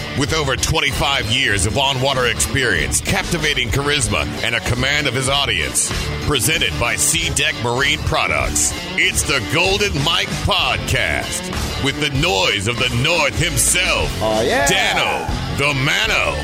With 0.19 0.33
over 0.33 0.57
25 0.57 1.31
years 1.31 1.65
of 1.65 1.77
on 1.77 2.01
water 2.01 2.25
experience, 2.25 2.99
captivating 2.99 3.69
charisma, 3.69 4.25
and 4.43 4.55
a 4.55 4.59
command 4.59 5.07
of 5.07 5.13
his 5.13 5.29
audience. 5.29 5.89
Presented 6.27 6.77
by 6.79 6.95
SeaDek 6.95 7.63
Marine 7.63 7.99
Products, 7.99 8.73
it's 8.97 9.23
the 9.23 9.39
Golden 9.53 9.93
Mic 9.99 10.27
Podcast 10.43 11.49
with 11.83 11.97
the 12.01 12.09
noise 12.19 12.67
of 12.67 12.75
the 12.77 12.89
North 13.01 13.39
himself. 13.39 14.11
Oh, 14.21 14.41
yeah. 14.41 14.67
Dano, 14.67 15.25
the 15.57 15.73
Mano. 15.79 16.35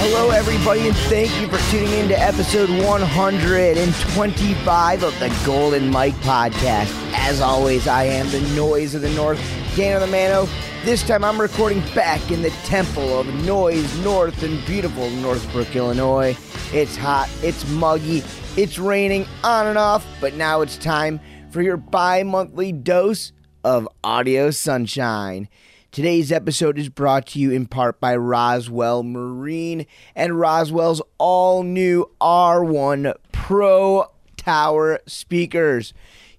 Hello, 0.00 0.30
everybody, 0.30 0.88
and 0.88 0.96
thank 0.96 1.30
you 1.40 1.46
for 1.48 1.58
tuning 1.70 1.92
in 1.92 2.08
to 2.08 2.18
episode 2.20 2.68
125 2.68 5.02
of 5.02 5.18
the 5.20 5.28
Golden 5.46 5.90
Mic 5.90 6.14
Podcast. 6.14 6.92
As 7.14 7.40
always, 7.40 7.86
I 7.86 8.04
am 8.04 8.28
the 8.30 8.40
noise 8.56 8.94
of 8.94 9.02
the 9.02 9.10
North, 9.10 9.40
Dano 9.76 10.00
the 10.00 10.06
Mano. 10.08 10.48
This 10.88 11.06
time 11.06 11.22
I'm 11.22 11.38
recording 11.38 11.80
back 11.94 12.30
in 12.30 12.40
the 12.40 12.48
Temple 12.64 13.20
of 13.20 13.26
Noise 13.44 14.02
North 14.02 14.42
in 14.42 14.58
beautiful 14.64 15.10
Northbrook, 15.10 15.76
Illinois. 15.76 16.34
It's 16.72 16.96
hot, 16.96 17.28
it's 17.42 17.68
muggy, 17.68 18.22
it's 18.56 18.78
raining 18.78 19.26
on 19.44 19.66
and 19.66 19.76
off, 19.76 20.06
but 20.18 20.32
now 20.32 20.62
it's 20.62 20.78
time 20.78 21.20
for 21.50 21.60
your 21.60 21.76
bi 21.76 22.22
monthly 22.22 22.72
dose 22.72 23.32
of 23.64 23.86
audio 24.02 24.50
sunshine. 24.50 25.50
Today's 25.92 26.32
episode 26.32 26.78
is 26.78 26.88
brought 26.88 27.26
to 27.26 27.38
you 27.38 27.50
in 27.50 27.66
part 27.66 28.00
by 28.00 28.16
Roswell 28.16 29.02
Marine 29.02 29.84
and 30.16 30.40
Roswell's 30.40 31.02
all 31.18 31.64
new 31.64 32.10
R1 32.18 33.12
Pro 33.30 34.06
Tower 34.38 35.00
speakers. 35.06 35.92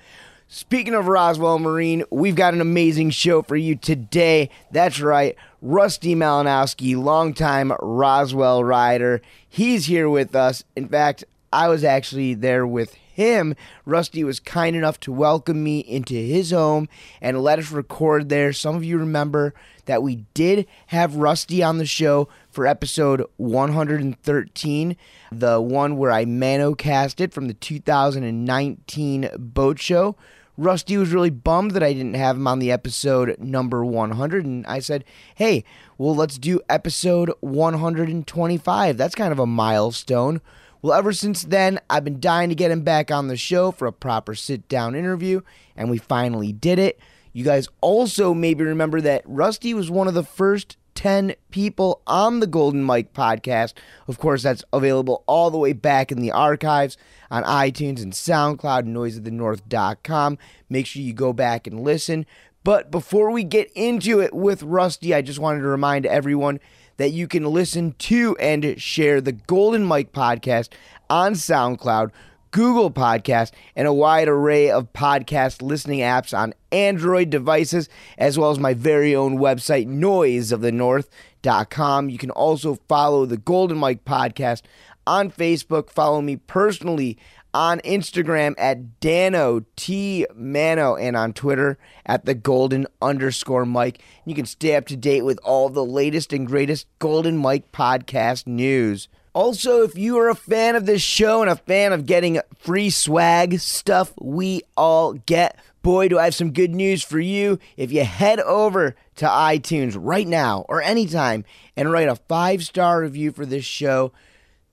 Speaking 0.47 0.93
of 0.93 1.07
Roswell 1.07 1.57
Marine, 1.59 2.03
we've 2.11 2.35
got 2.35 2.53
an 2.53 2.61
amazing 2.61 3.09
show 3.09 3.41
for 3.41 3.55
you 3.57 3.75
today. 3.75 4.51
That's 4.71 5.01
right, 5.01 5.35
Rusty 5.61 6.15
Malinoski, 6.15 6.95
longtime 6.95 7.73
Roswell 7.81 8.63
rider. 8.63 9.21
He's 9.49 9.87
here 9.87 10.07
with 10.07 10.33
us. 10.35 10.63
In 10.75 10.87
fact, 10.87 11.25
I 11.51 11.67
was 11.67 11.83
actually 11.83 12.35
there 12.35 12.65
with 12.65 12.95
him. 13.15 13.55
Rusty 13.85 14.23
was 14.25 14.41
kind 14.41 14.75
enough 14.75 14.99
to 14.99 15.11
welcome 15.11 15.63
me 15.63 15.79
into 15.79 16.13
his 16.13 16.51
home 16.51 16.89
and 17.21 17.41
let 17.41 17.59
us 17.59 17.71
record 17.71 18.27
there. 18.27 18.51
Some 18.51 18.75
of 18.75 18.83
you 18.83 18.97
remember 18.97 19.53
that 19.85 20.03
we 20.03 20.25
did 20.33 20.67
have 20.87 21.15
Rusty 21.15 21.63
on 21.63 21.77
the 21.77 21.85
show 21.85 22.27
for 22.51 22.67
episode 22.67 23.23
113, 23.37 24.97
the 25.31 25.61
one 25.61 25.97
where 25.97 26.11
I 26.11 26.25
manocasted 26.25 27.31
from 27.31 27.47
the 27.47 27.53
2019 27.53 29.29
boat 29.37 29.79
show. 29.79 30.17
Rusty 30.57 30.97
was 30.97 31.11
really 31.11 31.29
bummed 31.29 31.71
that 31.71 31.83
I 31.83 31.93
didn't 31.93 32.15
have 32.15 32.35
him 32.35 32.47
on 32.47 32.59
the 32.59 32.71
episode 32.71 33.37
number 33.39 33.85
100. 33.85 34.45
And 34.45 34.65
I 34.67 34.79
said, 34.79 35.05
hey, 35.35 35.63
well, 35.97 36.15
let's 36.15 36.37
do 36.37 36.61
episode 36.69 37.31
125. 37.39 38.97
That's 38.97 39.15
kind 39.15 39.31
of 39.31 39.39
a 39.39 39.45
milestone. 39.45 40.41
Well, 40.81 40.93
ever 40.93 41.13
since 41.13 41.43
then, 41.43 41.79
I've 41.89 42.03
been 42.03 42.19
dying 42.19 42.49
to 42.49 42.55
get 42.55 42.71
him 42.71 42.81
back 42.81 43.11
on 43.11 43.27
the 43.27 43.37
show 43.37 43.71
for 43.71 43.87
a 43.87 43.93
proper 43.93 44.35
sit 44.35 44.67
down 44.69 44.95
interview, 44.95 45.41
and 45.75 45.89
we 45.89 45.97
finally 45.97 46.53
did 46.53 46.79
it. 46.79 46.99
You 47.33 47.43
guys 47.43 47.67
also 47.81 48.33
maybe 48.33 48.63
remember 48.63 49.01
that 49.01 49.23
Rusty 49.25 49.73
was 49.73 49.91
one 49.91 50.07
of 50.07 50.13
the 50.13 50.23
first 50.23 50.77
10 50.95 51.35
people 51.51 52.01
on 52.07 52.39
the 52.39 52.47
Golden 52.47 52.85
Mic 52.85 53.13
podcast. 53.13 53.73
Of 54.07 54.17
course, 54.17 54.43
that's 54.43 54.63
available 54.71 55.23
all 55.27 55.51
the 55.51 55.57
way 55.57 55.73
back 55.73 56.11
in 56.11 56.21
the 56.21 56.31
archives 56.31 56.97
on 57.29 57.43
iTunes 57.43 58.01
and 58.01 58.13
SoundCloud, 58.13 58.85
noiseofthenorth.com. 58.85 60.37
Make 60.69 60.85
sure 60.85 61.01
you 61.01 61.13
go 61.13 61.33
back 61.33 61.67
and 61.67 61.81
listen. 61.81 62.25
But 62.63 62.89
before 62.89 63.29
we 63.29 63.43
get 63.43 63.71
into 63.75 64.21
it 64.21 64.33
with 64.33 64.63
Rusty, 64.63 65.13
I 65.13 65.21
just 65.21 65.37
wanted 65.37 65.59
to 65.59 65.67
remind 65.67 66.05
everyone 66.05 66.59
that 66.97 67.11
you 67.11 67.27
can 67.27 67.45
listen 67.45 67.93
to 67.99 68.35
and 68.37 68.81
share 68.81 69.21
the 69.21 69.33
Golden 69.33 69.87
Mic 69.87 70.11
podcast 70.11 70.69
on 71.09 71.33
SoundCloud, 71.33 72.09
Google 72.51 72.91
Podcast, 72.91 73.51
and 73.75 73.87
a 73.87 73.93
wide 73.93 74.27
array 74.27 74.69
of 74.69 74.91
podcast 74.93 75.61
listening 75.61 75.99
apps 75.99 76.37
on 76.37 76.53
Android 76.71 77.29
devices, 77.29 77.87
as 78.17 78.39
well 78.39 78.51
as 78.51 78.59
my 78.59 78.73
very 78.73 79.15
own 79.15 79.37
website, 79.37 79.87
noiseofthenorth.com. 79.87 82.09
You 82.09 82.17
can 82.17 82.31
also 82.31 82.79
follow 82.87 83.25
the 83.25 83.37
Golden 83.37 83.79
Mic 83.79 84.03
podcast 84.05 84.61
on 85.05 85.31
Facebook. 85.31 85.89
Follow 85.89 86.21
me 86.21 86.37
personally 86.37 87.17
on 87.55 87.79
Instagram 87.79 88.53
at 88.57 88.99
Dano 88.99 89.63
T 89.77 90.27
Mano 90.35 90.97
and 90.97 91.15
on 91.15 91.31
Twitter 91.31 91.77
at 92.05 92.25
the 92.25 92.33
Golden 92.33 92.85
underscore 93.01 93.65
Mike. 93.65 94.03
You 94.25 94.35
can 94.35 94.45
stay 94.45 94.75
up 94.75 94.87
to 94.87 94.97
date 94.97 95.21
with 95.21 95.39
all 95.41 95.69
the 95.69 95.85
latest 95.85 96.33
and 96.33 96.45
greatest 96.45 96.85
Golden 96.99 97.41
Mic 97.41 97.71
podcast 97.71 98.45
news. 98.45 99.07
Also, 99.31 99.83
if 99.83 99.97
you 99.97 100.17
are 100.17 100.27
a 100.27 100.35
fan 100.35 100.75
of 100.75 100.85
this 100.85 101.01
show 101.01 101.41
and 101.41 101.49
a 101.49 101.55
fan 101.55 101.93
of 101.93 102.05
getting 102.05 102.41
free 102.57 102.89
swag 102.89 103.57
stuff 103.59 104.11
we 104.19 104.61
all 104.75 105.13
get, 105.13 105.57
boy, 105.81 106.09
do 106.09 106.19
I 106.19 106.25
have 106.25 106.35
some 106.35 106.51
good 106.51 106.75
news 106.75 107.03
for 107.03 107.19
you. 107.19 107.57
If 107.77 107.89
you 107.89 108.03
head 108.03 108.41
over 108.41 108.97
to 109.15 109.25
iTunes 109.25 109.95
right 109.97 110.27
now 110.27 110.65
or 110.67 110.81
anytime 110.81 111.45
and 111.77 111.89
write 111.89 112.09
a 112.09 112.17
five 112.17 112.65
star 112.65 112.99
review 112.99 113.31
for 113.31 113.45
this 113.45 113.63
show, 113.63 114.11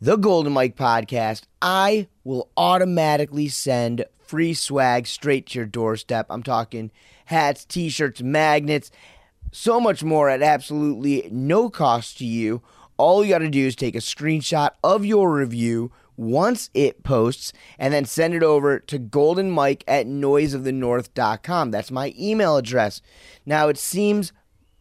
the 0.02 0.16
Golden 0.16 0.52
Mic 0.52 0.74
podcast, 0.74 1.42
I 1.62 2.08
will 2.24 2.50
automatically 2.56 3.46
send 3.46 4.04
free 4.18 4.52
swag 4.52 5.06
straight 5.06 5.46
to 5.46 5.60
your 5.60 5.66
doorstep. 5.66 6.26
I'm 6.28 6.42
talking 6.42 6.90
hats, 7.26 7.64
t 7.64 7.88
shirts, 7.88 8.20
magnets, 8.20 8.90
so 9.52 9.78
much 9.78 10.02
more 10.02 10.28
at 10.28 10.42
absolutely 10.42 11.28
no 11.30 11.70
cost 11.70 12.18
to 12.18 12.26
you. 12.26 12.62
All 12.96 13.22
you 13.22 13.30
got 13.30 13.38
to 13.38 13.48
do 13.48 13.64
is 13.64 13.76
take 13.76 13.94
a 13.94 13.98
screenshot 13.98 14.70
of 14.82 15.04
your 15.04 15.32
review 15.32 15.92
once 16.16 16.68
it 16.74 17.04
posts 17.04 17.52
and 17.78 17.94
then 17.94 18.04
send 18.04 18.34
it 18.34 18.42
over 18.42 18.80
to 18.80 18.98
goldenmike 18.98 19.84
at 19.86 20.08
noiseofthenorth.com. 20.08 21.70
That's 21.70 21.92
my 21.92 22.12
email 22.18 22.56
address. 22.56 23.02
Now, 23.46 23.68
it 23.68 23.78
seems 23.78 24.32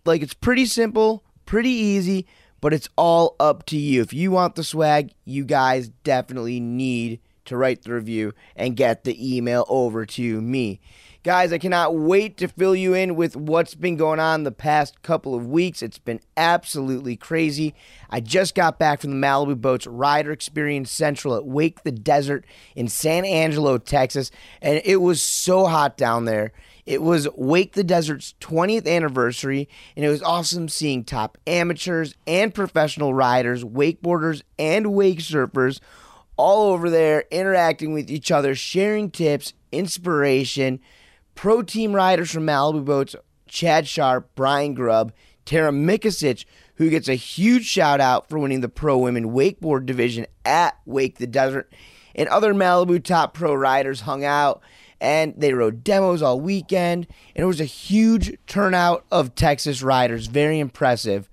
like 0.03 0.23
it's 0.23 0.33
pretty 0.33 0.65
simple, 0.65 1.23
pretty 1.45 1.69
easy, 1.69 2.25
but 2.61 2.73
it's 2.73 2.89
all 2.95 3.35
up 3.39 3.65
to 3.65 3.77
you. 3.77 4.01
If 4.01 4.13
you 4.13 4.31
want 4.31 4.55
the 4.55 4.63
swag, 4.63 5.13
you 5.25 5.43
guys 5.43 5.89
definitely 6.03 6.59
need 6.59 7.19
to 7.45 7.57
write 7.57 7.81
the 7.81 7.93
review 7.93 8.33
and 8.55 8.77
get 8.77 9.03
the 9.03 9.35
email 9.35 9.65
over 9.67 10.05
to 10.05 10.41
me. 10.41 10.79
Guys, 11.23 11.53
I 11.53 11.59
cannot 11.59 11.95
wait 11.95 12.37
to 12.37 12.47
fill 12.47 12.75
you 12.75 12.95
in 12.95 13.15
with 13.15 13.35
what's 13.35 13.75
been 13.75 13.95
going 13.95 14.19
on 14.19 14.41
the 14.41 14.51
past 14.51 15.03
couple 15.03 15.35
of 15.35 15.45
weeks. 15.45 15.83
It's 15.83 15.99
been 15.99 16.19
absolutely 16.35 17.15
crazy. 17.15 17.75
I 18.09 18.21
just 18.21 18.55
got 18.55 18.79
back 18.79 19.01
from 19.01 19.11
the 19.11 19.27
Malibu 19.27 19.61
Boats 19.61 19.85
Rider 19.85 20.31
Experience 20.31 20.89
Central 20.89 21.35
at 21.35 21.45
Wake 21.45 21.83
the 21.83 21.91
Desert 21.91 22.43
in 22.75 22.87
San 22.87 23.23
Angelo, 23.23 23.77
Texas, 23.77 24.31
and 24.63 24.81
it 24.83 24.97
was 24.97 25.21
so 25.21 25.67
hot 25.67 25.95
down 25.95 26.25
there. 26.25 26.53
It 26.91 27.01
was 27.01 27.25
Wake 27.37 27.71
the 27.71 27.85
Desert's 27.85 28.35
20th 28.41 28.85
anniversary, 28.85 29.69
and 29.95 30.03
it 30.03 30.09
was 30.09 30.21
awesome 30.21 30.67
seeing 30.67 31.05
top 31.05 31.37
amateurs 31.47 32.15
and 32.27 32.53
professional 32.53 33.13
riders, 33.13 33.63
wakeboarders, 33.63 34.41
and 34.59 34.93
wake 34.93 35.19
surfers 35.19 35.79
all 36.35 36.73
over 36.73 36.89
there 36.89 37.23
interacting 37.31 37.93
with 37.93 38.11
each 38.11 38.29
other, 38.29 38.55
sharing 38.55 39.09
tips, 39.09 39.53
inspiration. 39.71 40.81
Pro 41.33 41.61
team 41.61 41.93
riders 41.93 42.29
from 42.29 42.45
Malibu 42.45 42.83
Boats, 42.83 43.15
Chad 43.47 43.87
Sharp, 43.87 44.29
Brian 44.35 44.73
Grubb, 44.73 45.13
Tarah 45.45 45.71
Mikacich, 45.71 46.43
who 46.75 46.89
gets 46.89 47.07
a 47.07 47.15
huge 47.15 47.63
shout 47.63 48.01
out 48.01 48.27
for 48.27 48.37
winning 48.37 48.59
the 48.59 48.67
pro 48.67 48.97
women 48.97 49.31
wakeboard 49.31 49.85
division 49.85 50.25
at 50.43 50.77
Wake 50.85 51.19
the 51.19 51.27
Desert, 51.27 51.71
and 52.15 52.27
other 52.27 52.53
Malibu 52.53 53.01
top 53.01 53.33
pro 53.33 53.53
riders 53.53 54.01
hung 54.01 54.25
out 54.25 54.61
and 55.01 55.33
they 55.35 55.53
rode 55.53 55.83
demos 55.83 56.21
all 56.21 56.39
weekend, 56.39 57.07
and 57.35 57.43
it 57.43 57.47
was 57.47 57.59
a 57.59 57.65
huge 57.65 58.37
turnout 58.45 59.03
of 59.11 59.35
Texas 59.35 59.81
riders. 59.81 60.27
Very 60.27 60.59
impressive. 60.59 61.27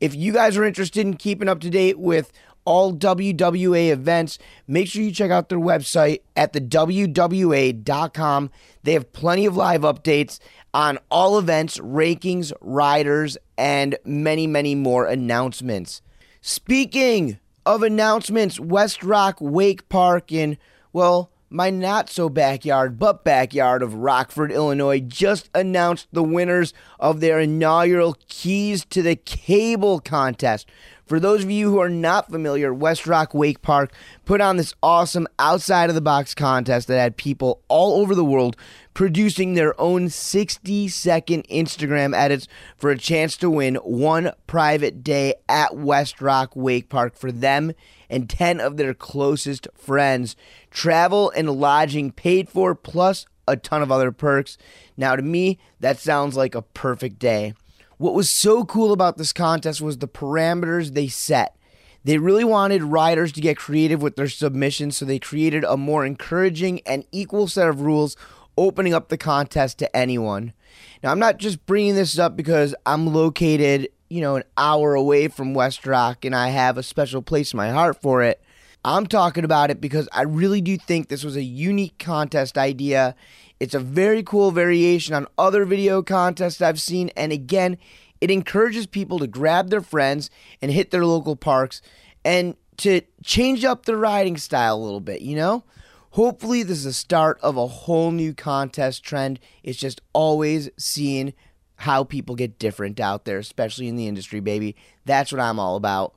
If 0.00 0.14
you 0.14 0.32
guys 0.32 0.56
are 0.56 0.64
interested 0.64 1.04
in 1.04 1.16
keeping 1.16 1.48
up 1.48 1.60
to 1.60 1.68
date 1.68 1.98
with 1.98 2.32
all 2.64 2.94
WWA 2.94 3.90
events, 3.90 4.38
make 4.68 4.86
sure 4.86 5.02
you 5.02 5.10
check 5.10 5.32
out 5.32 5.48
their 5.48 5.58
website 5.58 6.20
at 6.36 6.52
the 6.52 6.60
WWA.com. 6.60 8.50
They 8.84 8.92
have 8.92 9.12
plenty 9.12 9.44
of 9.44 9.56
live 9.56 9.80
updates 9.82 10.38
on 10.72 10.98
all 11.10 11.36
events, 11.36 11.78
rankings, 11.78 12.52
riders, 12.60 13.36
and 13.58 13.98
many, 14.04 14.46
many 14.46 14.76
more 14.76 15.04
announcements. 15.06 16.00
Speaking 16.40 17.40
of 17.66 17.82
announcements, 17.82 18.60
West 18.60 19.02
Rock 19.02 19.38
Wake 19.40 19.88
Park 19.88 20.30
in, 20.30 20.56
well, 20.92 21.30
my 21.50 21.68
not 21.68 22.08
so 22.08 22.28
backyard 22.28 22.98
but 22.98 23.24
backyard 23.24 23.82
of 23.82 23.94
Rockford, 23.94 24.52
Illinois, 24.52 25.00
just 25.00 25.50
announced 25.52 26.06
the 26.12 26.22
winners 26.22 26.72
of 27.00 27.20
their 27.20 27.40
inaugural 27.40 28.16
Keys 28.28 28.84
to 28.86 29.02
the 29.02 29.16
Cable 29.16 29.98
contest. 29.98 30.68
For 31.10 31.18
those 31.18 31.42
of 31.42 31.50
you 31.50 31.68
who 31.70 31.80
are 31.80 31.88
not 31.88 32.30
familiar, 32.30 32.72
West 32.72 33.04
Rock 33.04 33.34
Wake 33.34 33.62
Park 33.62 33.92
put 34.24 34.40
on 34.40 34.58
this 34.58 34.74
awesome 34.80 35.26
outside 35.40 35.88
of 35.88 35.96
the 35.96 36.00
box 36.00 36.36
contest 36.36 36.86
that 36.86 37.00
had 37.00 37.16
people 37.16 37.60
all 37.66 38.00
over 38.00 38.14
the 38.14 38.24
world 38.24 38.56
producing 38.94 39.54
their 39.54 39.78
own 39.80 40.08
60 40.08 40.86
second 40.86 41.48
Instagram 41.48 42.14
edits 42.14 42.46
for 42.76 42.90
a 42.90 42.96
chance 42.96 43.36
to 43.38 43.50
win 43.50 43.74
one 43.76 44.30
private 44.46 45.02
day 45.02 45.34
at 45.48 45.76
West 45.76 46.20
Rock 46.20 46.54
Wake 46.54 46.88
Park 46.88 47.16
for 47.16 47.32
them 47.32 47.72
and 48.10 48.28
10 48.28 48.60
of 48.60 48.76
their 48.76 48.92
closest 48.92 49.68
friends. 49.74 50.36
Travel 50.70 51.32
and 51.34 51.48
lodging 51.50 52.10
paid 52.10 52.48
for, 52.48 52.74
plus 52.74 53.24
a 53.48 53.56
ton 53.56 53.82
of 53.82 53.90
other 53.90 54.12
perks. 54.12 54.58
Now, 54.96 55.16
to 55.16 55.22
me, 55.22 55.58
that 55.80 55.98
sounds 55.98 56.36
like 56.36 56.54
a 56.54 56.62
perfect 56.62 57.18
day. 57.18 57.54
What 57.96 58.14
was 58.14 58.30
so 58.30 58.64
cool 58.64 58.92
about 58.92 59.18
this 59.18 59.32
contest 59.32 59.80
was 59.80 59.98
the 59.98 60.08
parameters 60.08 60.94
they 60.94 61.08
set. 61.08 61.56
They 62.02 62.16
really 62.16 62.44
wanted 62.44 62.82
riders 62.82 63.30
to 63.32 63.42
get 63.42 63.58
creative 63.58 64.00
with 64.00 64.16
their 64.16 64.28
submissions, 64.28 64.96
so 64.96 65.04
they 65.04 65.18
created 65.18 65.64
a 65.64 65.76
more 65.76 66.06
encouraging 66.06 66.80
and 66.86 67.04
equal 67.12 67.46
set 67.46 67.68
of 67.68 67.82
rules, 67.82 68.16
opening 68.56 68.94
up 68.94 69.08
the 69.08 69.18
contest 69.18 69.78
to 69.78 69.96
anyone. 69.96 70.54
Now, 71.02 71.10
I'm 71.10 71.18
not 71.18 71.36
just 71.36 71.66
bringing 71.66 71.94
this 71.94 72.18
up 72.18 72.36
because 72.36 72.74
I'm 72.86 73.12
located, 73.12 73.88
you 74.10 74.20
know, 74.20 74.36
an 74.36 74.44
hour 74.58 74.94
away 74.94 75.28
from 75.28 75.54
West 75.54 75.86
Rock 75.86 76.24
and 76.24 76.34
I 76.34 76.48
have 76.48 76.76
a 76.76 76.82
special 76.82 77.22
place 77.22 77.54
in 77.54 77.56
my 77.56 77.70
heart 77.70 78.02
for 78.02 78.22
it. 78.22 78.42
I'm 78.84 79.06
talking 79.06 79.44
about 79.44 79.70
it 79.70 79.80
because 79.80 80.08
I 80.12 80.22
really 80.22 80.60
do 80.60 80.76
think 80.76 81.08
this 81.08 81.24
was 81.24 81.36
a 81.36 81.42
unique 81.42 81.98
contest 81.98 82.58
idea. 82.58 83.14
It's 83.60 83.74
a 83.74 83.80
very 83.80 84.22
cool 84.22 84.50
variation 84.50 85.14
on 85.14 85.28
other 85.38 85.64
video 85.64 86.02
contests 86.02 86.60
I've 86.60 86.80
seen, 86.80 87.10
and 87.10 87.30
again, 87.30 87.76
it 88.20 88.30
encourages 88.30 88.86
people 88.86 89.18
to 89.18 89.26
grab 89.26 89.70
their 89.70 89.82
friends 89.82 90.30
and 90.60 90.70
hit 90.72 90.90
their 90.90 91.04
local 91.04 91.36
parks 91.36 91.82
and 92.24 92.56
to 92.78 93.02
change 93.22 93.64
up 93.64 93.84
their 93.84 93.98
riding 93.98 94.38
style 94.38 94.76
a 94.76 94.82
little 94.82 95.00
bit, 95.00 95.20
you 95.20 95.36
know? 95.36 95.64
Hopefully, 96.12 96.62
this 96.62 96.78
is 96.78 96.84
the 96.84 96.92
start 96.92 97.38
of 97.42 97.56
a 97.56 97.66
whole 97.66 98.10
new 98.10 98.34
contest 98.34 99.04
trend. 99.04 99.38
It's 99.62 99.78
just 99.78 100.00
always 100.12 100.70
seeing 100.76 101.34
how 101.80 102.04
people 102.04 102.34
get 102.34 102.58
different 102.58 103.00
out 103.00 103.24
there, 103.24 103.38
especially 103.38 103.88
in 103.88 103.96
the 103.96 104.06
industry, 104.06 104.38
baby. 104.38 104.76
That's 105.06 105.32
what 105.32 105.40
I'm 105.40 105.58
all 105.58 105.76
about. 105.76 106.14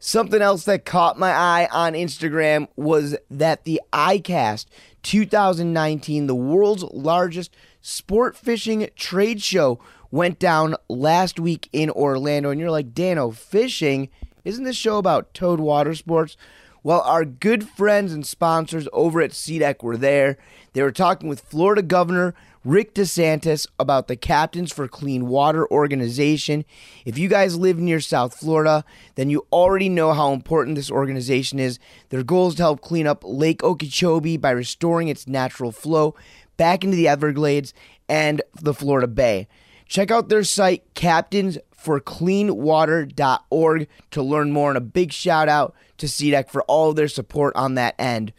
Something 0.00 0.42
else 0.42 0.64
that 0.64 0.84
caught 0.84 1.20
my 1.20 1.30
eye 1.30 1.68
on 1.70 1.92
Instagram 1.92 2.66
was 2.74 3.16
that 3.30 3.62
the 3.62 3.80
ICAST 3.92 4.66
2019, 5.02 6.26
the 6.26 6.34
world's 6.34 6.82
largest 6.82 7.54
sport 7.80 8.36
fishing 8.36 8.88
trade 8.96 9.40
show, 9.40 9.78
went 10.10 10.40
down 10.40 10.74
last 10.88 11.38
week 11.38 11.68
in 11.72 11.90
Orlando. 11.90 12.50
And 12.50 12.60
you're 12.60 12.72
like, 12.72 12.92
Dano, 12.92 13.30
fishing? 13.30 14.08
Isn't 14.44 14.64
this 14.64 14.76
show 14.76 14.98
about 14.98 15.32
Towed 15.32 15.60
Water 15.60 15.94
Sports? 15.94 16.36
Well, 16.82 17.02
our 17.02 17.24
good 17.24 17.68
friends 17.68 18.12
and 18.12 18.26
sponsors 18.26 18.88
over 18.92 19.22
at 19.22 19.30
SeaDek 19.30 19.84
were 19.84 19.96
there. 19.96 20.38
They 20.72 20.82
were 20.82 20.92
talking 20.92 21.28
with 21.28 21.40
Florida 21.40 21.82
Governor 21.82 22.34
Rick 22.64 22.94
DeSantis 22.94 23.66
about 23.78 24.08
the 24.08 24.16
Captains 24.16 24.72
for 24.72 24.88
Clean 24.88 25.28
Water 25.28 25.70
organization. 25.70 26.64
If 27.04 27.18
you 27.18 27.28
guys 27.28 27.58
live 27.58 27.78
near 27.78 28.00
South 28.00 28.34
Florida, 28.34 28.86
then 29.16 29.28
you 29.28 29.46
already 29.52 29.90
know 29.90 30.14
how 30.14 30.32
important 30.32 30.76
this 30.76 30.90
organization 30.90 31.58
is. 31.58 31.78
Their 32.08 32.22
goal 32.22 32.48
is 32.48 32.54
to 32.54 32.62
help 32.62 32.80
clean 32.80 33.06
up 33.06 33.22
Lake 33.26 33.62
Okeechobee 33.62 34.38
by 34.38 34.50
restoring 34.50 35.08
its 35.08 35.28
natural 35.28 35.72
flow 35.72 36.14
back 36.56 36.84
into 36.84 36.96
the 36.96 37.08
Everglades 37.08 37.74
and 38.08 38.40
the 38.60 38.72
Florida 38.72 39.08
Bay. 39.08 39.46
Check 39.86 40.10
out 40.10 40.30
their 40.30 40.44
site, 40.44 40.94
captainsforcleanwater.org, 40.94 43.88
to 44.10 44.22
learn 44.22 44.52
more. 44.52 44.70
And 44.70 44.78
a 44.78 44.80
big 44.80 45.12
shout 45.12 45.50
out 45.50 45.74
to 45.98 46.06
SeaDek 46.06 46.48
for 46.48 46.62
all 46.62 46.94
their 46.94 47.08
support 47.08 47.54
on 47.56 47.74
that 47.74 47.94
end. 47.98 48.32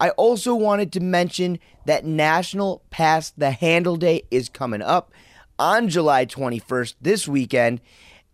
I 0.00 0.10
also 0.10 0.54
wanted 0.54 0.92
to 0.92 1.00
mention 1.00 1.58
that 1.86 2.04
National 2.04 2.82
Pass 2.90 3.30
the 3.30 3.50
Handle 3.50 3.96
Day 3.96 4.22
is 4.30 4.48
coming 4.48 4.82
up 4.82 5.12
on 5.58 5.88
July 5.88 6.24
21st 6.24 6.94
this 7.00 7.26
weekend. 7.26 7.80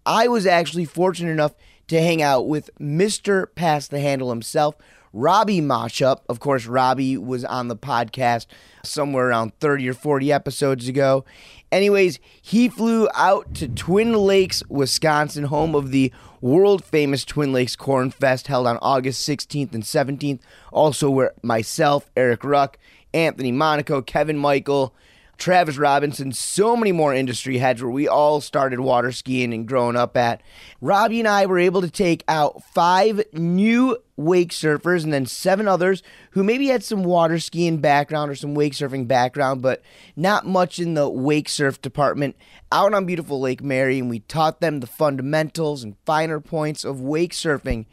I 0.05 0.29
was 0.29 0.47
actually 0.47 0.85
fortunate 0.85 1.31
enough 1.31 1.55
to 1.89 2.01
hang 2.01 2.21
out 2.21 2.47
with 2.47 2.71
Mr. 2.79 3.47
Pass 3.55 3.89
the 3.89 4.01
Handle 4.01 4.29
himself, 4.29 4.75
Robbie 5.15 5.61
Moshup. 5.61 6.21
Of 6.29 6.41
course, 6.41 6.67
Robbie 6.67 7.17
was 7.17 7.45
on 7.45 7.69
the 7.69 7.77
podcast 7.77 8.47
somewhere 8.83 9.29
around 9.29 9.59
30 9.61 9.89
or 9.89 9.95
40 9.95 10.33
episodes 10.33 10.89
ago. 10.89 11.25
Anyways, 11.75 12.21
he 12.41 12.69
flew 12.69 13.09
out 13.17 13.53
to 13.55 13.67
Twin 13.67 14.13
Lakes, 14.13 14.63
Wisconsin, 14.69 15.43
home 15.43 15.75
of 15.75 15.91
the 15.91 16.13
world 16.41 16.85
famous 16.85 17.25
Twin 17.25 17.53
Lakes 17.53 17.75
Corn 17.75 18.13
Fest 18.13 18.47
held 18.47 18.69
on 18.69 18.79
August 18.81 19.29
16th 19.29 19.75
and 19.75 19.83
17th. 19.83 20.39
Also, 20.71 21.11
where 21.11 21.33
myself, 21.43 22.13
Eric 22.17 22.45
Ruck, 22.45 22.79
Anthony 23.13 23.51
Monaco, 23.51 24.03
Kevin 24.03 24.39
Michael, 24.39 24.95
Travis 25.39 25.79
Robinson, 25.79 26.33
so 26.33 26.77
many 26.77 26.93
more 26.93 27.15
industry 27.15 27.59
heads 27.59 27.83
where 27.83 27.91
we 27.91 28.09
all 28.09 28.41
started 28.41 28.81
water 28.81 29.13
skiing 29.13 29.53
and 29.53 29.67
growing 29.67 29.97
up 29.97 30.17
at. 30.17 30.43
Robbie 30.81 31.21
and 31.21 31.29
I 31.29 31.47
were 31.47 31.59
able 31.59 31.83
to 31.83 31.91
take 31.91 32.25
out 32.29 32.63
five 32.73 33.23
new 33.33 33.99
wake 34.17 34.51
surfers 34.51 35.03
and 35.03 35.13
then 35.13 35.27
seven 35.27 35.67
others 35.67 36.03
who 36.31 36.45
maybe 36.45 36.69
had 36.69 36.85
some 36.85 37.03
water 37.03 37.39
skiing 37.39 37.79
background 37.79 38.31
or 38.31 38.35
some 38.35 38.55
wake 38.55 38.73
surfing 38.73 39.09
background, 39.09 39.61
but 39.61 39.83
not 40.15 40.47
much 40.47 40.79
in 40.79 40.95
the 40.95 41.09
wake 41.09 41.49
surf 41.49 41.83
department 41.83 42.37
out 42.71 42.95
on 42.95 43.07
beautiful 43.07 43.41
Lake 43.41 43.63
Mary. 43.63 43.99
And 43.99 44.09
we 44.09 44.21
taught 44.21 44.61
them 44.61 44.81
the 44.81 44.87
fundamentals 44.87 45.83
and 45.83 45.97
finer 46.07 46.41
points 46.41 46.85
of 46.85 47.01
wake 47.01 47.33
surfing. 47.33 47.87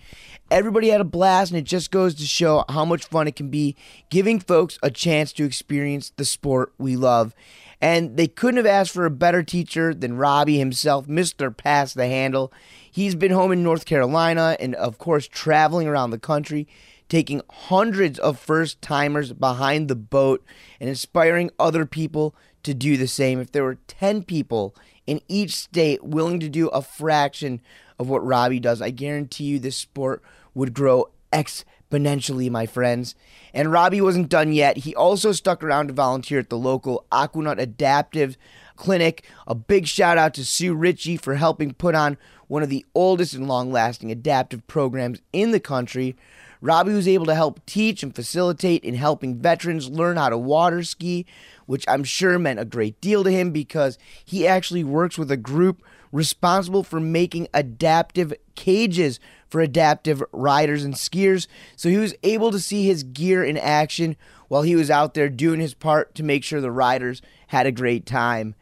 Everybody 0.51 0.89
had 0.89 0.99
a 0.99 1.05
blast, 1.05 1.51
and 1.51 1.57
it 1.57 1.63
just 1.63 1.91
goes 1.91 2.13
to 2.15 2.25
show 2.25 2.65
how 2.67 2.83
much 2.83 3.05
fun 3.05 3.25
it 3.25 3.37
can 3.37 3.47
be 3.47 3.77
giving 4.09 4.37
folks 4.37 4.77
a 4.83 4.91
chance 4.91 5.31
to 5.31 5.45
experience 5.45 6.11
the 6.17 6.25
sport 6.25 6.73
we 6.77 6.97
love. 6.97 7.33
And 7.79 8.17
they 8.17 8.27
couldn't 8.27 8.57
have 8.57 8.65
asked 8.65 8.91
for 8.91 9.05
a 9.05 9.09
better 9.09 9.43
teacher 9.43 9.93
than 9.93 10.17
Robbie 10.17 10.59
himself, 10.59 11.07
Mr. 11.07 11.55
Pass 11.55 11.93
the 11.93 12.07
Handle. 12.07 12.51
He's 12.91 13.15
been 13.15 13.31
home 13.31 13.53
in 13.53 13.63
North 13.63 13.85
Carolina 13.85 14.57
and, 14.59 14.75
of 14.75 14.97
course, 14.97 15.25
traveling 15.25 15.87
around 15.87 16.11
the 16.11 16.19
country, 16.19 16.67
taking 17.07 17.41
hundreds 17.49 18.19
of 18.19 18.37
first 18.37 18.81
timers 18.81 19.31
behind 19.31 19.87
the 19.87 19.95
boat 19.95 20.43
and 20.81 20.89
inspiring 20.89 21.49
other 21.59 21.85
people 21.85 22.35
to 22.63 22.73
do 22.73 22.97
the 22.97 23.07
same. 23.07 23.39
If 23.39 23.53
there 23.53 23.63
were 23.63 23.79
10 23.87 24.23
people 24.23 24.75
in 25.07 25.21
each 25.29 25.55
state 25.55 26.03
willing 26.03 26.41
to 26.41 26.49
do 26.49 26.67
a 26.67 26.81
fraction 26.81 27.61
of 27.97 28.09
what 28.09 28.25
Robbie 28.25 28.59
does, 28.59 28.81
I 28.81 28.89
guarantee 28.89 29.45
you 29.45 29.57
this 29.57 29.77
sport 29.77 30.21
would 30.53 30.73
grow 30.73 31.09
exponentially, 31.31 32.49
my 32.49 32.65
friends. 32.65 33.15
And 33.53 33.71
Robbie 33.71 34.01
wasn't 34.01 34.29
done 34.29 34.53
yet. 34.53 34.77
He 34.77 34.95
also 34.95 35.31
stuck 35.31 35.63
around 35.63 35.87
to 35.87 35.93
volunteer 35.93 36.39
at 36.39 36.49
the 36.49 36.57
local 36.57 37.05
Aquanaut 37.11 37.59
Adaptive 37.59 38.37
Clinic. 38.75 39.25
A 39.47 39.55
big 39.55 39.87
shout 39.87 40.17
out 40.17 40.33
to 40.35 40.45
Sue 40.45 40.73
Ritchie 40.73 41.17
for 41.17 41.35
helping 41.35 41.73
put 41.73 41.95
on 41.95 42.17
one 42.47 42.63
of 42.63 42.69
the 42.69 42.85
oldest 42.93 43.33
and 43.33 43.47
long 43.47 43.71
lasting 43.71 44.11
adaptive 44.11 44.65
programs 44.67 45.21
in 45.31 45.51
the 45.51 45.59
country. 45.59 46.15
Robbie 46.61 46.93
was 46.93 47.07
able 47.07 47.25
to 47.25 47.35
help 47.35 47.65
teach 47.65 48.03
and 48.03 48.15
facilitate 48.15 48.83
in 48.83 48.93
helping 48.93 49.39
veterans 49.39 49.89
learn 49.89 50.17
how 50.17 50.29
to 50.29 50.37
water 50.37 50.83
ski, 50.83 51.25
which 51.65 51.85
I'm 51.87 52.03
sure 52.03 52.37
meant 52.37 52.59
a 52.59 52.65
great 52.65 53.01
deal 53.01 53.23
to 53.23 53.31
him 53.31 53.51
because 53.51 53.97
he 54.23 54.47
actually 54.47 54.83
works 54.83 55.17
with 55.17 55.31
a 55.31 55.37
group 55.37 55.81
responsible 56.11 56.83
for 56.83 56.99
making 56.99 57.47
adaptive 57.53 58.33
cages 58.55 59.19
for 59.51 59.61
adaptive 59.61 60.23
riders 60.31 60.83
and 60.83 60.95
skiers. 60.95 61.45
So 61.75 61.89
he 61.89 61.97
was 61.97 62.15
able 62.23 62.51
to 62.51 62.59
see 62.59 62.85
his 62.85 63.03
gear 63.03 63.43
in 63.43 63.57
action 63.57 64.15
while 64.47 64.63
he 64.63 64.75
was 64.75 64.89
out 64.89 65.13
there 65.13 65.29
doing 65.29 65.59
his 65.59 65.73
part 65.73 66.15
to 66.15 66.23
make 66.23 66.43
sure 66.43 66.61
the 66.61 66.71
riders 66.71 67.21
had 67.47 67.67
a 67.67 67.71
great 67.71 68.05
time. 68.05 68.55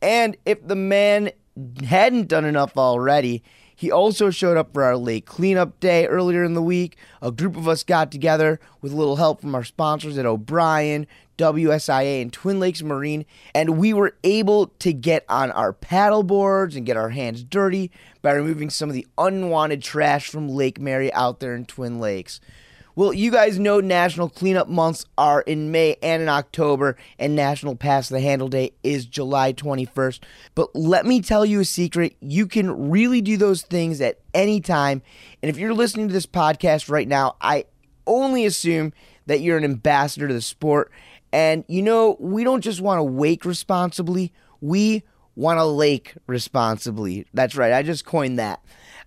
And 0.00 0.36
if 0.46 0.66
the 0.66 0.76
man 0.76 1.32
hadn't 1.84 2.28
done 2.28 2.44
enough 2.44 2.78
already, 2.78 3.42
he 3.78 3.92
also 3.92 4.28
showed 4.28 4.56
up 4.56 4.72
for 4.72 4.82
our 4.82 4.96
lake 4.96 5.24
cleanup 5.24 5.78
day 5.78 6.04
earlier 6.08 6.42
in 6.42 6.54
the 6.54 6.62
week. 6.62 6.96
A 7.22 7.30
group 7.30 7.56
of 7.56 7.68
us 7.68 7.84
got 7.84 8.10
together 8.10 8.58
with 8.80 8.92
a 8.92 8.96
little 8.96 9.14
help 9.14 9.40
from 9.40 9.54
our 9.54 9.62
sponsors 9.62 10.18
at 10.18 10.26
O'Brien, 10.26 11.06
WSIA, 11.36 12.20
and 12.20 12.32
Twin 12.32 12.58
Lakes 12.58 12.82
Marine, 12.82 13.24
and 13.54 13.78
we 13.78 13.92
were 13.92 14.16
able 14.24 14.66
to 14.80 14.92
get 14.92 15.24
on 15.28 15.52
our 15.52 15.72
paddle 15.72 16.24
boards 16.24 16.74
and 16.74 16.86
get 16.86 16.96
our 16.96 17.10
hands 17.10 17.44
dirty 17.44 17.92
by 18.20 18.32
removing 18.32 18.68
some 18.68 18.88
of 18.88 18.96
the 18.96 19.06
unwanted 19.16 19.80
trash 19.80 20.28
from 20.28 20.48
Lake 20.48 20.80
Mary 20.80 21.12
out 21.12 21.38
there 21.38 21.54
in 21.54 21.64
Twin 21.64 22.00
Lakes. 22.00 22.40
Well, 22.98 23.12
you 23.12 23.30
guys 23.30 23.60
know 23.60 23.78
National 23.78 24.28
Cleanup 24.28 24.66
Months 24.66 25.06
are 25.16 25.42
in 25.42 25.70
May 25.70 25.96
and 26.02 26.20
in 26.20 26.28
October, 26.28 26.96
and 27.16 27.36
National 27.36 27.76
Pass 27.76 28.08
the 28.08 28.20
Handle 28.20 28.48
Day 28.48 28.72
is 28.82 29.06
July 29.06 29.52
21st. 29.52 30.18
But 30.56 30.74
let 30.74 31.06
me 31.06 31.22
tell 31.22 31.46
you 31.46 31.60
a 31.60 31.64
secret 31.64 32.16
you 32.18 32.48
can 32.48 32.90
really 32.90 33.20
do 33.20 33.36
those 33.36 33.62
things 33.62 34.00
at 34.00 34.18
any 34.34 34.60
time. 34.60 35.00
And 35.40 35.48
if 35.48 35.58
you're 35.58 35.74
listening 35.74 36.08
to 36.08 36.12
this 36.12 36.26
podcast 36.26 36.90
right 36.90 37.06
now, 37.06 37.36
I 37.40 37.66
only 38.04 38.44
assume 38.44 38.92
that 39.26 39.42
you're 39.42 39.58
an 39.58 39.62
ambassador 39.62 40.26
to 40.26 40.34
the 40.34 40.42
sport. 40.42 40.90
And 41.32 41.64
you 41.68 41.82
know, 41.82 42.16
we 42.18 42.42
don't 42.42 42.62
just 42.62 42.80
want 42.80 42.98
to 42.98 43.04
wake 43.04 43.44
responsibly, 43.44 44.32
we 44.60 45.04
want 45.36 45.60
to 45.60 45.64
lake 45.64 46.14
responsibly. 46.26 47.28
That's 47.32 47.54
right, 47.54 47.72
I 47.72 47.84
just 47.84 48.04
coined 48.04 48.40
that. 48.40 48.60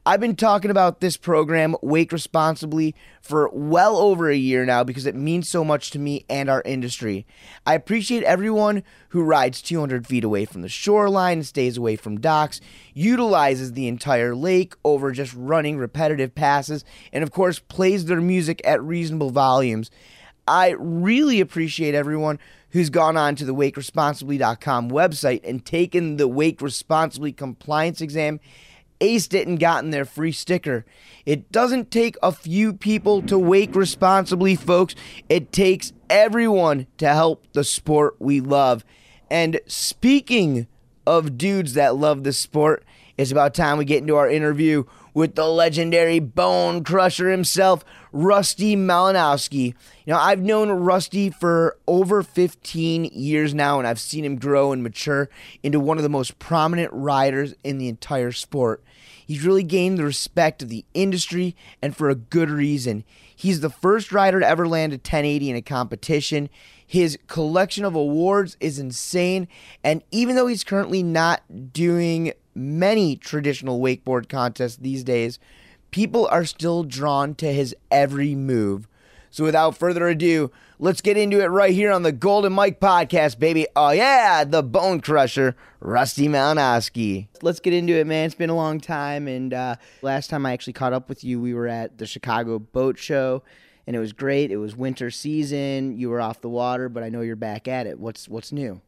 I've 0.03 0.19
been 0.19 0.35
talking 0.35 0.71
about 0.71 0.99
this 0.99 1.15
program, 1.15 1.75
Wake 1.83 2.11
Responsibly, 2.11 2.95
for 3.21 3.51
well 3.53 3.97
over 3.97 4.31
a 4.31 4.35
year 4.35 4.65
now 4.65 4.83
because 4.83 5.05
it 5.05 5.13
means 5.13 5.47
so 5.47 5.63
much 5.63 5.91
to 5.91 5.99
me 5.99 6.25
and 6.27 6.49
our 6.49 6.63
industry. 6.65 7.27
I 7.67 7.75
appreciate 7.75 8.23
everyone 8.23 8.81
who 9.09 9.21
rides 9.21 9.61
200 9.61 10.07
feet 10.07 10.23
away 10.23 10.45
from 10.45 10.63
the 10.63 10.69
shoreline 10.69 11.43
stays 11.43 11.77
away 11.77 11.97
from 11.97 12.19
docks, 12.19 12.59
utilizes 12.95 13.73
the 13.73 13.87
entire 13.87 14.33
lake 14.33 14.73
over 14.83 15.11
just 15.11 15.35
running 15.35 15.77
repetitive 15.77 16.33
passes, 16.33 16.83
and 17.13 17.23
of 17.23 17.29
course, 17.29 17.59
plays 17.59 18.05
their 18.05 18.21
music 18.21 18.59
at 18.65 18.81
reasonable 18.81 19.29
volumes. 19.29 19.91
I 20.47 20.71
really 20.79 21.39
appreciate 21.39 21.93
everyone 21.93 22.39
who's 22.71 22.89
gone 22.89 23.17
on 23.17 23.35
to 23.35 23.45
the 23.45 23.53
wakeresponsibly.com 23.53 24.89
website 24.89 25.47
and 25.47 25.63
taken 25.63 26.17
the 26.17 26.27
Wake 26.27 26.59
Responsibly 26.59 27.31
compliance 27.31 28.01
exam 28.01 28.39
aced 29.01 29.33
it 29.33 29.47
and 29.47 29.59
gotten 29.59 29.89
their 29.89 30.05
free 30.05 30.31
sticker. 30.31 30.85
It 31.25 31.51
doesn't 31.51 31.91
take 31.91 32.15
a 32.23 32.31
few 32.31 32.73
people 32.73 33.21
to 33.23 33.37
wake 33.37 33.75
responsibly, 33.75 34.55
folks. 34.55 34.95
It 35.27 35.51
takes 35.51 35.91
everyone 36.09 36.87
to 36.97 37.09
help 37.09 37.45
the 37.53 37.63
sport 37.63 38.15
we 38.19 38.39
love. 38.39 38.85
And 39.29 39.59
speaking 39.67 40.67
of 41.05 41.37
dudes 41.37 41.73
that 41.73 41.95
love 41.95 42.23
the 42.23 42.33
sport, 42.33 42.85
it's 43.17 43.31
about 43.31 43.53
time 43.53 43.77
we 43.77 43.85
get 43.85 43.99
into 44.01 44.15
our 44.15 44.29
interview 44.29 44.85
with 45.13 45.35
the 45.35 45.47
legendary 45.47 46.19
bone 46.19 46.83
crusher 46.83 47.29
himself, 47.29 47.83
Rusty 48.11 48.75
Malinoski. 48.75 49.73
You 50.05 50.13
know, 50.13 50.17
I've 50.17 50.41
known 50.41 50.69
Rusty 50.69 51.29
for 51.29 51.77
over 51.87 52.23
15 52.23 53.05
years 53.05 53.53
now, 53.53 53.77
and 53.77 53.87
I've 53.87 53.99
seen 53.99 54.25
him 54.25 54.37
grow 54.37 54.71
and 54.71 54.81
mature 54.81 55.29
into 55.63 55.79
one 55.79 55.97
of 55.97 56.03
the 56.03 56.09
most 56.09 56.39
prominent 56.39 56.91
riders 56.93 57.53
in 57.63 57.77
the 57.77 57.89
entire 57.89 58.31
sport. 58.31 58.83
He's 59.31 59.45
really 59.45 59.63
gained 59.63 59.97
the 59.97 60.03
respect 60.03 60.61
of 60.61 60.67
the 60.67 60.83
industry, 60.93 61.55
and 61.81 61.95
for 61.95 62.09
a 62.09 62.15
good 62.15 62.49
reason. 62.49 63.05
He's 63.33 63.61
the 63.61 63.69
first 63.69 64.11
rider 64.11 64.41
to 64.41 64.45
ever 64.45 64.67
land 64.67 64.91
a 64.91 64.97
1080 64.97 65.51
in 65.51 65.55
a 65.55 65.61
competition. 65.61 66.49
His 66.85 67.17
collection 67.27 67.85
of 67.85 67.95
awards 67.95 68.57
is 68.59 68.77
insane, 68.77 69.47
and 69.85 70.03
even 70.11 70.35
though 70.35 70.47
he's 70.47 70.65
currently 70.65 71.01
not 71.01 71.71
doing 71.71 72.33
many 72.53 73.15
traditional 73.15 73.79
wakeboard 73.79 74.27
contests 74.27 74.75
these 74.75 75.01
days, 75.01 75.39
people 75.91 76.27
are 76.27 76.43
still 76.43 76.83
drawn 76.83 77.33
to 77.35 77.53
his 77.53 77.73
every 77.89 78.35
move. 78.35 78.85
So 79.29 79.45
without 79.45 79.77
further 79.77 80.09
ado, 80.09 80.51
let's 80.81 80.99
get 80.99 81.15
into 81.15 81.39
it 81.41 81.45
right 81.45 81.73
here 81.73 81.91
on 81.91 82.01
the 82.01 82.11
Golden 82.11 82.53
Mic 82.53 82.81
podcast, 82.81 83.39
baby. 83.39 83.67
Oh 83.75 83.91
yeah, 83.91 84.43
the 84.43 84.63
Bone 84.63 84.99
Crusher, 84.99 85.55
Rusty 85.79 86.27
Malinoski. 86.27 87.27
Let's 87.41 87.59
get 87.61 87.73
into 87.73 87.93
it, 87.93 88.07
man. 88.07 88.25
It's 88.25 88.35
been 88.35 88.49
a 88.49 88.55
long 88.55 88.81
time, 88.81 89.27
and 89.27 89.53
uh, 89.53 89.75
last 90.01 90.29
time 90.29 90.45
I 90.45 90.51
actually 90.51 90.73
caught 90.73 90.91
up 90.91 91.07
with 91.07 91.23
you, 91.23 91.39
we 91.39 91.53
were 91.53 91.67
at 91.67 91.99
the 91.99 92.05
Chicago 92.05 92.59
Boat 92.59 92.97
Show, 92.97 93.43
and 93.87 93.95
it 93.95 93.99
was 93.99 94.11
great. 94.11 94.51
It 94.51 94.57
was 94.57 94.75
winter 94.75 95.11
season. 95.11 95.97
You 95.97 96.09
were 96.09 96.19
off 96.19 96.41
the 96.41 96.49
water, 96.49 96.89
but 96.89 97.03
I 97.03 97.09
know 97.09 97.21
you're 97.21 97.35
back 97.35 97.67
at 97.67 97.87
it. 97.87 97.99
What's 97.99 98.27
what's 98.27 98.51
new? 98.51 98.81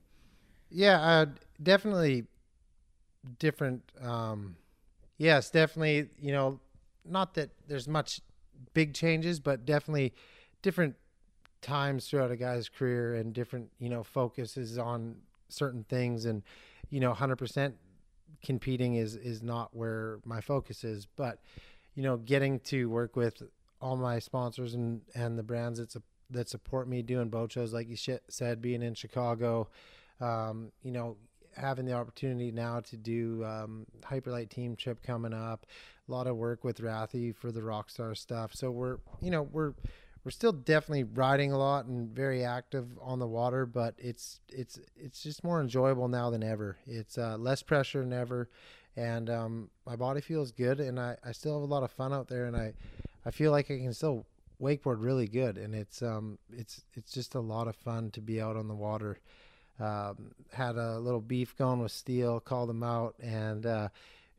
Yeah, 0.70 1.00
uh, 1.00 1.26
definitely 1.62 2.26
different. 3.38 3.84
Um, 4.02 4.56
yes, 5.18 5.52
definitely. 5.52 6.10
You 6.20 6.32
know, 6.32 6.60
not 7.06 7.36
that 7.36 7.52
there's 7.68 7.88
much 7.88 8.20
big 8.74 8.96
changes, 8.96 9.40
but 9.40 9.66
definitely 9.66 10.14
different 10.64 10.96
times 11.64 12.08
throughout 12.08 12.32
a 12.32 12.36
guy's 12.36 12.70
career 12.70 13.16
and 13.16 13.34
different, 13.34 13.70
you 13.80 13.90
know, 13.90 14.04
focuses 14.04 14.78
on 14.78 15.16
certain 15.50 15.84
things. 15.90 16.26
And, 16.26 16.44
you 16.90 17.00
know, 17.00 17.14
100% 17.14 17.74
competing 18.44 18.96
is 18.96 19.16
is 19.16 19.42
not 19.42 19.76
where 19.76 20.20
my 20.26 20.42
focus 20.42 20.84
is, 20.84 21.08
but 21.16 21.40
you 21.96 22.04
know, 22.04 22.18
getting 22.18 22.60
to 22.60 22.90
work 22.90 23.16
with 23.16 23.42
all 23.82 23.96
my 23.96 24.20
sponsors 24.20 24.74
and 24.74 25.02
and 25.16 25.38
the 25.38 25.44
brands 25.44 25.80
that 25.80 25.96
that 26.30 26.50
support 26.50 26.88
me 26.88 27.02
doing 27.02 27.30
boat 27.30 27.52
shows 27.52 27.74
like 27.74 27.88
you 27.88 27.98
said 28.28 28.62
being 28.62 28.82
in 28.82 28.94
Chicago, 28.94 29.70
um, 30.20 30.72
you 30.84 30.92
know, 30.92 31.16
having 31.56 31.86
the 31.86 31.94
opportunity 31.94 32.52
now 32.52 32.80
to 32.80 32.98
do 32.98 33.44
um, 33.46 33.86
Hyperlite 34.02 34.50
team 34.50 34.76
trip 34.76 35.02
coming 35.04 35.34
up 35.34 35.66
a 36.08 36.12
lot 36.12 36.28
of 36.28 36.36
work 36.36 36.64
with 36.64 36.82
Rathy 36.82 37.34
for 37.36 37.52
the 37.52 37.62
Rockstar 37.62 38.18
stuff. 38.18 38.52
So 38.54 38.72
we're 38.72 38.98
you 39.22 39.32
know 39.32 39.44
we're 39.44 39.74
we're 40.24 40.32
still 40.32 40.54
definitely 40.54 41.04
riding 41.04 41.52
a 41.52 41.58
lot 41.58 41.86
and 41.86 42.10
very 42.10 42.44
active 42.44 42.88
on 43.02 43.20
the 43.20 43.28
water 43.28 43.66
but 43.66 43.94
it's 43.98 44.40
it's 44.50 44.80
it's 44.96 45.22
just 45.22 45.44
more 45.44 45.60
enjoyable 45.60 46.08
now 46.08 46.30
than 46.30 46.44
ever. 46.44 46.78
It's 46.88 47.18
uh, 47.18 47.38
less 47.38 47.62
pressure 47.62 48.02
than 48.02 48.14
ever. 48.14 48.50
And 48.96 49.30
um, 49.30 49.70
my 49.86 49.96
body 49.96 50.22
feels 50.22 50.52
good 50.52 50.80
and 50.80 51.00
I, 51.00 51.18
I 51.26 51.32
still 51.32 51.54
have 51.54 51.64
a 51.64 51.74
lot 51.74 51.84
of 51.84 51.92
fun 51.92 52.14
out 52.14 52.28
there 52.28 52.46
and 52.46 52.56
I 52.56 52.74
I 53.26 53.32
feel 53.32 53.52
like 53.52 53.72
I 53.72 53.78
can 53.78 53.94
still 53.94 54.26
wakeboard 54.62 55.04
really 55.04 55.28
good. 55.28 55.58
And 55.58 55.76
it's 55.76 56.02
um 56.02 56.38
it's 56.52 56.84
it's 56.94 57.12
just 57.12 57.36
a 57.36 57.40
lot 57.40 57.68
of 57.68 57.76
fun 57.76 58.12
to 58.12 58.22
be 58.22 58.42
out 58.42 58.56
on 58.56 58.68
the 58.68 58.76
water. 58.76 59.18
Um, 59.80 60.32
had 60.52 60.76
a 60.78 61.00
little 61.00 61.20
beef 61.20 61.58
going 61.58 61.82
with 61.82 61.92
Steel, 61.92 62.40
called 62.40 62.70
him 62.70 62.84
out, 62.84 63.16
and 63.20 63.66
uh, 63.66 63.90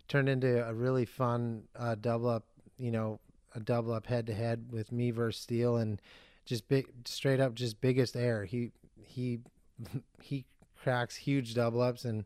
turned 0.06 0.28
into 0.28 0.66
a 0.66 0.72
really 0.72 1.04
fun 1.04 1.64
uh, 1.76 1.96
double 1.96 2.28
up. 2.28 2.44
You 2.78 2.92
know, 2.92 3.20
a 3.54 3.60
double 3.60 3.92
up 3.92 4.06
head 4.06 4.26
to 4.26 4.34
head 4.34 4.66
with 4.70 4.92
me 4.92 5.10
versus 5.10 5.42
Steel, 5.42 5.76
and 5.76 6.00
just 6.44 6.68
big, 6.68 6.86
straight 7.04 7.40
up, 7.40 7.54
just 7.54 7.80
biggest 7.80 8.16
air. 8.16 8.44
He 8.44 8.72
he 8.96 9.40
he 10.22 10.44
cracks 10.76 11.16
huge 11.16 11.54
double 11.54 11.80
ups, 11.80 12.04
and 12.04 12.24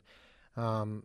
um, 0.57 1.03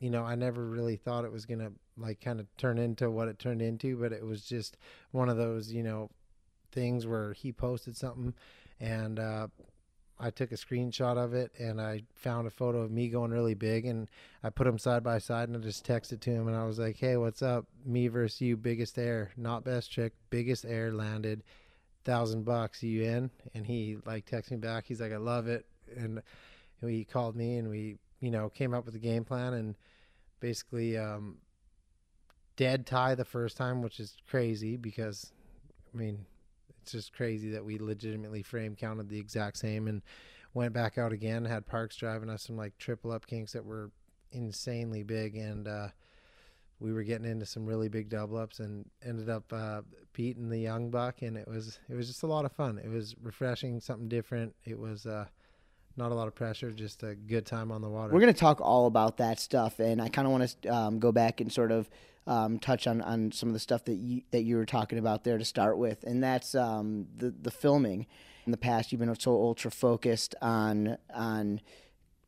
you 0.00 0.10
know, 0.10 0.24
I 0.24 0.34
never 0.34 0.64
really 0.64 0.96
thought 0.96 1.24
it 1.24 1.32
was 1.32 1.46
gonna 1.46 1.72
like 1.96 2.20
kind 2.20 2.40
of 2.40 2.46
turn 2.56 2.78
into 2.78 3.10
what 3.10 3.28
it 3.28 3.38
turned 3.38 3.62
into, 3.62 3.96
but 3.96 4.12
it 4.12 4.24
was 4.24 4.42
just 4.44 4.76
one 5.10 5.28
of 5.28 5.36
those, 5.36 5.72
you 5.72 5.82
know, 5.82 6.10
things 6.72 7.06
where 7.06 7.32
he 7.32 7.52
posted 7.52 7.96
something 7.96 8.34
and 8.80 9.18
uh, 9.18 9.48
I 10.20 10.30
took 10.30 10.50
a 10.50 10.56
screenshot 10.56 11.16
of 11.16 11.32
it 11.32 11.52
and 11.58 11.80
I 11.80 12.02
found 12.14 12.46
a 12.46 12.50
photo 12.50 12.80
of 12.80 12.90
me 12.90 13.08
going 13.08 13.30
really 13.30 13.54
big 13.54 13.86
and 13.86 14.08
I 14.42 14.50
put 14.50 14.64
them 14.64 14.78
side 14.78 15.04
by 15.04 15.18
side 15.18 15.48
and 15.48 15.56
I 15.56 15.60
just 15.60 15.86
texted 15.86 16.20
to 16.20 16.30
him 16.30 16.48
and 16.48 16.56
I 16.56 16.64
was 16.64 16.78
like, 16.78 16.96
"Hey, 16.96 17.16
what's 17.16 17.42
up? 17.42 17.66
Me 17.84 18.08
versus 18.08 18.40
you, 18.40 18.56
biggest 18.56 18.98
air, 18.98 19.30
not 19.36 19.64
best 19.64 19.92
trick, 19.92 20.14
biggest 20.30 20.64
air 20.64 20.92
landed, 20.92 21.44
thousand 22.04 22.44
bucks. 22.44 22.82
You 22.82 23.04
in?" 23.04 23.30
And 23.54 23.64
he 23.64 23.98
like 24.04 24.26
texted 24.26 24.52
me 24.52 24.56
back. 24.56 24.86
He's 24.86 25.00
like, 25.00 25.12
"I 25.12 25.18
love 25.18 25.46
it." 25.46 25.66
And 25.96 26.22
he 26.80 27.04
called 27.04 27.36
me 27.36 27.58
and 27.58 27.70
we, 27.70 27.98
you 28.20 28.30
know, 28.30 28.48
came 28.48 28.74
up 28.74 28.86
with 28.86 28.94
a 28.94 29.00
game 29.00 29.24
plan 29.24 29.54
and 29.54 29.76
basically 30.40 30.96
um, 30.96 31.38
dead 32.56 32.86
tie 32.86 33.14
the 33.14 33.24
first 33.24 33.56
time, 33.56 33.82
which 33.82 34.00
is 34.00 34.16
crazy 34.28 34.76
because, 34.76 35.32
I 35.94 35.96
mean, 35.96 36.26
it's 36.94 37.04
just 37.04 37.12
crazy 37.12 37.50
that 37.50 37.64
we 37.64 37.78
legitimately 37.78 38.42
frame 38.42 38.74
counted 38.74 39.10
the 39.10 39.18
exact 39.18 39.58
same 39.58 39.88
and 39.88 40.00
went 40.54 40.72
back 40.72 40.96
out 40.96 41.12
again. 41.12 41.44
Had 41.44 41.66
Parks 41.66 41.96
driving 41.96 42.30
us 42.30 42.44
some 42.44 42.56
like 42.56 42.78
triple 42.78 43.12
up 43.12 43.26
kinks 43.26 43.52
that 43.52 43.64
were 43.64 43.90
insanely 44.32 45.02
big, 45.02 45.36
and 45.36 45.68
uh, 45.68 45.88
we 46.80 46.92
were 46.92 47.02
getting 47.02 47.30
into 47.30 47.44
some 47.44 47.66
really 47.66 47.90
big 47.90 48.08
double 48.08 48.38
ups 48.38 48.58
and 48.60 48.86
ended 49.04 49.28
up 49.28 49.52
uh, 49.52 49.82
beating 50.14 50.48
the 50.48 50.58
young 50.58 50.90
buck, 50.90 51.20
and 51.20 51.36
it 51.36 51.46
was 51.46 51.78
it 51.90 51.94
was 51.94 52.06
just 52.06 52.22
a 52.22 52.26
lot 52.26 52.46
of 52.46 52.52
fun. 52.52 52.78
It 52.82 52.88
was 52.88 53.14
refreshing, 53.22 53.80
something 53.80 54.08
different. 54.08 54.54
It 54.64 54.78
was. 54.78 55.06
Uh, 55.06 55.26
not 55.96 56.12
a 56.12 56.14
lot 56.14 56.28
of 56.28 56.34
pressure, 56.36 56.70
just 56.70 57.02
a 57.02 57.16
good 57.16 57.44
time 57.44 57.72
on 57.72 57.82
the 57.82 57.88
water. 57.88 58.14
We're 58.14 58.20
going 58.20 58.32
to 58.32 58.38
talk 58.38 58.60
all 58.60 58.86
about 58.86 59.16
that 59.16 59.40
stuff, 59.40 59.80
and 59.80 60.00
I 60.00 60.08
kind 60.08 60.28
of 60.28 60.32
want 60.32 60.62
to 60.62 60.68
um, 60.68 61.00
go 61.00 61.10
back 61.10 61.40
and 61.40 61.52
sort 61.52 61.72
of 61.72 61.90
um, 62.28 62.58
touch 62.58 62.86
on, 62.86 63.00
on 63.00 63.32
some 63.32 63.48
of 63.48 63.54
the 63.54 63.58
stuff 63.58 63.86
that 63.86 63.96
you 63.96 64.22
that 64.30 64.42
you 64.42 64.56
were 64.56 64.66
talking 64.66 64.98
about 64.98 65.24
there 65.24 65.38
to 65.38 65.44
start 65.44 65.78
with, 65.78 66.04
and 66.04 66.22
that's 66.22 66.54
um, 66.54 67.06
the 67.16 67.30
the 67.30 67.50
filming. 67.50 68.06
In 68.44 68.52
the 68.52 68.58
past, 68.58 68.92
you've 68.92 69.00
been 69.00 69.14
so 69.18 69.32
ultra 69.32 69.70
focused 69.70 70.34
on 70.40 70.98
on 71.12 71.60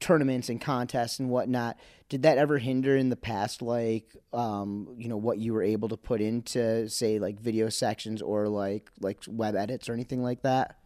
tournaments 0.01 0.49
and 0.49 0.61
contests 0.61 1.19
and 1.19 1.29
whatnot. 1.29 1.79
Did 2.09 2.23
that 2.23 2.39
ever 2.39 2.59
hinder 2.59 2.97
in 2.97 3.11
the 3.11 3.17
past, 3.17 3.61
like 3.61 4.17
um, 4.33 4.89
you 4.97 5.09
know, 5.09 5.19
what 5.19 5.39
you 5.39 5.53
were 5.53 5.63
able 5.63 5.91
to 5.91 5.97
put 5.99 6.23
into, 6.23 6.89
say, 6.89 7.19
like 7.19 7.39
video 7.39 7.69
sections 7.69 8.23
or 8.23 8.49
like 8.49 8.91
like 9.01 9.19
web 9.29 9.55
edits 9.55 9.89
or 9.89 9.93
anything 9.93 10.23
like 10.23 10.43
that? 10.43 10.79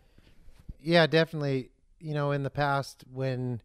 Yeah, 0.81 1.07
definitely 1.07 1.71
you 2.01 2.15
know, 2.15 2.33
in 2.33 2.43
the 2.43 2.51
past 2.51 3.05
when 3.13 3.63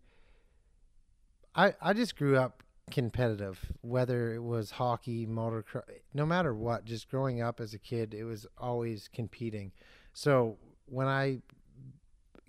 I 1.56 1.74
I 1.82 1.94
just 1.94 2.16
grew 2.16 2.38
up 2.38 2.62
competitive, 2.92 3.72
whether 3.82 4.34
it 4.34 4.44
was 4.44 4.72
hockey, 4.72 5.26
motocross, 5.26 5.84
no 6.14 6.26
matter 6.26 6.54
what, 6.54 6.86
just 6.86 7.10
growing 7.10 7.42
up 7.42 7.60
as 7.60 7.74
a 7.74 7.80
kid, 7.80 8.14
it 8.14 8.24
was 8.24 8.46
always 8.58 9.08
competing. 9.08 9.72
So 10.14 10.58
when 10.86 11.08
I 11.08 11.42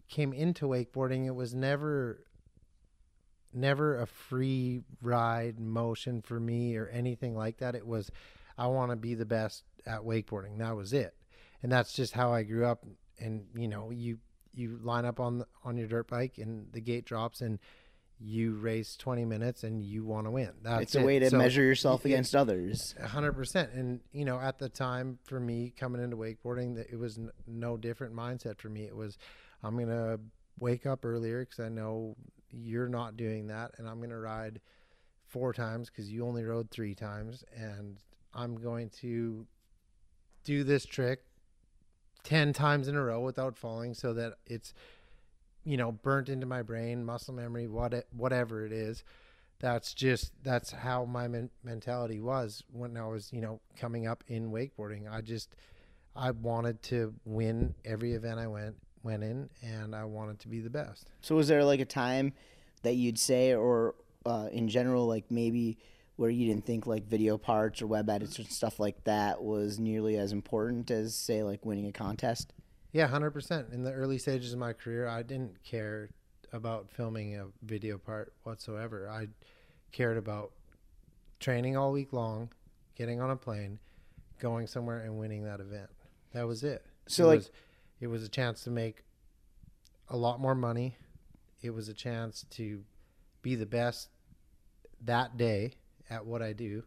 came 0.08 0.32
into 0.32 0.66
wakeboarding, 0.66 1.26
it 1.26 1.34
was 1.34 1.54
never 1.54 2.24
never 3.52 4.00
a 4.00 4.06
free 4.06 4.82
ride 5.02 5.58
motion 5.58 6.22
for 6.22 6.38
me 6.38 6.76
or 6.76 6.88
anything 6.88 7.36
like 7.36 7.58
that. 7.58 7.74
It 7.74 7.86
was 7.86 8.10
I 8.58 8.66
want 8.66 8.90
to 8.90 8.96
be 8.96 9.14
the 9.14 9.24
best 9.24 9.64
at 9.86 10.00
wakeboarding. 10.00 10.58
That 10.58 10.76
was 10.76 10.92
it. 10.92 11.14
And 11.62 11.70
that's 11.70 11.92
just 11.92 12.12
how 12.12 12.32
I 12.32 12.42
grew 12.42 12.66
up 12.66 12.84
and 13.18 13.46
you 13.54 13.68
know, 13.68 13.90
you 13.90 14.18
you 14.52 14.78
line 14.82 15.04
up 15.04 15.20
on 15.20 15.44
on 15.64 15.76
your 15.76 15.86
dirt 15.86 16.08
bike 16.08 16.38
and 16.38 16.72
the 16.72 16.80
gate 16.80 17.04
drops 17.04 17.40
and 17.40 17.58
you 18.22 18.52
race 18.56 18.96
20 18.96 19.24
minutes 19.24 19.64
and 19.64 19.82
you 19.82 20.04
want 20.04 20.26
to 20.26 20.30
win. 20.30 20.50
That's 20.62 20.82
it's 20.82 20.94
a 20.94 21.02
way 21.02 21.18
to 21.18 21.30
so 21.30 21.38
measure 21.38 21.62
yourself 21.62 22.04
against 22.04 22.36
others. 22.36 22.94
100%. 23.02 23.74
And, 23.74 24.00
you 24.12 24.26
know, 24.26 24.38
at 24.38 24.58
the 24.58 24.68
time 24.68 25.18
for 25.24 25.40
me 25.40 25.72
coming 25.76 26.02
into 26.02 26.16
wakeboarding, 26.16 26.76
that 26.76 26.90
it 26.90 26.98
was 26.98 27.18
no 27.46 27.78
different 27.78 28.14
mindset 28.14 28.58
for 28.58 28.68
me. 28.68 28.84
It 28.84 28.94
was, 28.94 29.16
I'm 29.62 29.74
going 29.76 29.88
to 29.88 30.20
wake 30.58 30.84
up 30.84 31.04
earlier 31.04 31.40
because 31.40 31.60
I 31.60 31.70
know 31.70 32.14
you're 32.50 32.88
not 32.88 33.16
doing 33.16 33.46
that. 33.46 33.72
And 33.78 33.88
I'm 33.88 33.98
going 33.98 34.10
to 34.10 34.18
ride 34.18 34.60
four 35.26 35.54
times 35.54 35.88
because 35.88 36.10
you 36.10 36.26
only 36.26 36.44
rode 36.44 36.70
three 36.70 36.94
times. 36.94 37.42
And 37.56 37.96
I'm 38.34 38.56
going 38.60 38.90
to 39.00 39.46
do 40.44 40.62
this 40.62 40.84
trick 40.84 41.20
10 42.24 42.52
times 42.52 42.86
in 42.86 42.96
a 42.96 43.02
row 43.02 43.20
without 43.20 43.56
falling 43.56 43.94
so 43.94 44.12
that 44.12 44.34
it's 44.46 44.74
you 45.70 45.76
know 45.76 45.92
burnt 45.92 46.28
into 46.28 46.46
my 46.46 46.62
brain 46.62 47.04
muscle 47.04 47.32
memory 47.32 47.68
what 47.68 47.94
it, 47.94 48.06
whatever 48.10 48.66
it 48.66 48.72
is 48.72 49.04
that's 49.60 49.94
just 49.94 50.32
that's 50.42 50.72
how 50.72 51.04
my 51.04 51.28
men- 51.28 51.50
mentality 51.62 52.18
was 52.18 52.64
when 52.72 52.96
I 52.96 53.06
was 53.06 53.32
you 53.32 53.40
know 53.40 53.60
coming 53.78 54.06
up 54.06 54.24
in 54.26 54.50
wakeboarding 54.50 55.10
I 55.10 55.20
just 55.20 55.54
I 56.16 56.32
wanted 56.32 56.82
to 56.84 57.14
win 57.24 57.74
every 57.84 58.14
event 58.14 58.40
I 58.40 58.48
went 58.48 58.74
went 59.04 59.22
in 59.22 59.48
and 59.62 59.94
I 59.94 60.04
wanted 60.04 60.40
to 60.40 60.48
be 60.48 60.58
the 60.58 60.70
best 60.70 61.08
So 61.20 61.36
was 61.36 61.46
there 61.46 61.62
like 61.62 61.80
a 61.80 61.84
time 61.84 62.32
that 62.82 62.94
you'd 62.94 63.18
say 63.18 63.54
or 63.54 63.94
uh, 64.26 64.48
in 64.50 64.68
general 64.68 65.06
like 65.06 65.30
maybe 65.30 65.78
where 66.16 66.30
you 66.30 66.46
didn't 66.46 66.66
think 66.66 66.86
like 66.86 67.06
video 67.06 67.38
parts 67.38 67.80
or 67.80 67.86
web 67.86 68.10
edits 68.10 68.38
and 68.38 68.48
stuff 68.48 68.80
like 68.80 69.04
that 69.04 69.42
was 69.42 69.78
nearly 69.78 70.18
as 70.18 70.32
important 70.32 70.90
as 70.90 71.14
say 71.14 71.42
like 71.42 71.64
winning 71.64 71.86
a 71.86 71.92
contest? 71.92 72.52
Yeah, 72.92 73.06
hundred 73.06 73.30
percent. 73.30 73.68
In 73.72 73.82
the 73.82 73.92
early 73.92 74.18
stages 74.18 74.52
of 74.52 74.58
my 74.58 74.72
career, 74.72 75.06
I 75.06 75.22
didn't 75.22 75.62
care 75.62 76.10
about 76.52 76.90
filming 76.90 77.36
a 77.36 77.46
video 77.62 77.98
part 77.98 78.32
whatsoever. 78.42 79.08
I 79.08 79.28
cared 79.92 80.16
about 80.16 80.52
training 81.38 81.76
all 81.76 81.92
week 81.92 82.12
long, 82.12 82.50
getting 82.96 83.20
on 83.20 83.30
a 83.30 83.36
plane, 83.36 83.78
going 84.40 84.66
somewhere 84.66 85.00
and 85.00 85.18
winning 85.18 85.44
that 85.44 85.60
event. 85.60 85.88
That 86.32 86.46
was 86.46 86.64
it. 86.64 86.84
So, 87.06 87.24
it 87.24 87.26
like- 87.28 87.38
was, 87.38 87.50
it 88.00 88.06
was 88.08 88.22
a 88.24 88.28
chance 88.28 88.64
to 88.64 88.70
make 88.70 89.04
a 90.08 90.16
lot 90.16 90.40
more 90.40 90.54
money. 90.54 90.96
It 91.62 91.70
was 91.70 91.88
a 91.88 91.94
chance 91.94 92.44
to 92.50 92.82
be 93.42 93.54
the 93.54 93.66
best 93.66 94.08
that 95.02 95.36
day 95.36 95.74
at 96.08 96.26
what 96.26 96.42
I 96.42 96.52
do, 96.52 96.82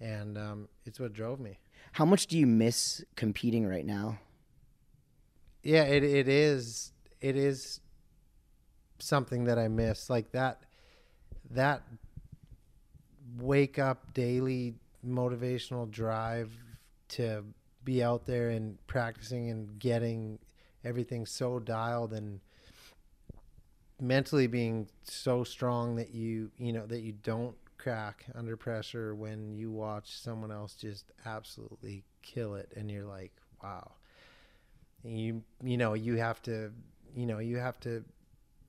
and 0.00 0.38
um, 0.38 0.68
it's 0.84 1.00
what 1.00 1.12
drove 1.12 1.40
me. 1.40 1.58
How 1.92 2.04
much 2.04 2.26
do 2.26 2.38
you 2.38 2.46
miss 2.46 3.02
competing 3.16 3.66
right 3.66 3.84
now? 3.84 4.18
Yeah 5.64 5.82
it, 5.84 6.04
it 6.04 6.28
is 6.28 6.92
it 7.20 7.36
is 7.36 7.80
something 9.00 9.44
that 9.44 9.58
i 9.58 9.66
miss 9.66 10.08
like 10.08 10.30
that 10.30 10.60
that 11.50 11.82
wake 13.38 13.78
up 13.78 14.12
daily 14.14 14.74
motivational 15.04 15.90
drive 15.90 16.52
to 17.08 17.44
be 17.84 18.02
out 18.02 18.26
there 18.26 18.50
and 18.50 18.78
practicing 18.86 19.50
and 19.50 19.78
getting 19.78 20.38
everything 20.84 21.26
so 21.26 21.58
dialed 21.58 22.12
and 22.12 22.40
mentally 24.00 24.46
being 24.46 24.88
so 25.02 25.44
strong 25.44 25.96
that 25.96 26.14
you 26.14 26.50
you 26.58 26.72
know 26.72 26.86
that 26.86 27.00
you 27.00 27.12
don't 27.22 27.56
crack 27.78 28.24
under 28.34 28.56
pressure 28.56 29.14
when 29.14 29.54
you 29.54 29.70
watch 29.70 30.18
someone 30.18 30.50
else 30.50 30.74
just 30.74 31.12
absolutely 31.26 32.02
kill 32.22 32.54
it 32.54 32.70
and 32.76 32.90
you're 32.90 33.04
like 33.04 33.32
wow 33.62 33.92
you 35.04 35.42
you 35.62 35.76
know 35.76 35.94
you 35.94 36.16
have 36.16 36.42
to 36.42 36.72
you 37.14 37.26
know 37.26 37.38
you 37.38 37.58
have 37.58 37.78
to 37.80 38.04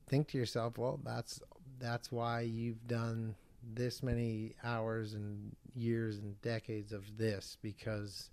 think 0.08 0.28
to 0.28 0.38
yourself 0.38 0.78
well 0.78 1.00
that's 1.04 1.42
that's 1.80 2.12
why 2.12 2.42
you've 2.42 2.88
done 2.88 3.36
this 3.74 4.04
many 4.04 4.54
hours 4.64 5.14
and 5.14 5.56
years 5.74 6.20
and 6.20 6.40
decades 6.42 6.92
of 6.94 7.18
this 7.18 7.58
because 7.62 8.30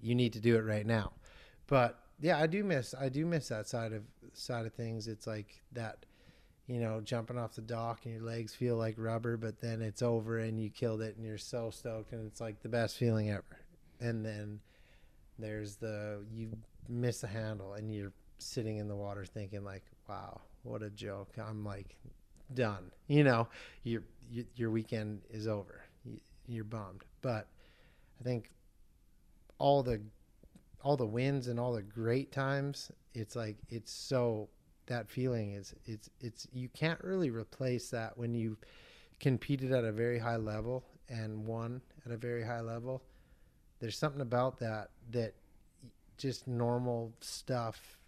you 0.00 0.14
need 0.14 0.32
to 0.32 0.40
do 0.40 0.56
it 0.56 0.64
right 0.64 0.86
now. 0.86 1.12
But 1.66 1.98
yeah 2.22 2.38
i 2.38 2.46
do 2.46 2.62
miss 2.62 2.94
i 3.00 3.08
do 3.08 3.24
miss 3.24 3.48
that 3.48 3.66
side 3.66 3.92
of 3.92 4.02
side 4.34 4.66
of 4.66 4.74
things. 4.74 5.08
It's 5.08 5.26
like 5.26 5.62
that 5.72 6.04
you 6.66 6.78
know 6.78 7.00
jumping 7.00 7.38
off 7.38 7.54
the 7.54 7.62
dock 7.62 8.00
and 8.04 8.14
your 8.14 8.22
legs 8.22 8.54
feel 8.54 8.76
like 8.76 8.94
rubber 8.96 9.36
but 9.36 9.60
then 9.60 9.82
it's 9.82 10.02
over 10.02 10.38
and 10.38 10.60
you 10.60 10.70
killed 10.70 11.00
it 11.00 11.16
and 11.16 11.26
you're 11.26 11.38
so 11.38 11.70
stoked 11.70 12.12
and 12.12 12.26
it's 12.26 12.40
like 12.40 12.60
the 12.62 12.68
best 12.68 12.96
feeling 12.96 13.30
ever. 13.30 13.44
And 14.00 14.24
then 14.24 14.60
there's 15.38 15.76
the 15.76 16.20
you 16.32 16.50
miss 16.90 17.20
the 17.20 17.26
handle 17.26 17.74
and 17.74 17.92
you're 17.94 18.12
sitting 18.38 18.78
in 18.78 18.88
the 18.88 18.96
water 18.96 19.24
thinking 19.24 19.64
like 19.64 19.84
wow 20.08 20.40
what 20.62 20.82
a 20.82 20.90
joke. 20.90 21.30
I'm 21.38 21.64
like 21.64 21.96
done. 22.54 22.90
You 23.06 23.24
know 23.24 23.48
your 23.84 24.02
your, 24.54 24.70
weekend 24.70 25.22
is 25.30 25.48
over. 25.48 25.82
You- 26.04 26.20
you're 26.46 26.64
bummed. 26.64 27.04
But 27.22 27.48
i 28.20 28.24
think 28.24 28.50
all 29.58 29.82
the 29.82 30.00
all 30.82 30.96
the 30.96 31.06
wins 31.06 31.48
and 31.48 31.60
all 31.60 31.72
the 31.72 31.82
great 31.82 32.32
times 32.32 32.90
it's 33.14 33.36
like 33.36 33.56
it's 33.68 33.92
so 33.92 34.48
that 34.86 35.08
feeling 35.08 35.52
is 35.52 35.74
it's 35.84 36.08
it's 36.20 36.46
you 36.52 36.68
can't 36.70 37.02
really 37.04 37.30
replace 37.30 37.90
that 37.90 38.16
when 38.16 38.34
you 38.34 38.56
competed 39.20 39.72
at 39.72 39.84
a 39.84 39.92
very 39.92 40.18
high 40.18 40.36
level 40.36 40.84
and 41.08 41.46
won 41.46 41.80
at 42.06 42.12
a 42.12 42.16
very 42.16 42.42
high 42.44 42.60
level. 42.60 43.02
There's 43.80 43.98
something 43.98 44.20
about 44.22 44.58
that 44.60 44.90
that 45.10 45.34
just 46.20 46.46
normal 46.46 47.12
stuff 47.20 47.98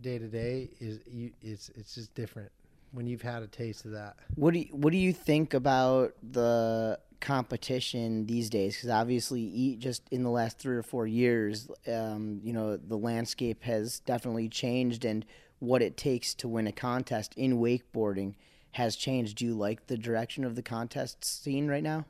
day 0.00 0.18
to 0.18 0.28
day 0.28 0.70
is 0.80 1.00
you 1.06 1.30
it's 1.42 1.68
it's 1.70 1.94
just 1.94 2.14
different 2.14 2.50
when 2.92 3.06
you've 3.06 3.22
had 3.22 3.42
a 3.42 3.46
taste 3.46 3.84
of 3.84 3.90
that 3.90 4.14
What 4.36 4.54
do 4.54 4.60
you, 4.60 4.68
what 4.70 4.92
do 4.92 4.98
you 4.98 5.12
think 5.12 5.52
about 5.54 6.14
the 6.22 6.98
competition 7.20 8.26
these 8.26 8.50
days? 8.50 8.76
Because 8.76 8.90
obviously, 8.90 9.76
just 9.80 10.02
in 10.10 10.22
the 10.22 10.30
last 10.30 10.58
three 10.58 10.76
or 10.76 10.82
four 10.82 11.06
years, 11.06 11.68
um, 11.90 12.40
you 12.44 12.52
know, 12.52 12.76
the 12.76 12.98
landscape 12.98 13.64
has 13.64 14.00
definitely 14.00 14.48
changed, 14.48 15.04
and 15.04 15.24
what 15.58 15.82
it 15.82 15.96
takes 15.96 16.34
to 16.34 16.48
win 16.48 16.66
a 16.66 16.72
contest 16.72 17.34
in 17.36 17.58
wakeboarding 17.58 18.34
has 18.72 18.94
changed. 18.94 19.38
Do 19.38 19.46
you 19.46 19.54
like 19.54 19.86
the 19.86 19.96
direction 19.96 20.44
of 20.44 20.54
the 20.54 20.62
contest 20.62 21.24
scene 21.24 21.66
right 21.66 21.82
now? 21.82 22.04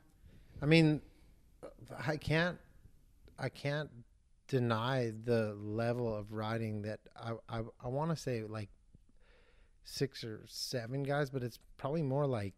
I 0.61 0.65
mean, 0.65 1.01
I 2.05 2.17
can't, 2.17 2.57
I 3.39 3.49
can't 3.49 3.89
deny 4.47 5.11
the 5.23 5.55
level 5.59 6.13
of 6.13 6.31
riding 6.31 6.83
that 6.83 6.99
I, 7.15 7.33
I, 7.49 7.61
I 7.83 7.87
want 7.87 8.11
to 8.11 8.15
say 8.15 8.43
like 8.43 8.69
six 9.83 10.23
or 10.23 10.41
seven 10.47 11.03
guys, 11.03 11.29
but 11.29 11.43
it's 11.43 11.59
probably 11.77 12.03
more 12.03 12.25
like 12.25 12.53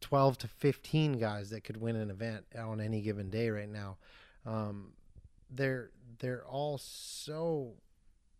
12 0.00 0.38
to 0.38 0.48
15 0.48 1.18
guys 1.18 1.50
that 1.50 1.64
could 1.64 1.76
win 1.76 1.96
an 1.96 2.10
event 2.10 2.46
on 2.58 2.80
any 2.80 3.00
given 3.00 3.30
day 3.30 3.50
right 3.50 3.68
now. 3.68 3.98
Um, 4.46 4.92
they're 5.50 5.90
they're 6.18 6.44
all 6.46 6.78
so 6.78 7.74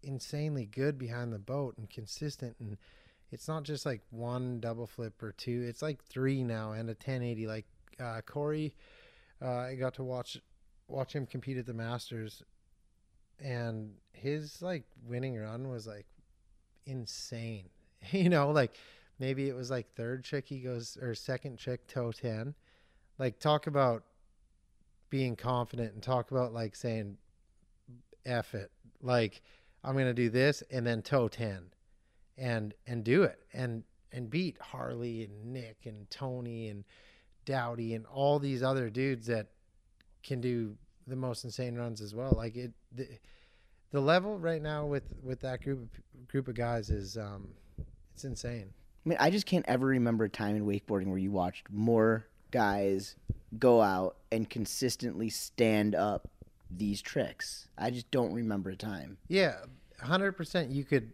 insanely 0.03 0.65
good 0.65 0.99
behind 0.99 1.33
the 1.33 1.39
boat 1.39 1.77
and 1.77 1.91
consistent 1.91 2.57
and 2.61 2.79
it's 3.33 3.47
not 3.49 3.65
just 3.65 3.85
like 3.85 4.01
one 4.11 4.61
double 4.61 4.87
flip 4.87 5.23
or 5.23 5.33
two 5.33 5.65
it's 5.69 5.83
like 5.83 6.03
three 6.05 6.43
now 6.43 6.73
and 6.73 6.89
a 6.89 6.93
1080 6.93 7.47
like 7.47 7.67
uh, 7.99 8.21
corey 8.25 8.75
uh, 9.43 9.59
i 9.59 9.75
got 9.75 9.93
to 9.95 10.03
watch 10.03 10.41
watch 10.91 11.15
him 11.15 11.27
compete 11.27 11.57
at 11.57 11.67
the 11.67 11.75
masters 11.75 12.43
and 13.39 13.93
his 14.13 14.61
like 14.61 14.85
winning 15.07 15.39
run 15.39 15.69
was 15.69 15.87
like 15.87 16.07
insane 16.87 17.69
you 18.11 18.29
know 18.29 18.51
like 18.51 18.77
maybe 19.19 19.49
it 19.49 19.55
was 19.55 19.71
like 19.71 19.87
third 19.95 20.25
trick 20.25 20.49
he 20.49 20.61
goes 20.61 20.99
or 21.01 21.15
second 21.15 21.59
trick 21.59 21.87
toe 21.87 22.13
10 22.13 22.55
like 23.19 23.39
talk 23.39 23.67
about 23.67 24.05
being 25.11 25.37
confident 25.37 25.93
and 25.93 26.03
talk 26.03 26.31
about 26.31 26.55
like 26.55 26.75
saying 26.75 27.19
F 28.25 28.55
it. 28.55 28.71
Like 29.03 29.43
I'm 29.85 29.97
gonna 29.97 30.15
do 30.15 30.31
this 30.31 30.63
and 30.71 30.87
then 30.87 31.03
toe 31.03 31.29
ten 31.29 31.67
and 32.39 32.73
and 32.87 33.05
do 33.05 33.25
it 33.25 33.41
and 33.53 33.83
and 34.13 34.31
beat 34.31 34.57
Harley 34.61 35.25
and 35.25 35.53
Nick 35.53 35.79
and 35.85 36.09
Tony 36.11 36.69
and 36.69 36.85
Dowdy 37.45 37.95
and 37.95 38.07
all 38.07 38.39
these 38.39 38.63
other 38.63 38.89
dudes 38.91 39.27
that 39.27 39.49
can 40.23 40.41
do 40.41 40.77
the 41.07 41.17
most 41.17 41.45
insane 41.45 41.77
runs 41.77 42.01
as 42.01 42.15
well. 42.15 42.33
Like 42.37 42.57
it 42.57 42.73
the, 42.93 43.09
the 43.91 44.01
level 44.01 44.39
right 44.39 44.63
now 44.63 44.87
with 44.87 45.15
with 45.23 45.41
that 45.41 45.63
group 45.63 45.83
of 45.83 46.29
group 46.29 46.49
of 46.49 46.55
guys 46.55 46.91
is 46.91 47.17
um 47.17 47.49
it's 48.15 48.25
insane. 48.25 48.73
I 49.05 49.09
mean, 49.09 49.19
I 49.19 49.31
just 49.31 49.47
can't 49.47 49.65
ever 49.67 49.87
remember 49.87 50.25
a 50.25 50.29
time 50.29 50.57
in 50.57 50.67
wakeboarding 50.67 51.07
where 51.07 51.19
you 51.19 51.31
watched 51.31 51.71
more 51.71 52.27
guys 52.51 53.17
go 53.59 53.81
out 53.81 54.17
and 54.31 54.49
consistently 54.49 55.31
stand 55.31 55.95
up 55.95 56.29
these 56.71 57.01
tricks. 57.01 57.69
I 57.79 57.91
just 57.91 58.11
don't 58.11 58.33
remember 58.33 58.71
a 58.71 58.77
time. 58.77 59.17
Yeah, 59.29 59.57
hundred 60.01 60.33
percent. 60.33 60.71
You 60.71 60.85
could 60.85 61.13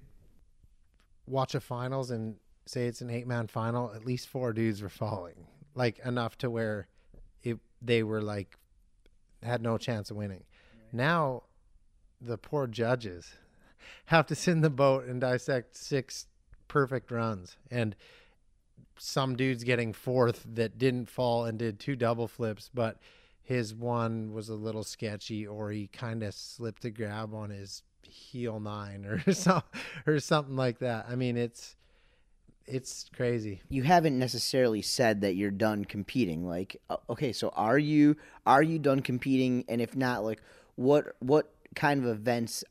watch 1.27 1.55
a 1.55 1.61
finals 1.61 2.11
and 2.11 2.37
say 2.66 2.87
it's 2.87 3.01
an 3.01 3.11
eight 3.11 3.27
man 3.27 3.47
final. 3.47 3.92
At 3.95 4.05
least 4.05 4.29
four 4.29 4.53
dudes 4.53 4.83
were 4.83 4.88
falling, 4.88 5.47
like 5.75 5.99
enough 6.05 6.37
to 6.38 6.51
where 6.51 6.88
it 7.42 7.59
they 7.81 8.03
were 8.03 8.21
like 8.21 8.57
had 9.47 9.63
no 9.63 9.79
chance 9.79 10.11
of 10.11 10.17
winning. 10.17 10.45
Now, 10.93 11.45
the 12.21 12.39
poor 12.39 12.67
judges 12.67 13.33
have 14.07 14.27
to 14.27 14.35
sit 14.35 14.53
in 14.53 14.61
the 14.61 14.71
boat 14.71 15.07
and 15.07 15.21
dissect 15.21 15.77
six 15.77 16.27
perfect 16.69 17.11
runs 17.11 17.57
and 17.71 17.95
some 18.99 19.37
dudes 19.37 19.65
getting 19.65 19.93
fourth 19.93 20.45
that 20.55 20.79
didn't 20.79 21.09
fall 21.09 21.45
and 21.45 21.59
did 21.59 21.79
two 21.79 21.97
double 21.97 22.29
flips, 22.29 22.71
but 22.73 22.99
his 23.43 23.75
one 23.75 24.33
was 24.33 24.49
a 24.49 24.55
little 24.55 24.85
sketchy, 24.85 25.47
or 25.47 25.71
he 25.71 25.87
kind 25.87 26.23
of 26.23 26.35
slipped 26.35 26.85
a 26.85 26.91
grab 26.91 27.35
on 27.35 27.51
his 27.51 27.83
heel 28.03 28.59
nine, 28.59 29.05
or 29.05 29.33
some, 29.33 29.63
or 30.07 30.19
something 30.19 30.57
like 30.57 30.79
that. 30.79 31.07
I 31.09 31.15
mean, 31.15 31.37
it's 31.37 31.77
it's 32.66 33.09
crazy. 33.14 33.62
You 33.68 33.83
haven't 33.83 34.18
necessarily 34.18 34.83
said 34.83 35.20
that 35.20 35.37
you're 35.37 35.50
done 35.50 35.85
competing. 35.85 36.46
Like, 36.46 36.81
okay, 37.09 37.33
so 37.33 37.50
are 37.50 37.79
you 37.79 38.16
are 38.46 38.62
you 38.62 38.79
done 38.79 39.00
competing? 39.00 39.64
And 39.68 39.81
if 39.81 39.94
not, 39.94 40.24
like, 40.24 40.42
what 40.74 41.16
what 41.20 41.52
kind 41.74 42.02
of 42.02 42.11
events 42.11 42.64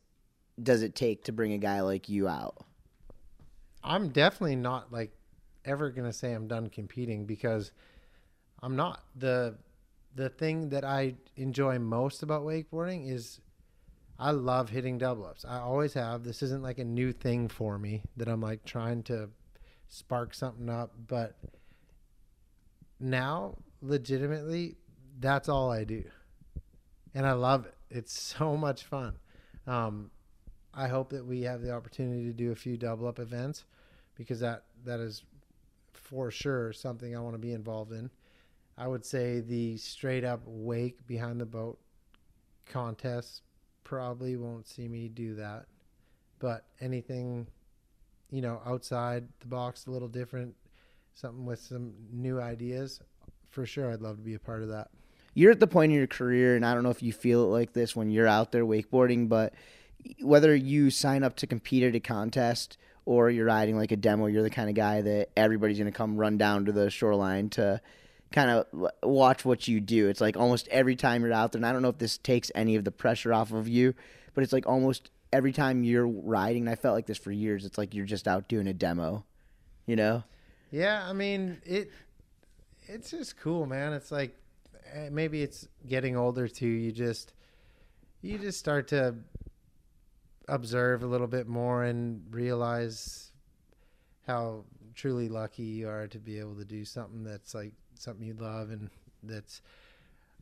does 0.62 0.81
it 0.81 0.95
take 0.95 1.23
to 1.25 1.31
bring 1.31 1.53
a 1.53 1.58
guy 1.58 1.81
like 1.81 2.10
you 2.10 2.27
out? 2.27 2.65
I'm 3.84 4.10
definitely 4.10 4.55
not 4.55 4.91
like 4.91 5.12
ever 5.63 5.89
going 5.91 6.08
to 6.08 6.13
say 6.13 6.34
I'm 6.34 6.47
done 6.47 6.69
competing 6.69 7.25
because 7.25 7.71
I'm 8.62 8.75
not. 8.75 9.03
The 9.15 9.55
the 10.15 10.29
thing 10.29 10.69
that 10.69 10.84
I 10.84 11.15
enjoy 11.36 11.79
most 11.79 12.23
about 12.23 12.43
wakeboarding 12.43 13.10
is 13.10 13.39
I 14.17 14.31
love 14.31 14.69
hitting 14.69 14.97
double 14.97 15.25
ups. 15.25 15.45
I 15.47 15.60
always 15.60 15.93
have. 15.93 16.23
This 16.23 16.41
isn't 16.41 16.63
like 16.63 16.79
a 16.79 16.86
new 16.86 17.12
thing 17.12 17.47
for 17.47 17.77
me 17.77 18.03
that 18.17 18.27
I'm 18.27 18.41
like 18.41 18.63
trying 18.65 19.03
to 19.03 19.29
spark 19.88 20.34
something 20.34 20.69
up, 20.69 20.93
but 21.08 21.36
now 23.00 23.58
legitimately 23.82 24.76
that's 25.19 25.50
all 25.50 25.71
I 25.71 25.84
do. 25.84 26.04
And 27.13 27.26
I 27.26 27.34
love 27.34 27.65
it. 27.65 27.76
It's 27.89 28.19
so 28.38 28.58
much 28.58 28.84
fun. 28.84 29.15
Um, 29.67 30.12
I 30.74 30.88
hope 30.88 31.10
that 31.12 31.26
we 31.26 31.43
have 31.43 31.62
the 31.62 31.71
opportunity 31.71 32.26
to 32.26 32.34
do 32.34 32.52
a 32.52 32.56
few 32.56 32.78
double 32.78 33.08
up 33.08 33.19
events 33.19 33.63
because 34.15 34.41
that 34.41 34.63
that 34.84 35.00
is 35.00 35.24
for 35.93 36.30
sure 36.30 36.74
something 36.74 37.15
I 37.15 37.19
want 37.19 37.34
to 37.34 37.39
be 37.39 37.54
involved 37.54 37.93
in. 37.93 38.10
I 38.78 38.88
would 38.88 39.06
say 39.06 39.39
the 39.39 39.78
straight 39.78 40.26
up 40.26 40.41
wake 40.45 41.08
behind 41.08 41.39
the 41.39 41.45
boat 41.45 41.80
contest 42.65 43.41
probably 43.84 44.36
won't 44.36 44.67
see 44.67 44.88
me 44.88 45.08
do 45.08 45.36
that. 45.36 45.65
But 46.39 46.65
anything, 46.82 47.48
you 48.32 48.42
know, 48.42 48.62
outside 48.66 49.28
the 49.40 49.48
box, 49.48 49.88
a 49.88 49.92
little 49.92 50.08
different, 50.08 50.56
something 51.14 51.46
with 51.46 51.60
some 51.60 51.94
new 52.12 52.40
ideas, 52.40 53.00
for 53.50 53.66
sure, 53.66 53.92
I'd 53.92 54.02
love 54.02 54.18
to 54.18 54.24
be 54.24 54.34
a 54.34 54.40
part 54.40 54.62
of 54.62 54.70
that. 54.70 54.90
You're 55.34 55.52
at 55.52 55.60
the 55.60 55.68
point 55.68 55.92
in 55.92 55.98
your 55.98 56.08
career, 56.08 56.56
and 56.56 56.66
I 56.66 56.74
don't 56.74 56.84
know 56.84 56.90
if 56.90 57.04
you 57.04 57.14
feel 57.14 57.44
it 57.44 57.48
like 57.48 57.74
this 57.74 57.96
when 57.96 58.10
you're 58.10 58.28
out 58.28 58.52
there 58.52 58.66
wakeboarding, 58.66 59.28
but 59.28 59.54
whether 60.22 60.56
you 60.56 60.90
sign 60.90 61.24
up 61.24 61.36
to 61.38 61.48
compete 61.48 61.84
at 61.84 61.96
a 61.96 62.00
contest 62.00 62.78
or 63.06 63.30
you're 63.30 63.46
riding 63.46 63.78
like 63.78 63.92
a 63.92 63.98
demo, 63.98 64.28
you're 64.28 64.44
the 64.44 64.50
kind 64.50 64.70
of 64.70 64.76
guy 64.76 65.02
that 65.02 65.30
everybody's 65.38 65.78
going 65.78 65.92
to 65.92 65.98
come 65.98 66.18
run 66.18 66.38
down 66.38 66.66
to 66.66 66.72
the 66.72 66.90
shoreline 66.90 67.50
to 67.50 67.82
kind 68.32 68.50
of 68.50 68.90
watch 69.04 69.46
what 69.46 69.68
you 69.68 69.80
do. 69.80 70.10
It's 70.10 70.22
like 70.22 70.38
almost 70.38 70.68
every 70.70 70.96
time 70.96 71.24
you're 71.24 71.34
out 71.34 71.52
there, 71.52 71.60
and 71.60 71.66
I 71.66 71.72
don't 71.72 71.82
know 71.82 71.90
if 71.90 71.98
this 71.98 72.18
takes 72.18 72.52
any 72.56 72.76
of 72.76 72.84
the 72.84 72.92
pressure 72.92 73.34
off 73.34 73.52
of 73.52 73.68
you, 73.68 73.94
but 74.34 74.44
it's 74.44 74.54
like 74.54 74.68
almost 74.68 75.12
every 75.32 75.52
time 75.52 75.84
you're 75.84 76.08
riding, 76.08 76.64
and 76.64 76.70
I 76.70 76.76
felt 76.76 76.96
like 76.96 77.06
this 77.06 77.18
for 77.18 77.32
years, 77.32 77.66
it's 77.66 77.78
like 77.78 77.94
you're 77.94 78.06
just 78.06 78.28
out 78.28 78.48
doing 78.48 78.68
a 78.68 78.74
demo, 78.74 79.26
you 79.86 79.96
know? 79.96 80.24
Yeah, 80.72 81.06
I 81.08 81.14
mean, 81.14 81.62
it 81.66 81.92
it's 82.88 83.12
just 83.12 83.38
cool, 83.38 83.66
man. 83.66 83.94
It's 83.94 84.12
like 84.12 84.36
eh, 84.94 85.10
maybe 85.12 85.42
it's 85.42 85.68
getting 85.88 86.16
older 86.16 86.48
too. 86.48 86.68
You 86.68 86.92
just 86.92 87.34
you 88.22 88.38
just 88.38 88.60
start 88.60 88.88
to 88.90 89.16
observe 90.48 91.04
a 91.04 91.08
little 91.08 91.28
bit 91.28 91.48
more 91.48 91.84
and 91.84 92.24
realize 92.30 93.32
how 94.28 94.64
truly 94.96 95.30
lucky 95.30 95.64
you 95.64 95.90
are 95.90 96.08
to 96.08 96.20
be 96.20 96.40
able 96.40 96.56
to 96.56 96.66
do 96.66 96.86
something 96.86 97.24
that's 97.24 97.54
like 97.54 97.74
something 98.00 98.26
you 98.26 98.34
love 98.34 98.70
and 98.70 98.90
that's 99.24 99.62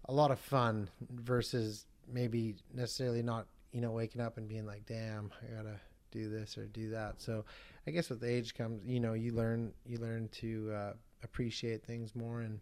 a 0.05 0.13
lot 0.13 0.31
of 0.31 0.39
fun 0.39 0.89
versus 1.09 1.85
maybe 2.11 2.55
necessarily 2.73 3.23
not 3.23 3.47
you 3.73 3.81
know 3.81 3.91
waking 3.91 4.21
up 4.21 4.37
and 4.37 4.47
being 4.47 4.65
like 4.65 4.85
damn 4.85 5.31
i 5.41 5.55
gotta 5.55 5.79
do 6.11 6.29
this 6.29 6.57
or 6.57 6.67
do 6.67 6.91
that. 6.91 7.19
So 7.19 7.43
i 7.87 7.91
guess 7.91 8.09
with 8.09 8.23
age 8.23 8.53
comes 8.53 8.81
you 8.85 8.99
know 8.99 9.13
you 9.13 9.33
learn 9.33 9.73
you 9.85 9.97
learn 9.97 10.29
to 10.33 10.71
uh, 10.71 10.93
appreciate 11.23 11.83
things 11.83 12.15
more. 12.15 12.41
And 12.41 12.59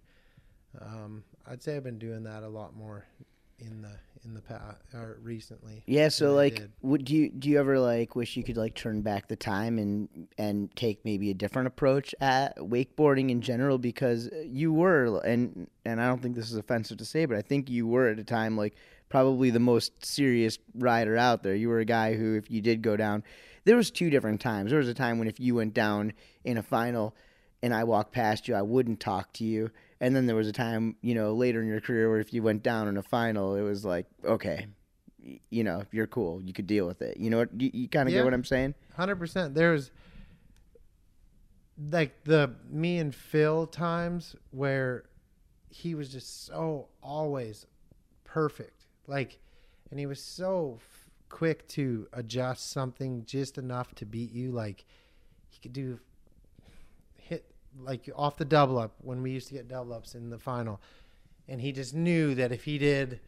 um, 0.80 1.24
i'd 1.48 1.62
say 1.62 1.76
i've 1.76 1.84
been 1.84 2.00
doing 2.00 2.24
that 2.24 2.44
a 2.44 2.48
lot 2.48 2.74
more 2.76 3.06
in 3.60 3.82
the 3.82 3.92
in 4.24 4.34
the 4.34 4.42
past 4.42 4.78
or 4.94 5.18
recently. 5.22 5.84
Yeah, 5.86 6.10
so 6.10 6.34
like 6.34 6.62
would 6.82 7.10
you 7.10 7.30
do 7.30 7.50
you 7.50 7.60
ever 7.60 7.80
like 7.80 8.16
wish 8.16 8.38
you 8.38 8.44
could 8.44 8.58
like 8.58 8.76
turn 8.76 9.02
back 9.02 9.28
the 9.28 9.36
time 9.36 9.78
and 9.80 10.28
and 10.38 10.74
take 10.76 11.04
maybe 11.04 11.30
a 11.30 11.34
different 11.34 11.68
approach 11.68 12.14
at 12.22 12.56
wakeboarding 12.58 13.30
in 13.30 13.42
general? 13.42 13.78
Because 13.78 14.30
you 14.46 14.74
were 14.74 15.20
and 15.26 15.68
and 15.86 16.02
I 16.02 16.08
don't 16.08 16.22
think 16.22 16.36
this 16.36 16.52
is 16.52 16.58
offensive 16.58 16.98
to 16.98 17.06
say 17.06 17.26
but 17.26 17.38
I 17.38 17.42
think 17.42 17.70
you 17.70 17.88
were 17.88 18.08
at 18.08 18.20
a 18.20 18.24
time 18.24 18.58
like 18.58 18.76
probably 19.12 19.52
the 19.52 19.60
most 19.60 20.04
serious 20.04 20.58
rider 20.74 21.18
out 21.18 21.44
there. 21.44 21.54
You 21.54 21.70
were 21.70 21.80
a 21.80 21.86
guy 21.86 22.16
who 22.16 22.36
if 22.36 22.50
you 22.50 22.62
did 22.62 22.82
go 22.82 22.98
down 22.98 23.24
there 23.64 23.76
was 23.76 23.92
two 23.92 24.10
different 24.10 24.42
times. 24.42 24.72
There 24.72 24.80
was 24.80 24.88
a 24.88 24.94
time 24.96 25.20
when 25.20 25.28
if 25.28 25.40
you 25.40 25.54
went 25.54 25.76
down 25.76 26.14
in 26.44 26.58
a 26.58 26.64
final 26.64 27.16
and 27.62 27.76
I 27.76 27.84
walked 27.84 28.12
past 28.12 28.48
you, 28.48 28.56
I 28.56 28.64
wouldn't 28.64 29.00
talk 29.00 29.32
to 29.34 29.44
you 29.44 29.70
and 30.00 30.16
then 30.16 30.26
there 30.26 30.36
was 30.36 30.48
a 30.48 30.52
time, 30.52 30.96
you 31.02 31.14
know, 31.14 31.34
later 31.34 31.62
in 31.62 31.68
your 31.68 31.80
career 31.80 32.10
where 32.10 32.20
if 32.20 32.34
you 32.34 32.42
went 32.42 32.64
down 32.64 32.88
in 32.88 32.98
a 32.98 33.04
final, 33.04 33.56
it 33.56 33.62
was 33.62 33.86
like, 33.86 34.08
okay, 34.26 34.66
you 35.52 35.64
know, 35.64 35.84
you're 35.92 36.08
cool. 36.08 36.42
You 36.42 36.54
could 36.54 36.66
deal 36.66 36.88
with 36.88 37.04
it. 37.04 37.18
You 37.18 37.30
know 37.30 37.38
what? 37.38 37.50
You, 37.62 37.70
you 37.72 37.88
kind 37.88 38.10
of 38.10 38.14
yeah, 38.14 38.20
get 38.20 38.26
what 38.26 38.34
I'm 38.34 38.44
saying? 38.44 38.74
100%. 38.98 39.54
There's 39.54 39.92
like 41.92 42.24
the 42.24 42.56
me 42.68 42.98
and 42.98 43.14
Phil 43.14 43.68
times 43.68 44.36
where 44.50 45.04
he 45.70 45.94
was 45.94 46.10
just 46.10 46.48
so 46.48 46.88
always 47.04 47.68
perfect. 48.24 48.81
Like, 49.12 49.40
and 49.90 50.00
he 50.00 50.06
was 50.06 50.24
so 50.24 50.80
f- 50.80 51.10
quick 51.28 51.68
to 51.68 52.08
adjust 52.14 52.72
something 52.72 53.26
just 53.26 53.58
enough 53.58 53.94
to 53.96 54.06
beat 54.06 54.32
you. 54.32 54.52
Like, 54.52 54.86
he 55.50 55.60
could 55.60 55.74
do 55.74 56.00
hit 57.18 57.46
like 57.78 58.10
off 58.16 58.38
the 58.38 58.46
double 58.46 58.80
up 58.80 58.96
when 59.02 59.22
we 59.22 59.32
used 59.32 59.50
to 59.50 59.54
get 59.54 59.68
double 59.68 59.94
ups 59.94 60.16
in 60.16 60.30
the 60.30 60.40
final, 60.40 60.80
and 61.50 61.60
he 61.60 61.74
just 61.74 61.94
knew 61.94 62.34
that 62.36 62.54
if 62.54 62.64
he 62.64 62.78
did 62.78 63.20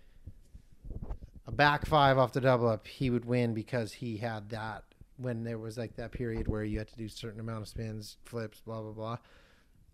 a 1.45 1.51
back 1.51 1.85
five 1.85 2.17
off 2.17 2.31
the 2.31 2.39
double 2.39 2.69
up, 2.69 2.87
he 2.87 3.09
would 3.09 3.25
win 3.25 3.53
because 3.53 3.91
he 3.91 4.15
had 4.15 4.49
that 4.51 4.85
when 5.17 5.43
there 5.43 5.57
was 5.57 5.77
like 5.77 5.97
that 5.97 6.13
period 6.13 6.47
where 6.47 6.63
you 6.63 6.77
had 6.77 6.87
to 6.87 6.95
do 6.95 7.09
certain 7.09 7.41
amount 7.41 7.61
of 7.61 7.67
spins, 7.67 8.15
flips, 8.23 8.61
blah 8.61 8.81
blah 8.81 8.91
blah. 8.91 9.17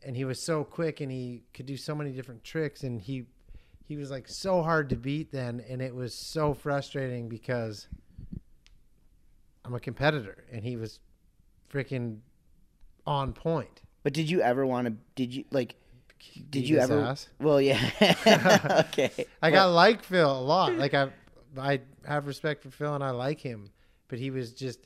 And 0.05 0.15
he 0.15 0.23
was 0.23 0.39
so 0.39 0.63
quick 0.63 1.01
and 1.01 1.11
he 1.11 1.45
could 1.51 1.65
do 1.65 1.77
so 1.77 1.95
many 1.95 2.11
different 2.11 2.43
tricks 2.43 2.83
and 2.83 3.01
he 3.01 3.25
he 3.89 3.97
was 3.97 4.11
like 4.11 4.27
so 4.27 4.61
hard 4.61 4.87
to 4.89 4.95
beat 4.95 5.31
then, 5.31 5.65
and 5.67 5.81
it 5.81 5.95
was 5.95 6.13
so 6.13 6.53
frustrating 6.53 7.27
because 7.27 7.87
I'm 9.65 9.73
a 9.73 9.79
competitor, 9.79 10.45
and 10.51 10.63
he 10.63 10.77
was 10.77 10.99
freaking 11.73 12.19
on 13.07 13.33
point. 13.33 13.81
But 14.03 14.13
did 14.13 14.29
you 14.29 14.41
ever 14.41 14.63
want 14.63 14.85
to? 14.85 14.93
Did 15.15 15.33
you 15.33 15.43
like? 15.49 15.73
Did 16.51 16.69
you 16.69 16.77
ever? 16.77 17.01
ass. 17.01 17.29
Well, 17.41 17.59
yeah. 17.59 18.85
okay. 18.93 19.25
I 19.41 19.49
got 19.49 19.71
like 19.71 20.03
Phil 20.03 20.31
a 20.31 20.39
lot. 20.39 20.75
Like 20.75 20.93
I, 20.93 21.09
I 21.57 21.81
have 22.05 22.27
respect 22.27 22.61
for 22.61 22.69
Phil 22.69 22.93
and 22.93 23.03
I 23.03 23.09
like 23.09 23.41
him, 23.41 23.71
but 24.07 24.19
he 24.19 24.29
was 24.29 24.53
just 24.53 24.85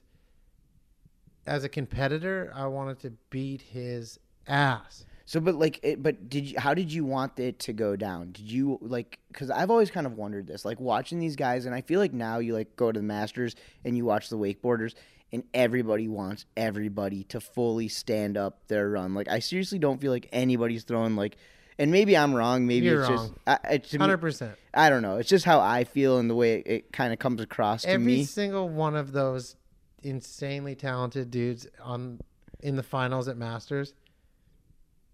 as 1.45 1.65
a 1.65 1.69
competitor, 1.69 2.53
I 2.55 2.67
wanted 2.67 2.99
to 2.99 3.11
beat 3.29 3.63
his 3.63 4.17
ass. 4.47 5.05
So, 5.25 5.39
but 5.39 5.55
like, 5.55 5.79
it, 5.83 6.03
but 6.03 6.29
did 6.29 6.49
you? 6.49 6.59
How 6.59 6.73
did 6.73 6.91
you 6.91 7.05
want 7.05 7.39
it 7.39 7.59
to 7.59 7.73
go 7.73 7.95
down? 7.95 8.31
Did 8.33 8.51
you 8.51 8.77
like? 8.81 9.19
Because 9.29 9.49
I've 9.49 9.71
always 9.71 9.89
kind 9.89 10.05
of 10.05 10.17
wondered 10.17 10.47
this, 10.47 10.65
like 10.65 10.79
watching 10.79 11.19
these 11.19 11.35
guys, 11.35 11.65
and 11.65 11.73
I 11.73 11.81
feel 11.81 11.99
like 11.99 12.13
now 12.13 12.39
you 12.39 12.53
like 12.53 12.75
go 12.75 12.91
to 12.91 12.99
the 12.99 13.05
Masters 13.05 13.55
and 13.85 13.95
you 13.95 14.03
watch 14.03 14.29
the 14.29 14.37
wakeboarders, 14.37 14.95
and 15.31 15.43
everybody 15.53 16.09
wants 16.09 16.45
everybody 16.57 17.23
to 17.25 17.39
fully 17.39 17.87
stand 17.87 18.37
up 18.37 18.67
their 18.67 18.89
run. 18.89 19.13
Like, 19.13 19.29
I 19.29 19.39
seriously 19.39 19.79
don't 19.79 20.01
feel 20.01 20.11
like 20.11 20.27
anybody's 20.33 20.83
throwing 20.83 21.15
like, 21.15 21.37
and 21.79 21.89
maybe 21.89 22.17
I'm 22.17 22.35
wrong. 22.35 22.67
Maybe 22.67 22.87
You're 22.87 23.01
it's 23.01 23.09
just, 23.09 23.23
wrong. 23.23 23.39
I, 23.47 23.59
it, 23.71 23.91
Hundred 23.91 24.17
percent. 24.17 24.55
I 24.73 24.89
don't 24.89 25.01
know. 25.01 25.17
It's 25.17 25.29
just 25.29 25.45
how 25.45 25.61
I 25.61 25.85
feel 25.85 26.17
and 26.17 26.29
the 26.29 26.35
way 26.35 26.55
it, 26.55 26.67
it 26.67 26.93
kind 26.93 27.13
of 27.13 27.19
comes 27.19 27.39
across 27.39 27.83
to 27.83 27.97
me. 27.97 28.13
Every 28.13 28.23
single 28.25 28.67
one 28.67 28.97
of 28.97 29.13
those 29.13 29.55
insanely 30.03 30.75
talented 30.75 31.31
dudes 31.31 31.65
on 31.81 32.19
in 32.59 32.75
the 32.75 32.83
finals 32.83 33.27
at 33.27 33.37
Masters 33.37 33.93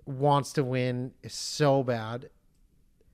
wants 0.09 0.53
to 0.53 0.63
win 0.63 1.13
so 1.27 1.83
bad. 1.83 2.29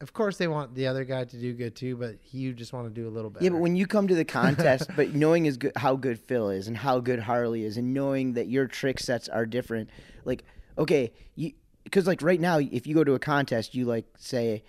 Of 0.02 0.14
course, 0.14 0.38
they 0.38 0.48
want 0.48 0.76
the 0.76 0.88
other 0.88 1.04
guy 1.04 1.24
to 1.24 1.38
do 1.38 1.54
good 1.54 1.76
too, 1.76 1.96
but 1.96 2.18
you 2.32 2.54
just 2.54 2.74
want 2.74 2.88
to 2.88 2.94
do 2.94 3.08
a 3.08 3.12
little 3.12 3.30
better. 3.30 3.44
Yeah, 3.44 3.52
but 3.52 3.60
when 3.60 3.76
you 3.76 3.88
come 3.88 4.08
to 4.08 4.16
the 4.16 4.26
contest, 4.42 4.90
but 4.96 5.14
knowing 5.14 5.46
is 5.46 5.58
good, 5.58 5.74
how 5.76 5.96
good 5.96 6.20
Phil 6.20 6.50
is 6.50 6.68
and 6.68 6.76
how 6.76 7.00
good 7.00 7.20
Harley 7.20 7.64
is, 7.64 7.78
and 7.78 7.94
knowing 7.94 8.34
that 8.34 8.48
your 8.48 8.68
trick 8.68 9.00
sets 9.00 9.30
are 9.30 9.46
different, 9.46 9.90
like 10.26 10.44
okay, 10.78 11.14
you 11.36 11.54
because 11.84 12.08
like 12.08 12.22
right 12.22 12.40
now, 12.40 12.60
if 12.60 12.88
you 12.88 12.96
go 12.96 13.04
to 13.04 13.14
a 13.14 13.20
contest, 13.20 13.76
you 13.76 13.86
like 13.86 14.06
say, 14.18 14.64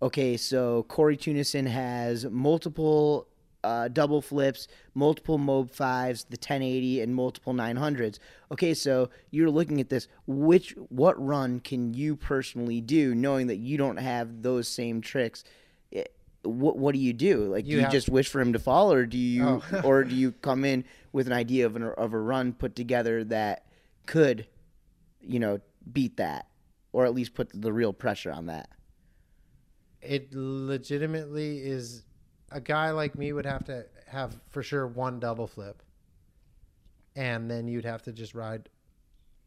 okay, 0.00 0.36
so 0.36 0.84
Corey 0.84 1.16
Tunison 1.16 1.66
has 1.66 2.24
multiple 2.26 3.26
uh, 3.62 3.88
double 3.88 4.22
flips, 4.22 4.66
multiple 4.94 5.36
Mob 5.38 5.70
fives, 5.70 6.24
the 6.24 6.36
1080, 6.36 7.00
and 7.02 7.14
multiple 7.14 7.52
900s. 7.52 8.18
Okay, 8.52 8.72
so 8.74 9.10
you're 9.30 9.50
looking 9.50 9.80
at 9.80 9.88
this. 9.90 10.08
Which 10.26 10.74
what 10.88 11.22
run 11.24 11.60
can 11.60 11.92
you 11.94 12.16
personally 12.16 12.80
do, 12.80 13.14
knowing 13.14 13.48
that 13.48 13.56
you 13.58 13.76
don't 13.76 13.98
have 13.98 14.42
those 14.42 14.66
same 14.68 15.00
tricks? 15.00 15.44
Eh, 15.92 16.04
What 16.42 16.78
what 16.78 16.94
do 16.94 16.98
you 17.00 17.12
do? 17.12 17.44
Like, 17.52 17.66
You 17.66 17.72
do 17.72 17.76
you 17.76 17.82
have- 17.82 17.92
just 17.92 18.08
wish 18.08 18.28
for 18.28 18.40
him 18.40 18.52
to 18.54 18.58
fall, 18.58 18.92
or 18.92 19.04
do 19.06 19.18
you, 19.18 19.44
Oh. 19.72 19.80
or 19.84 20.04
do 20.04 20.14
you 20.14 20.32
come 20.32 20.64
in 20.64 20.84
with 21.12 21.26
an 21.26 21.32
idea 21.34 21.66
of 21.66 21.76
an, 21.76 21.82
of 21.82 22.14
a 22.14 22.18
run 22.18 22.52
put 22.54 22.74
together 22.74 23.24
that 23.24 23.66
could, 24.06 24.46
you 25.20 25.38
know, 25.38 25.60
beat 25.92 26.16
that, 26.16 26.46
or 26.92 27.04
at 27.04 27.14
least 27.14 27.34
put 27.34 27.50
the 27.52 27.72
real 27.72 27.92
pressure 27.92 28.32
on 28.32 28.46
that? 28.46 28.70
it 30.02 30.32
legitimately 30.32 31.58
is 31.58 32.04
a 32.50 32.60
guy 32.60 32.90
like 32.90 33.16
me 33.16 33.32
would 33.32 33.46
have 33.46 33.64
to 33.64 33.86
have 34.06 34.36
for 34.50 34.62
sure 34.62 34.86
one 34.86 35.20
double 35.20 35.46
flip. 35.46 35.82
And 37.16 37.50
then 37.50 37.68
you'd 37.68 37.84
have 37.84 38.02
to 38.02 38.12
just 38.12 38.34
ride 38.34 38.68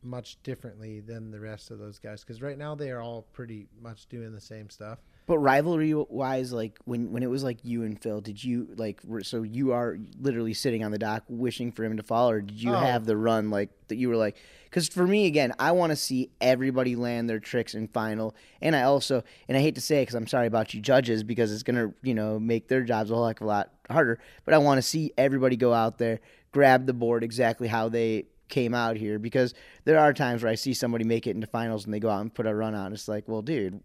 much 0.01 0.41
differently 0.43 0.99
than 0.99 1.31
the 1.31 1.39
rest 1.39 1.71
of 1.71 1.79
those 1.79 1.97
guys. 1.99 2.21
Because 2.21 2.41
right 2.41 2.57
now 2.57 2.75
they 2.75 2.91
are 2.91 3.01
all 3.01 3.23
pretty 3.33 3.67
much 3.81 4.07
doing 4.07 4.33
the 4.33 4.41
same 4.41 4.69
stuff 4.69 4.99
But 5.25 5.37
rivalry 5.37 5.93
wise, 5.93 6.51
like 6.51 6.77
when 6.83 7.11
when 7.13 7.23
it 7.23 7.29
was 7.29 7.43
like 7.45 7.59
you 7.63 7.83
and 7.83 8.01
Phil, 8.01 8.19
did 8.19 8.43
you 8.43 8.67
like 8.75 8.99
so 9.21 9.43
you 9.43 9.71
are 9.71 9.97
literally 10.19 10.53
sitting 10.53 10.83
on 10.83 10.91
the 10.91 10.97
dock 10.99 11.23
wishing 11.29 11.71
for 11.71 11.85
him 11.85 11.95
to 11.95 12.03
fall, 12.03 12.29
or 12.29 12.41
did 12.41 12.61
you 12.61 12.71
Oh. 12.73 12.77
have 12.77 13.05
the 13.05 13.15
run 13.15 13.49
like 13.49 13.69
that? 13.87 13.95
You 13.95 14.09
were 14.09 14.17
like, 14.17 14.35
because 14.65 14.89
for 14.89 15.07
me 15.07 15.25
again, 15.25 15.53
I 15.59 15.71
want 15.71 15.91
to 15.91 15.95
see 15.95 16.29
everybody 16.41 16.97
land 16.97 17.29
their 17.29 17.39
tricks 17.39 17.73
in 17.73 17.87
final, 17.87 18.35
and 18.61 18.75
I 18.75 18.81
also 18.83 19.23
and 19.47 19.57
I 19.57 19.61
hate 19.61 19.75
to 19.75 19.81
say 19.81 19.99
it 19.99 20.01
because 20.03 20.15
I'm 20.15 20.27
sorry 20.27 20.47
about 20.47 20.73
you 20.73 20.81
judges 20.81 21.23
because 21.23 21.53
it's 21.53 21.63
gonna 21.63 21.93
you 22.01 22.13
know 22.13 22.37
make 22.37 22.67
their 22.67 22.83
jobs 22.83 23.09
a 23.09 23.15
whole 23.15 23.27
heck 23.27 23.39
of 23.39 23.45
a 23.45 23.49
lot 23.49 23.71
harder. 23.89 24.19
But 24.43 24.53
I 24.55 24.57
want 24.57 24.77
to 24.79 24.81
see 24.81 25.13
everybody 25.17 25.55
go 25.55 25.73
out 25.73 25.99
there, 25.99 26.19
grab 26.51 26.85
the 26.85 26.93
board 26.93 27.23
exactly 27.23 27.69
how 27.69 27.87
they 27.87 28.25
came 28.49 28.73
out 28.75 28.97
here 28.97 29.17
because 29.19 29.53
there 29.85 29.97
are 29.97 30.11
times 30.13 30.43
where 30.43 30.51
I 30.51 30.55
see 30.55 30.73
somebody 30.73 31.05
make 31.05 31.25
it 31.27 31.31
into 31.31 31.47
finals 31.47 31.85
and 31.85 31.93
they 31.93 31.99
go 32.01 32.09
out 32.09 32.19
and 32.21 32.31
put 32.33 32.45
a 32.45 32.53
run 32.53 32.75
out 32.75 32.87
and 32.87 32.93
it's 32.93 33.07
like, 33.07 33.27
well, 33.27 33.41
dude, 33.41 33.79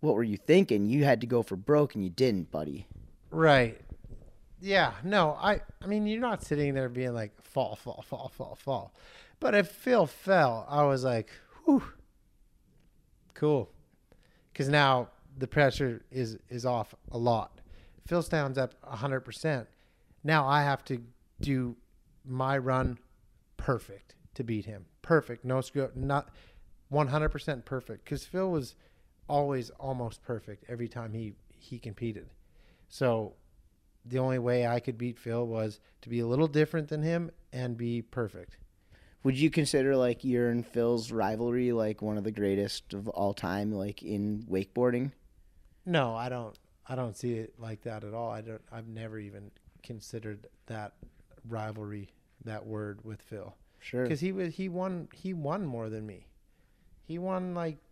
what 0.00 0.14
were 0.14 0.22
you 0.22 0.36
thinking? 0.36 0.86
You 0.86 1.04
had 1.04 1.20
to 1.22 1.26
go 1.26 1.42
for 1.42 1.56
broke 1.56 1.94
and 1.94 2.04
you 2.04 2.10
didn't, 2.10 2.50
buddy. 2.50 2.86
right. 3.30 3.80
Yeah 4.58 4.92
no 5.04 5.36
i 5.38 5.60
i 5.82 5.86
mean 5.86 6.06
you're 6.06 6.18
not 6.20 6.42
sitting 6.42 6.72
there 6.72 6.88
being 6.88 7.12
like 7.12 7.32
fall 7.42 7.76
fall 7.76 8.02
fall 8.08 8.28
fall 8.34 8.54
fall. 8.54 8.94
But 9.38 9.54
if 9.54 9.68
phil 9.68 10.06
fell 10.06 10.66
i 10.68 10.82
was 10.82 11.04
like 11.04 11.28
whew. 11.64 11.82
Cool. 13.34 13.70
Because 14.52 14.68
now 14.68 15.08
the 15.36 15.46
pressure 15.46 16.02
is 16.10 16.38
is 16.48 16.64
off 16.64 16.94
a 17.10 17.18
lot. 17.18 17.60
Phil 18.06 18.22
stands 18.22 18.56
up 18.56 18.74
100% 18.82 19.66
now 20.24 20.46
i 20.46 20.62
have 20.62 20.82
to 20.86 21.02
do 21.40 21.76
my 22.24 22.56
run 22.56 22.98
perfect 23.58 24.14
to 24.34 24.42
beat 24.42 24.64
him. 24.64 24.86
Perfect. 25.02 25.44
No 25.44 25.60
screw 25.60 25.90
not 25.94 26.30
100% 26.90 27.64
perfect. 27.66 28.04
Because 28.04 28.24
phil 28.24 28.50
was 28.50 28.74
always 29.28 29.70
almost 29.70 30.22
perfect 30.22 30.64
every 30.68 30.88
time 30.88 31.12
he 31.12 31.34
he 31.58 31.78
competed 31.78 32.26
so 32.88 33.34
the 34.04 34.18
only 34.20 34.38
way 34.38 34.66
I 34.66 34.78
could 34.78 34.96
beat 34.96 35.18
Phil 35.18 35.44
was 35.46 35.80
to 36.02 36.08
be 36.08 36.20
a 36.20 36.26
little 36.26 36.46
different 36.46 36.86
than 36.88 37.02
him 37.02 37.32
and 37.52 37.76
be 37.76 38.02
perfect. 38.02 38.56
Would 39.24 39.36
you 39.36 39.50
consider 39.50 39.96
like 39.96 40.22
your 40.22 40.48
and 40.48 40.64
Phil's 40.64 41.10
rivalry 41.10 41.72
like 41.72 42.00
one 42.02 42.16
of 42.16 42.22
the 42.22 42.30
greatest 42.30 42.94
of 42.94 43.08
all 43.08 43.34
time, 43.34 43.72
like 43.72 44.04
in 44.04 44.44
wakeboarding? 44.48 45.10
No, 45.84 46.14
I 46.14 46.28
don't. 46.28 46.56
I 46.88 46.94
don't 46.94 47.16
see 47.16 47.32
it 47.34 47.54
like 47.58 47.82
that 47.82 48.04
at 48.04 48.14
all. 48.14 48.30
I 48.30 48.42
don't. 48.42 48.62
I've 48.70 48.86
never 48.86 49.18
even 49.18 49.50
considered 49.82 50.46
that 50.66 50.92
rivalry, 51.48 52.08
that 52.44 52.64
word 52.64 53.00
with 53.04 53.20
Phil, 53.22 53.56
Sure. 53.80 54.04
because 54.04 54.20
he 54.20 54.30
was 54.30 54.54
he 54.54 54.68
won 54.68 55.08
he 55.12 55.34
won 55.34 55.66
more 55.66 55.88
than 55.88 56.06
me. 56.06 56.28
He 57.02 57.18
won 57.18 57.54
like 57.54 57.78
I 57.78 57.80
don't. 57.80 57.82
know, 57.82 57.85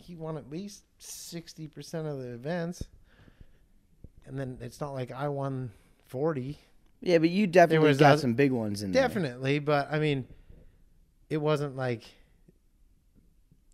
He 0.00 0.14
won 0.16 0.36
at 0.36 0.50
least 0.50 0.84
sixty 0.98 1.66
percent 1.68 2.06
of 2.06 2.18
the 2.18 2.28
events, 2.32 2.82
and 4.26 4.38
then 4.38 4.58
it's 4.60 4.80
not 4.80 4.92
like 4.94 5.10
I 5.12 5.28
won 5.28 5.70
forty. 6.06 6.58
Yeah, 7.00 7.18
but 7.18 7.30
you 7.30 7.46
definitely 7.46 7.86
was 7.88 7.98
got 7.98 8.12
other- 8.12 8.20
some 8.22 8.34
big 8.34 8.50
ones 8.52 8.82
in 8.82 8.92
there. 8.92 9.02
Definitely, 9.06 9.58
but 9.60 9.88
I 9.92 9.98
mean, 9.98 10.26
it 11.30 11.36
wasn't 11.38 11.76
like 11.76 12.04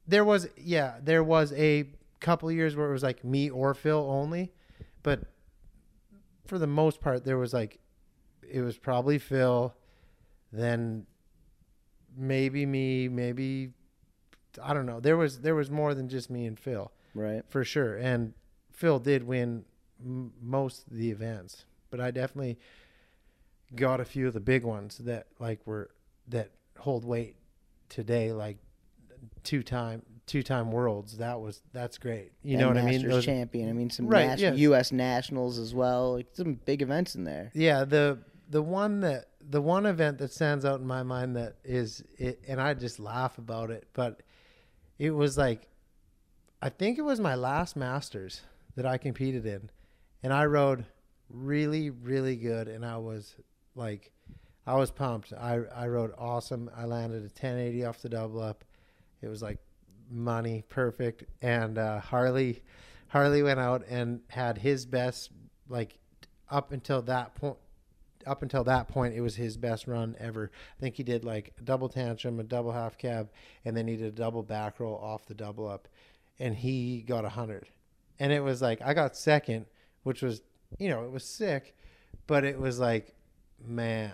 there 0.07 0.25
was. 0.25 0.49
Yeah, 0.57 0.97
there 1.03 1.25
was 1.25 1.53
a 1.55 1.89
couple 2.21 2.51
years 2.51 2.77
where 2.77 2.89
it 2.89 2.93
was 2.93 3.03
like 3.03 3.25
me 3.25 3.51
or 3.51 3.75
Phil 3.75 3.99
only, 3.99 4.53
but 5.03 5.21
for 6.47 6.59
the 6.59 6.67
most 6.67 7.01
part, 7.01 7.25
there 7.25 7.39
was 7.39 7.53
like 7.55 7.79
it 8.49 8.61
was 8.61 8.77
probably 8.77 9.19
Phil, 9.19 9.75
then 10.53 11.07
maybe 12.17 12.67
me, 12.67 13.09
maybe 13.09 13.71
I 14.62 14.75
don't 14.75 14.87
know. 14.87 15.01
There 15.01 15.17
was 15.17 15.40
there 15.40 15.55
was 15.55 15.71
more 15.71 15.95
than 15.95 16.09
just 16.09 16.31
me 16.31 16.47
and 16.47 16.59
Phil 16.59 16.90
Right. 17.14 17.43
for 17.49 17.64
sure. 17.64 17.97
And 17.97 18.35
Phil 18.73 18.99
did 18.99 19.23
win 19.27 19.64
m- 20.05 20.33
most 20.43 20.87
of 20.88 20.97
the 20.97 21.11
events, 21.11 21.64
but 21.90 22.01
I 22.01 22.11
definitely 22.11 22.59
got 23.75 24.01
a 24.01 24.05
few 24.05 24.27
of 24.29 24.35
the 24.35 24.40
big 24.40 24.64
ones 24.64 24.99
that 24.99 25.27
like 25.38 25.67
were 25.67 25.90
that 26.29 26.51
hold 26.79 27.05
weight 27.05 27.37
today, 27.88 28.33
like 28.33 28.59
two 29.43 29.62
time 29.62 30.03
two 30.27 30.43
time 30.43 30.71
worlds. 30.73 31.19
That 31.19 31.40
was 31.40 31.62
that's 31.73 31.99
great. 31.99 32.33
You 32.43 32.57
know 32.57 32.69
And 32.71 32.77
what 32.77 32.85
I 32.85 32.90
mean? 32.90 33.09
Those- 33.09 33.25
champion. 33.25 33.69
I 33.69 33.73
mean, 33.73 33.90
some 33.90 34.07
Right, 34.07 34.27
nas- 34.29 34.40
yeah. 34.40 34.53
U.S. 34.55 34.93
nationals 34.93 35.59
as 35.59 35.75
well. 35.75 36.14
Like 36.14 36.29
some 36.33 36.55
big 36.64 36.83
events 36.83 37.14
in 37.14 37.25
there. 37.25 37.51
Yeah, 37.55 37.85
the 37.85 38.19
the 38.51 38.62
one 38.62 39.01
that 39.01 39.27
the 39.47 39.61
one 39.61 39.85
event 39.87 40.19
that 40.19 40.33
stands 40.33 40.64
out 40.64 40.81
in 40.81 40.87
my 40.87 41.03
mind 41.03 41.37
that 41.37 41.57
is 41.64 42.03
it, 42.19 42.40
and 42.49 42.61
I 42.61 42.73
just 42.75 42.99
laugh 42.99 43.37
about 43.38 43.71
it, 43.71 43.87
but 43.93 44.23
it 44.98 45.11
was 45.11 45.37
like 45.37 45.68
I 46.62 46.68
think 46.70 46.98
it 46.98 47.02
was 47.02 47.20
my 47.20 47.35
last 47.35 47.76
Masters 47.76 48.42
that 48.74 48.87
I 48.87 48.96
competed 48.96 49.44
in, 49.44 49.70
and 50.22 50.33
I 50.33 50.46
rode 50.46 50.87
really 51.28 51.90
really 51.90 52.37
good, 52.37 52.68
and 52.68 52.85
I 52.85 52.96
was 52.98 53.35
like 53.74 54.12
I 54.66 54.74
was 54.76 54.90
pumped. 54.90 55.33
I 55.33 55.61
I 55.74 55.88
rode 55.88 56.12
awesome. 56.16 56.70
I 56.76 56.85
landed 56.85 57.18
a 57.18 57.24
1080 57.24 57.85
off 57.85 58.02
the 58.02 58.09
double 58.09 58.40
up. 58.40 58.64
It 59.20 59.28
was 59.28 59.42
like 59.42 59.59
money 60.11 60.64
perfect, 60.68 61.24
and 61.42 61.78
uh, 61.78 62.00
Harley 62.00 62.62
Harley 63.09 63.42
went 63.42 63.61
out 63.61 63.85
and 63.88 64.20
had 64.28 64.59
his 64.59 64.87
best 64.87 65.30
like 65.68 65.98
up 66.50 66.72
until 66.72 67.02
that 67.02 67.35
point 67.35 67.57
up 68.27 68.43
until 68.43 68.65
that 68.65 68.89
point 68.89 69.15
it 69.15 69.21
was 69.21 69.37
his 69.37 69.57
best 69.57 69.87
run 69.87 70.15
ever 70.19 70.51
i 70.77 70.81
think 70.81 70.97
he 70.97 71.03
did 71.03 71.25
like 71.25 71.53
a 71.59 71.63
double 71.63 71.89
tantrum 71.89 72.41
a 72.41 72.43
double 72.45 72.73
half 72.73 72.97
cab 72.99 73.31
and 73.65 73.77
then 73.77 73.87
he 73.87 73.97
did 73.97 74.07
a 74.07 74.11
double 74.11 74.43
back 74.43 74.81
roll 74.81 74.97
off 74.97 75.27
the 75.27 75.35
double 75.35 75.69
up 75.69 75.89
and 76.39 76.57
he 76.57 77.03
got 77.03 77.25
a 77.25 77.29
hundred 77.29 77.67
and 78.19 78.33
it 78.33 78.41
was 78.41 78.63
like 78.63 78.81
I 78.83 78.95
got 78.95 79.17
second, 79.17 79.67
which 80.03 80.23
was 80.23 80.43
you 80.79 80.89
know 80.89 81.05
it 81.05 81.11
was 81.11 81.25
sick, 81.25 81.77
but 82.27 82.45
it 82.45 82.59
was 82.59 82.79
like, 82.79 83.15
man, 83.65 84.13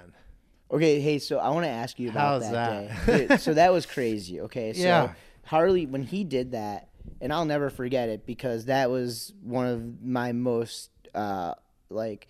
Okay, 0.70 1.00
hey, 1.00 1.18
so 1.18 1.38
I 1.38 1.50
want 1.50 1.64
to 1.64 1.70
ask 1.70 1.98
you 1.98 2.10
about 2.10 2.42
How's 2.42 2.50
that, 2.52 3.06
that? 3.06 3.28
Dude, 3.28 3.40
so 3.40 3.54
that 3.54 3.72
was 3.72 3.86
crazy. 3.86 4.40
Okay, 4.50 4.72
so 4.72 4.82
Yeah. 4.82 5.12
Harley 5.44 5.86
when 5.86 6.02
he 6.04 6.22
did 6.24 6.52
that, 6.52 6.88
and 7.20 7.32
I'll 7.32 7.44
never 7.44 7.70
forget 7.70 8.08
it 8.08 8.24
because 8.24 8.66
that 8.66 8.88
was 8.88 9.32
one 9.42 9.66
of 9.66 10.02
my 10.02 10.32
most 10.32 10.90
uh, 11.14 11.54
like 11.88 12.28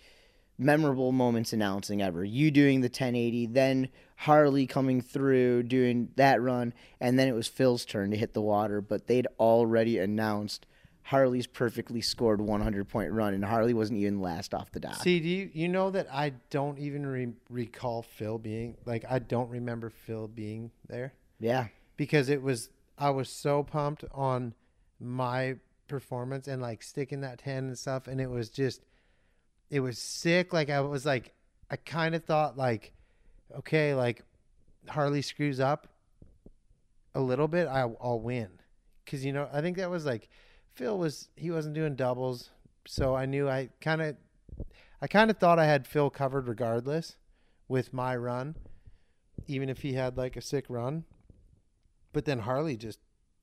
memorable 0.61 1.11
moments 1.11 1.53
announcing 1.53 2.01
ever. 2.01 2.23
You 2.23 2.51
doing 2.51 2.81
the 2.81 2.85
1080, 2.85 3.47
then 3.47 3.89
Harley 4.17 4.67
coming 4.67 5.01
through 5.01 5.63
doing 5.63 6.09
that 6.15 6.41
run, 6.41 6.73
and 6.99 7.17
then 7.17 7.27
it 7.27 7.33
was 7.33 7.47
Phil's 7.47 7.85
turn 7.85 8.11
to 8.11 8.17
hit 8.17 8.33
the 8.33 8.41
water. 8.41 8.81
But 8.81 9.07
they'd 9.07 9.27
already 9.39 9.97
announced 9.97 10.65
Harley's 11.03 11.47
perfectly 11.47 12.01
scored 12.01 12.39
100 12.39 12.87
point 12.87 13.11
run, 13.11 13.33
and 13.33 13.43
Harley 13.43 13.73
wasn't 13.73 13.99
even 13.99 14.21
last 14.21 14.53
off 14.53 14.71
the 14.71 14.79
dock. 14.79 15.01
See, 15.01 15.19
do 15.19 15.27
you, 15.27 15.49
you 15.53 15.67
know 15.67 15.89
that 15.89 16.07
I 16.13 16.33
don't 16.49 16.77
even 16.77 17.05
re- 17.05 17.33
recall 17.49 18.03
Phil 18.03 18.37
being 18.37 18.77
like 18.85 19.03
I 19.09 19.19
don't 19.19 19.49
remember 19.49 19.89
Phil 19.89 20.27
being 20.27 20.71
there 20.87 21.13
yeah, 21.41 21.67
because 21.97 22.29
it 22.29 22.41
was 22.41 22.69
I 22.97 23.09
was 23.09 23.27
so 23.27 23.63
pumped 23.63 24.05
on 24.11 24.53
my 24.99 25.55
performance 25.87 26.47
and 26.47 26.61
like 26.61 26.83
sticking 26.83 27.19
that 27.21 27.39
10 27.39 27.65
and 27.65 27.77
stuff 27.77 28.07
and 28.07 28.21
it 28.21 28.29
was 28.29 28.49
just 28.49 28.81
it 29.71 29.79
was 29.79 29.97
sick 29.97 30.53
like 30.53 30.69
I 30.69 30.81
was 30.81 31.05
like 31.05 31.33
I 31.71 31.77
kind 31.77 32.13
of 32.13 32.23
thought 32.23 32.57
like 32.57 32.93
okay 33.57 33.95
like 33.95 34.23
Harley 34.87 35.23
screws 35.23 35.59
up 35.59 35.87
a 37.15 37.21
little 37.21 37.47
bit 37.47 37.67
I, 37.67 37.89
I'll 38.01 38.19
win. 38.19 38.49
Cuz 39.07 39.25
you 39.25 39.33
know 39.33 39.49
I 39.51 39.61
think 39.61 39.77
that 39.77 39.89
was 39.89 40.05
like 40.05 40.29
Phil 40.73 40.97
was 40.97 41.29
he 41.35 41.49
wasn't 41.49 41.73
doing 41.73 41.95
doubles 41.95 42.51
so 42.85 43.15
I 43.15 43.25
knew 43.25 43.49
I 43.49 43.69
kind 43.79 44.01
of 44.01 44.17
I 45.01 45.07
kind 45.07 45.31
of 45.31 45.37
thought 45.37 45.57
I 45.57 45.65
had 45.65 45.87
Phil 45.87 46.11
covered 46.11 46.47
regardless 46.47 47.15
with 47.67 47.93
my 47.93 48.15
run 48.15 48.55
even 49.47 49.69
if 49.69 49.81
he 49.81 49.93
had 49.93 50.17
like 50.17 50.35
a 50.35 50.41
sick 50.41 50.65
run. 50.69 51.05
But 52.13 52.25
then 52.25 52.39
Harley 52.39 52.77
just 52.77 52.99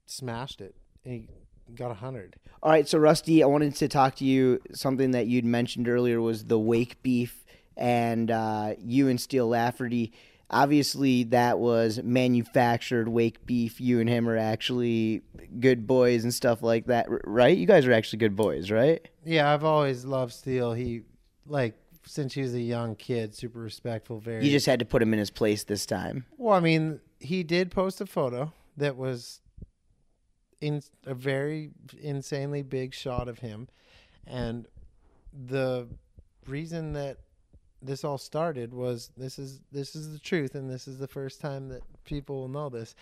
smashed 0.06 0.60
it. 0.60 0.74
And 1.04 1.14
he 1.14 1.28
got 1.74 1.90
a 1.90 1.94
hundred. 1.94 2.36
All 2.62 2.70
right, 2.70 2.88
so 2.88 2.98
Rusty, 2.98 3.42
I 3.42 3.46
wanted 3.46 3.76
to 3.76 3.88
talk 3.88 4.16
to 4.16 4.24
you. 4.24 4.60
Something 4.72 5.12
that 5.12 5.26
you'd 5.26 5.44
mentioned 5.44 5.88
earlier 5.88 6.20
was 6.20 6.44
the 6.46 6.58
wake 6.58 7.02
beef, 7.02 7.44
and 7.76 8.30
uh, 8.30 8.74
you 8.78 9.08
and 9.08 9.20
Steel 9.20 9.48
Lafferty. 9.48 10.12
Obviously, 10.50 11.24
that 11.24 11.58
was 11.58 12.00
manufactured 12.02 13.08
wake 13.08 13.44
beef. 13.44 13.80
You 13.80 14.00
and 14.00 14.08
him 14.08 14.28
are 14.28 14.36
actually 14.36 15.22
good 15.60 15.86
boys 15.86 16.24
and 16.24 16.32
stuff 16.32 16.62
like 16.62 16.86
that, 16.86 17.06
right? 17.24 17.56
You 17.56 17.66
guys 17.66 17.86
are 17.86 17.92
actually 17.92 18.18
good 18.20 18.34
boys, 18.34 18.70
right? 18.70 19.06
Yeah, 19.24 19.52
I've 19.52 19.64
always 19.64 20.04
loved 20.04 20.32
Steel. 20.32 20.72
He 20.72 21.02
like 21.46 21.74
since 22.04 22.32
he 22.32 22.40
was 22.40 22.54
a 22.54 22.60
young 22.60 22.96
kid, 22.96 23.34
super 23.34 23.58
respectful. 23.60 24.18
Very. 24.18 24.44
You 24.44 24.50
just 24.50 24.66
had 24.66 24.78
to 24.78 24.86
put 24.86 25.02
him 25.02 25.12
in 25.12 25.18
his 25.18 25.30
place 25.30 25.64
this 25.64 25.84
time. 25.84 26.24
well, 26.38 26.54
I 26.54 26.60
mean, 26.60 27.00
he 27.20 27.42
did 27.42 27.70
post 27.70 28.00
a 28.00 28.06
photo 28.06 28.52
that 28.78 28.96
was 28.96 29.40
in 30.60 30.82
a 31.06 31.14
very 31.14 31.70
insanely 32.00 32.62
big 32.62 32.94
shot 32.94 33.28
of 33.28 33.38
him, 33.38 33.68
and 34.26 34.66
the 35.32 35.86
reason 36.46 36.92
that 36.94 37.18
this 37.80 38.04
all 38.04 38.18
started 38.18 38.74
was 38.74 39.10
this 39.16 39.38
is 39.38 39.60
this 39.72 39.94
is 39.94 40.12
the 40.12 40.18
truth, 40.18 40.54
and 40.54 40.68
this 40.68 40.88
is 40.88 40.98
the 40.98 41.08
first 41.08 41.40
time 41.40 41.68
that 41.68 41.82
people 42.04 42.40
will 42.40 42.48
know 42.48 42.68
this. 42.68 42.94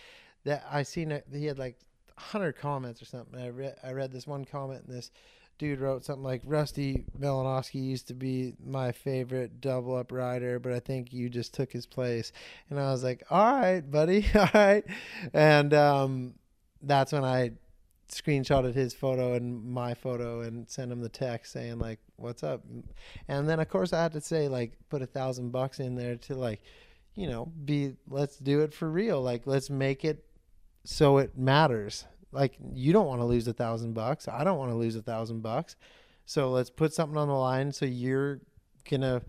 That 0.45 0.67
I 0.71 0.83
seen 0.83 1.11
it, 1.13 1.27
he 1.33 1.47
had 1.47 1.59
like 1.59 1.79
hundred 2.17 2.57
comments 2.57 3.01
or 3.03 3.07
something. 3.07 3.41
I 3.41 3.49
read 3.49 3.77
I 3.83 3.93
read 3.93 4.13
this 4.13 4.27
one 4.27 4.45
comment, 4.45 4.85
and 4.87 4.97
this 4.97 5.11
dude 5.59 5.81
wrote 5.81 6.05
something 6.05 6.25
like 6.25 6.43
Rusty 6.45 7.05
Malinoski 7.19 7.83
used 7.83 8.09
to 8.09 8.15
be 8.15 8.55
my 8.65 8.93
favorite 8.93 9.61
double 9.61 9.97
up 9.97 10.13
rider, 10.13 10.59
but 10.59 10.73
I 10.73 10.81
think 10.81 11.13
you 11.13 11.29
just 11.29 11.55
took 11.55 11.73
his 11.73 11.87
place. 11.87 12.33
And 12.69 12.79
I 12.79 12.91
was 12.91 13.03
like, 13.03 13.25
all 13.31 13.53
right, 13.55 13.81
buddy, 13.81 14.27
all 14.35 14.49
right. 14.53 14.85
And 15.33 15.73
um, 15.73 16.35
that's 16.83 17.13
when 17.13 17.25
I 17.25 17.53
screenshotted 18.11 18.75
his 18.75 18.95
photo 18.95 19.35
and 19.35 19.65
my 19.65 19.95
photo 19.95 20.41
and 20.41 20.69
sent 20.69 20.93
him 20.93 21.01
the 21.01 21.09
text 21.09 21.53
saying 21.53 21.79
like, 21.79 21.99
what's 22.17 22.43
up? 22.43 22.63
And 23.29 23.49
then 23.49 23.61
of 23.61 23.69
course 23.69 23.93
I 23.93 24.03
had 24.03 24.13
to 24.13 24.21
say 24.21 24.49
like, 24.49 24.73
put 24.89 25.03
a 25.03 25.07
thousand 25.07 25.51
bucks 25.51 25.81
in 25.81 25.97
there 25.97 26.17
to 26.17 26.35
like, 26.35 26.63
you 27.15 27.29
know, 27.29 27.47
be 27.65 27.95
let's 28.09 28.37
do 28.37 28.61
it 28.61 28.73
for 28.73 28.89
real. 28.89 29.21
Like 29.23 29.47
let's 29.47 29.71
make 29.71 30.05
it 30.05 30.25
so 30.85 31.19
it 31.19 31.37
matters. 31.37 32.05
Like 32.33 32.57
you 32.73 32.93
don't 32.93 33.07
want 33.07 33.21
to 33.21 33.25
lose 33.25 33.49
a 33.49 33.53
thousand 33.53 33.95
bucks. 33.95 34.29
I 34.29 34.45
don't 34.45 34.59
want 34.59 34.71
to 34.71 34.77
lose 34.77 34.97
a 34.97 35.03
thousand 35.03 35.41
bucks. 35.41 35.77
So 36.27 36.51
let's 36.51 36.71
put 36.71 36.93
something 36.93 37.17
on 37.17 37.29
the 37.29 37.35
line 37.35 37.73
so 37.73 37.87
you're 37.87 38.41
gonna 38.89 39.23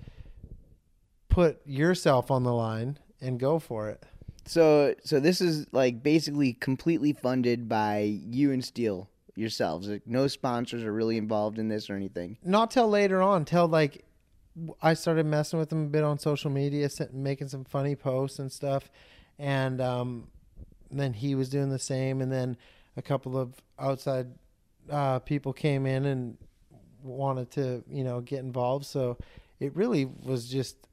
put 1.30 1.62
yourself 1.66 2.30
on 2.32 2.44
the 2.44 2.54
line 2.54 3.00
and 3.22 3.40
go 3.40 3.60
for 3.60 3.90
it. 3.90 4.04
So, 4.48 4.96
so 5.04 5.20
this 5.20 5.42
is 5.42 5.68
like 5.72 6.02
basically 6.02 6.54
completely 6.54 7.14
funded 7.14 7.68
by 7.68 8.00
you 8.00 8.52
and 8.52 8.64
Steel 8.64 9.10
yourselves. 9.36 9.88
Like, 9.88 10.08
no 10.08 10.28
sponsors 10.28 10.84
are 10.84 10.92
really 10.92 11.18
involved 11.18 11.60
in 11.60 11.68
this 11.68 11.90
or 11.90 11.96
anything. 11.96 12.38
Not 12.44 12.72
till 12.72 12.88
later 12.88 13.22
on, 13.22 13.46
till 13.46 13.68
like 13.68 14.04
I 14.82 14.94
started 14.94 15.26
messing 15.26 15.60
with 15.60 15.70
them 15.70 15.86
a 15.86 15.90
bit 15.90 16.04
on 16.04 16.18
social 16.18 16.50
media, 16.50 16.90
making 17.12 17.50
some 17.50 17.64
funny 17.64 17.96
posts 17.96 18.40
and 18.40 18.52
stuff, 18.52 18.90
and 19.38 19.80
um, 19.82 20.28
then 20.90 21.14
he 21.14 21.36
was 21.36 21.50
doing 21.50 21.70
the 21.70 21.80
same, 21.80 22.22
and 22.22 22.32
then 22.32 22.58
a 22.96 23.02
couple 23.02 23.38
of 23.38 23.54
outside 23.78 24.28
uh, 24.90 25.20
people 25.20 25.54
came 25.54 25.86
in 25.86 26.06
and 26.06 26.38
wanted 27.04 27.52
to, 27.52 27.84
you 27.90 28.04
know, 28.04 28.22
get 28.22 28.40
involved. 28.40 28.86
So 28.86 29.18
it 29.60 29.76
really 29.76 30.06
was 30.06 30.50
just 30.50 30.87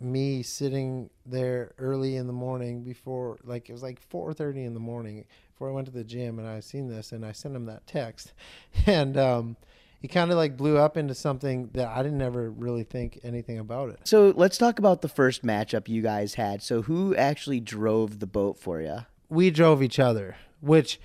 me 0.00 0.42
sitting 0.42 1.10
there 1.24 1.72
early 1.78 2.16
in 2.16 2.26
the 2.26 2.32
morning 2.32 2.82
before, 2.82 3.38
like 3.44 3.68
it 3.68 3.72
was 3.72 3.82
like 3.82 4.00
four 4.00 4.32
thirty 4.32 4.64
in 4.64 4.74
the 4.74 4.80
morning 4.80 5.24
before 5.52 5.70
I 5.70 5.72
went 5.72 5.86
to 5.86 5.92
the 5.92 6.04
gym, 6.04 6.38
and 6.38 6.46
I 6.46 6.60
seen 6.60 6.88
this, 6.88 7.12
and 7.12 7.24
I 7.24 7.32
sent 7.32 7.56
him 7.56 7.66
that 7.66 7.86
text, 7.86 8.32
and 8.86 9.16
um, 9.16 9.56
it 10.02 10.08
kind 10.08 10.30
of 10.30 10.36
like 10.36 10.56
blew 10.56 10.76
up 10.78 10.96
into 10.96 11.14
something 11.14 11.70
that 11.74 11.88
I 11.88 12.02
didn't 12.02 12.22
ever 12.22 12.50
really 12.50 12.84
think 12.84 13.20
anything 13.22 13.58
about 13.58 13.90
it. 13.90 14.00
So 14.04 14.32
let's 14.36 14.58
talk 14.58 14.78
about 14.78 15.02
the 15.02 15.08
first 15.08 15.44
matchup 15.44 15.88
you 15.88 16.02
guys 16.02 16.34
had. 16.34 16.62
So 16.62 16.82
who 16.82 17.16
actually 17.16 17.60
drove 17.60 18.18
the 18.18 18.26
boat 18.26 18.58
for 18.58 18.80
you? 18.80 19.06
we 19.28 19.50
drove 19.50 19.82
each 19.82 19.98
other, 19.98 20.36
which 20.60 21.00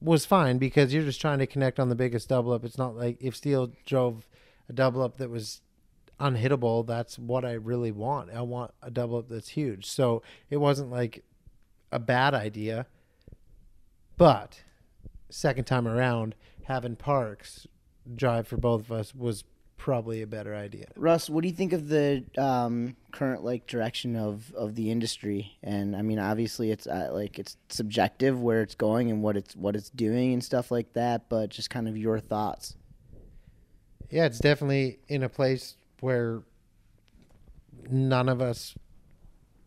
was 0.00 0.26
fine 0.26 0.58
because 0.58 0.92
you're 0.92 1.04
just 1.04 1.20
trying 1.20 1.38
to 1.38 1.46
connect 1.46 1.80
on 1.80 1.88
the 1.88 1.94
biggest 1.94 2.28
double 2.28 2.52
up. 2.52 2.64
It's 2.64 2.78
not 2.78 2.96
like 2.96 3.18
if 3.20 3.36
Steel 3.36 3.72
drove 3.84 4.28
a 4.68 4.72
double 4.72 5.02
up 5.02 5.16
that 5.18 5.30
was 5.30 5.62
unhittable, 6.20 6.86
that's 6.86 7.18
what 7.18 7.44
I 7.44 7.52
really 7.52 7.92
want. 7.92 8.30
I 8.30 8.40
want 8.42 8.72
a 8.82 8.90
double 8.90 9.18
up 9.18 9.28
that's 9.28 9.50
huge. 9.50 9.86
So 9.86 10.22
it 10.50 10.58
wasn't 10.58 10.90
like 10.90 11.24
a 11.92 11.98
bad 11.98 12.34
idea. 12.34 12.86
But 14.16 14.62
second 15.30 15.64
time 15.64 15.86
around, 15.86 16.34
having 16.64 16.96
Parks 16.96 17.66
drive 18.14 18.48
for 18.48 18.56
both 18.56 18.82
of 18.82 18.92
us 18.92 19.14
was 19.14 19.44
probably 19.76 20.22
a 20.22 20.26
better 20.26 20.54
idea. 20.54 20.86
Russ, 20.96 21.28
what 21.28 21.42
do 21.42 21.48
you 21.48 21.54
think 21.54 21.72
of 21.72 21.88
the 21.88 22.24
um, 22.38 22.96
current 23.12 23.44
like 23.44 23.66
direction 23.66 24.16
of, 24.16 24.52
of 24.54 24.74
the 24.74 24.90
industry? 24.90 25.56
And 25.62 25.94
I 25.94 26.02
mean, 26.02 26.18
obviously, 26.18 26.70
it's 26.70 26.86
uh, 26.86 27.10
like 27.12 27.38
it's 27.38 27.56
subjective 27.68 28.40
where 28.40 28.62
it's 28.62 28.74
going 28.74 29.10
and 29.10 29.22
what 29.22 29.36
it's 29.36 29.54
what 29.54 29.76
it's 29.76 29.90
doing 29.90 30.32
and 30.32 30.42
stuff 30.42 30.70
like 30.70 30.92
that. 30.94 31.28
But 31.28 31.50
just 31.50 31.70
kind 31.70 31.88
of 31.88 31.96
your 31.96 32.20
thoughts. 32.20 32.74
Yeah, 34.10 34.24
it's 34.26 34.38
definitely 34.38 34.98
in 35.08 35.22
a 35.22 35.28
place 35.28 35.76
where 36.00 36.42
none 37.88 38.28
of 38.28 38.40
us 38.40 38.74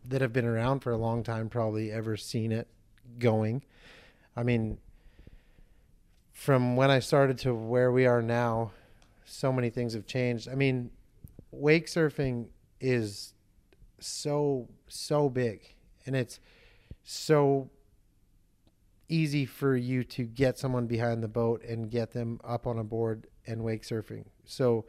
that 0.05 0.21
have 0.21 0.33
been 0.33 0.45
around 0.45 0.79
for 0.79 0.91
a 0.91 0.97
long 0.97 1.23
time 1.23 1.49
probably 1.49 1.91
ever 1.91 2.17
seen 2.17 2.51
it 2.51 2.67
going. 3.17 3.63
I 4.35 4.43
mean, 4.43 4.79
from 6.33 6.75
when 6.75 6.89
I 6.89 6.99
started 6.99 7.37
to 7.39 7.53
where 7.53 7.91
we 7.91 8.05
are 8.05 8.21
now, 8.21 8.71
so 9.25 9.51
many 9.51 9.69
things 9.69 9.93
have 9.93 10.07
changed. 10.07 10.47
I 10.49 10.55
mean, 10.55 10.89
wake 11.51 11.87
surfing 11.87 12.47
is 12.79 13.33
so 13.99 14.69
so 14.87 15.29
big 15.29 15.75
and 16.05 16.15
it's 16.15 16.39
so 17.03 17.69
easy 19.09 19.45
for 19.45 19.75
you 19.75 20.03
to 20.03 20.23
get 20.23 20.57
someone 20.57 20.87
behind 20.87 21.21
the 21.21 21.27
boat 21.27 21.63
and 21.63 21.89
get 21.89 22.11
them 22.11 22.39
up 22.43 22.65
on 22.65 22.77
a 22.77 22.83
board 22.83 23.27
and 23.45 23.63
wake 23.63 23.83
surfing. 23.83 24.25
So 24.45 24.85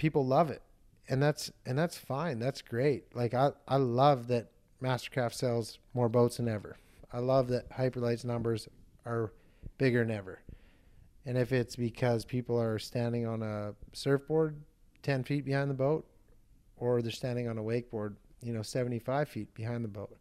people 0.00 0.26
love 0.26 0.50
it. 0.50 0.62
And 1.10 1.22
that's 1.22 1.52
and 1.66 1.78
that's 1.78 1.98
fine. 1.98 2.38
That's 2.38 2.62
great. 2.62 3.14
Like 3.14 3.34
I 3.34 3.50
I 3.68 3.76
love 3.76 4.28
that 4.28 4.50
Mastercraft 4.82 5.34
sells 5.34 5.78
more 5.92 6.08
boats 6.08 6.38
than 6.38 6.48
ever. 6.48 6.78
I 7.12 7.18
love 7.18 7.48
that 7.48 7.70
Hyperlite's 7.70 8.24
numbers 8.24 8.66
are 9.04 9.32
bigger 9.76 10.02
than 10.02 10.16
ever. 10.16 10.40
And 11.26 11.36
if 11.36 11.52
it's 11.52 11.76
because 11.76 12.24
people 12.24 12.58
are 12.58 12.78
standing 12.78 13.26
on 13.26 13.42
a 13.42 13.74
surfboard 13.92 14.56
10 15.02 15.24
feet 15.24 15.44
behind 15.44 15.68
the 15.68 15.74
boat 15.74 16.06
or 16.78 17.02
they're 17.02 17.10
standing 17.10 17.46
on 17.46 17.58
a 17.58 17.62
wakeboard, 17.62 18.14
you 18.42 18.54
know, 18.54 18.62
75 18.62 19.28
feet 19.28 19.52
behind 19.52 19.84
the 19.84 19.88
boat. 19.88 20.16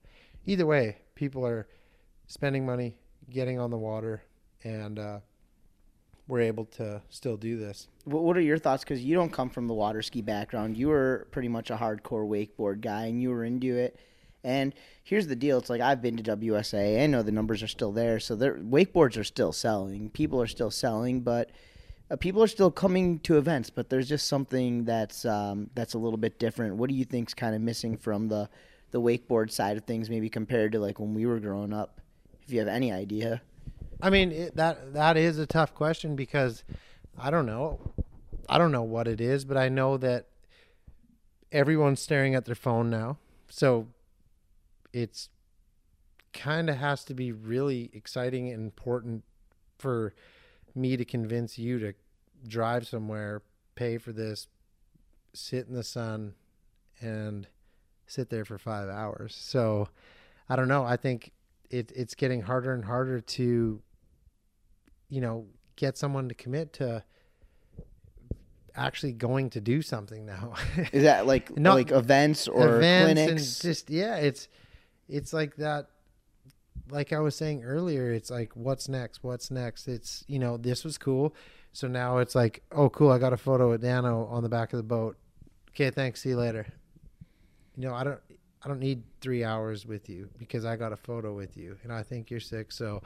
Either 0.46 0.66
way, 0.66 0.98
people 1.16 1.46
are 1.46 1.68
spending 2.28 2.66
money, 2.66 2.98
getting 3.30 3.60
on 3.60 3.70
the 3.70 3.78
water, 3.78 4.24
and 4.64 5.00
uh, 5.00 5.20
we're 6.30 6.42
able 6.42 6.66
to 6.66 7.02
still 7.10 7.38
do 7.38 7.58
this. 7.58 7.88
What, 8.06 8.38
are 8.38 8.42
your 8.42 8.60
thoughts? 8.60 8.84
Because 8.84 9.04
you 9.04 9.16
don't 9.16 9.34
come 9.34 9.50
from 9.50 9.68
the 9.68 9.74
water 9.74 10.04
ski 10.04 10.22
background. 10.22 10.78
You 10.78 10.90
were 10.90 11.28
pretty 11.32 11.48
much 11.48 11.72
a 11.72 11.76
hardcore 11.76 12.28
wakeboard 12.28 12.82
guy, 12.82 13.08
and 13.08 13.20
you 13.20 13.32
were 13.32 13.44
into 13.44 13.76
it. 13.76 14.00
And 14.44 14.74
here's 15.04 15.26
the 15.26 15.36
deal: 15.36 15.58
it's 15.58 15.72
like 15.72 15.82
I've 15.82 16.04
been 16.04 16.18
to 16.18 16.38
WSA. 16.38 17.02
I 17.02 17.08
know 17.08 17.24
the 17.24 17.32
numbers 17.32 17.64
are 17.64 17.68
still 17.68 17.92
there, 17.92 18.20
so 18.20 18.36
their 18.36 18.56
wakeboards 18.56 19.18
are 19.18 19.24
still 19.24 19.52
selling. 19.52 20.12
People 20.12 20.40
are 20.40 20.48
still 20.48 20.70
selling, 20.70 21.22
but 21.22 21.50
uh, 22.12 22.16
people 22.16 22.44
are 22.44 22.48
still 22.48 22.72
coming 22.72 23.20
to 23.22 23.40
events. 23.40 23.72
But 23.72 23.90
there's 23.90 24.08
just 24.08 24.28
something 24.28 24.86
that's 24.86 25.26
um, 25.26 25.72
that's 25.74 25.96
a 25.96 25.98
little 25.98 26.18
bit 26.18 26.38
different. 26.38 26.76
What 26.76 26.90
do 26.90 26.96
you 26.96 27.06
think's 27.06 27.34
kind 27.34 27.56
of 27.56 27.62
missing 27.62 27.98
from 27.98 28.28
the 28.28 28.50
the 28.92 29.02
wakeboard 29.02 29.52
side 29.52 29.78
of 29.78 29.86
things, 29.86 30.12
maybe 30.12 30.30
compared 30.30 30.74
to 30.74 30.80
like 30.80 31.00
when 31.00 31.16
we 31.16 31.26
were 31.26 31.40
growing 31.40 31.74
up? 31.74 32.00
If 32.44 32.54
you 32.54 32.60
have 32.60 32.68
any 32.68 32.92
idea. 32.92 33.42
I 34.02 34.10
mean 34.10 34.32
it, 34.32 34.56
that 34.56 34.94
that 34.94 35.18
is 35.18 35.40
a 35.40 35.46
tough 35.46 35.74
question 35.74 36.16
because 36.16 36.64
I 37.18 37.30
don't 37.30 37.46
know. 37.46 37.94
I 38.48 38.58
don't 38.58 38.72
know 38.72 38.84
what 38.84 39.08
it 39.08 39.22
is, 39.22 39.46
but 39.46 39.58
I 39.58 39.70
know 39.70 39.98
that 39.98 40.28
everyone's 41.52 42.02
staring 42.02 42.36
at 42.36 42.46
their 42.46 42.56
phone 42.56 42.90
now. 42.90 43.18
So 43.50 43.88
it's 44.94 45.30
kind 46.34 46.70
of 46.70 46.78
has 46.78 47.04
to 47.06 47.14
be 47.14 47.32
really 47.32 47.90
exciting 47.94 48.50
and 48.50 48.64
important 48.64 49.24
for 49.78 50.14
me 50.76 50.96
to 50.98 51.06
convince 51.06 51.58
you 51.58 51.80
to 51.80 51.94
drive 52.48 52.88
somewhere, 52.88 53.42
pay 53.76 53.98
for 53.98 54.12
this, 54.12 54.48
sit 55.34 55.68
in 55.68 55.74
the 55.74 55.84
sun 55.84 56.34
and 57.02 57.48
sit 58.08 58.30
there 58.30 58.46
for 58.46 58.58
5 58.58 58.90
hours. 58.90 59.36
So 59.36 59.90
I 60.48 60.56
don't 60.56 60.68
know. 60.68 60.84
I 60.84 60.98
think 60.98 61.32
it 61.70 61.92
it's 61.96 62.16
getting 62.16 62.42
harder 62.42 62.74
and 62.74 62.86
harder 62.86 63.22
to 63.22 63.82
you 65.10 65.22
know, 65.22 65.46
get 65.76 65.98
someone 65.98 66.30
to 66.30 66.36
commit 66.36 66.74
to 66.74 67.04
actually 68.76 69.14
going 69.14 69.50
to 69.52 69.62
do 69.62 69.82
something 69.82 70.26
now. 70.26 70.54
Is 70.92 71.04
that 71.04 71.28
like 71.28 71.58
Not- 71.58 71.76
like 71.76 71.92
events 71.92 72.48
or 72.48 72.78
Events 72.78 73.14
clinics? 73.22 73.60
just 73.60 73.90
yeah, 73.90 74.18
it's 74.18 74.48
it's 75.08 75.34
like 75.34 75.56
that 75.58 75.90
like 76.92 77.14
I 77.14 77.20
was 77.20 77.36
saying 77.36 77.64
earlier, 77.64 78.12
it's 78.12 78.32
like 78.32 78.56
what's 78.56 78.88
next? 78.90 79.24
What's 79.24 79.52
next? 79.52 79.88
It's 79.88 80.24
you 80.28 80.40
know, 80.40 80.58
this 80.58 80.84
was 80.84 80.98
cool. 80.98 81.36
So 81.72 81.88
now 81.88 82.18
it's 82.18 82.34
like, 82.34 82.64
oh 82.72 82.90
cool, 82.90 83.12
I 83.12 83.20
got 83.20 83.34
a 83.34 83.38
photo 83.38 83.70
with 83.70 83.82
Dano 83.82 84.26
on 84.26 84.44
the 84.44 84.50
back 84.50 84.74
of 84.74 84.78
the 84.78 84.84
boat. 84.84 85.18
Okay, 85.72 85.92
thanks, 85.92 86.22
see 86.22 86.30
you 86.30 86.38
later. 86.38 86.66
You 87.76 87.88
know, 87.88 87.94
I 87.94 88.04
don't 88.04 88.20
I 88.64 88.68
don't 88.68 88.80
need 88.80 89.04
three 89.22 89.44
hours 89.44 89.86
with 89.86 90.10
you 90.10 90.30
because 90.38 90.66
I 90.66 90.76
got 90.76 90.92
a 90.92 90.98
photo 90.98 91.34
with 91.34 91.56
you 91.58 91.78
and 91.84 91.94
I 91.94 92.04
think 92.04 92.30
you're 92.32 92.40
sick, 92.40 92.72
so 92.72 93.02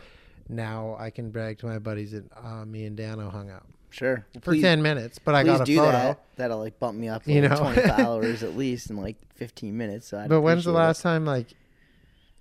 now 0.50 0.96
I 1.00 1.10
can 1.10 1.32
brag 1.32 1.60
to 1.60 1.66
my 1.66 1.80
buddies 1.80 2.12
that 2.12 2.26
uh, 2.36 2.66
me 2.66 2.86
and 2.86 2.96
Dano 2.98 3.30
hung 3.30 3.50
out 3.50 3.66
sure. 3.90 4.26
for 4.36 4.52
Please- 4.52 4.62
ten 4.62 4.82
minutes, 4.82 5.20
but 5.20 5.36
I 5.36 5.44
got 5.44 5.62
a 5.62 5.66
do 5.66 5.78
photo. 5.78 5.92
that. 5.92 6.24
That'll 6.36 6.60
like 6.60 6.80
bump 6.80 6.98
me 6.98 7.08
up 7.10 7.28
You 7.28 7.42
know? 7.42 7.56
20 7.56 7.82
followers 7.88 8.44
at 8.44 8.56
least 8.58 8.90
in 8.90 8.98
like 8.98 9.18
15 9.36 9.76
minutes. 9.78 10.08
So 10.08 10.26
But 10.28 10.42
when's 10.42 10.64
the 10.66 10.72
appreciate 10.72 10.82
it. 10.84 10.88
last 10.88 11.02
time 11.02 11.26
like 11.26 11.48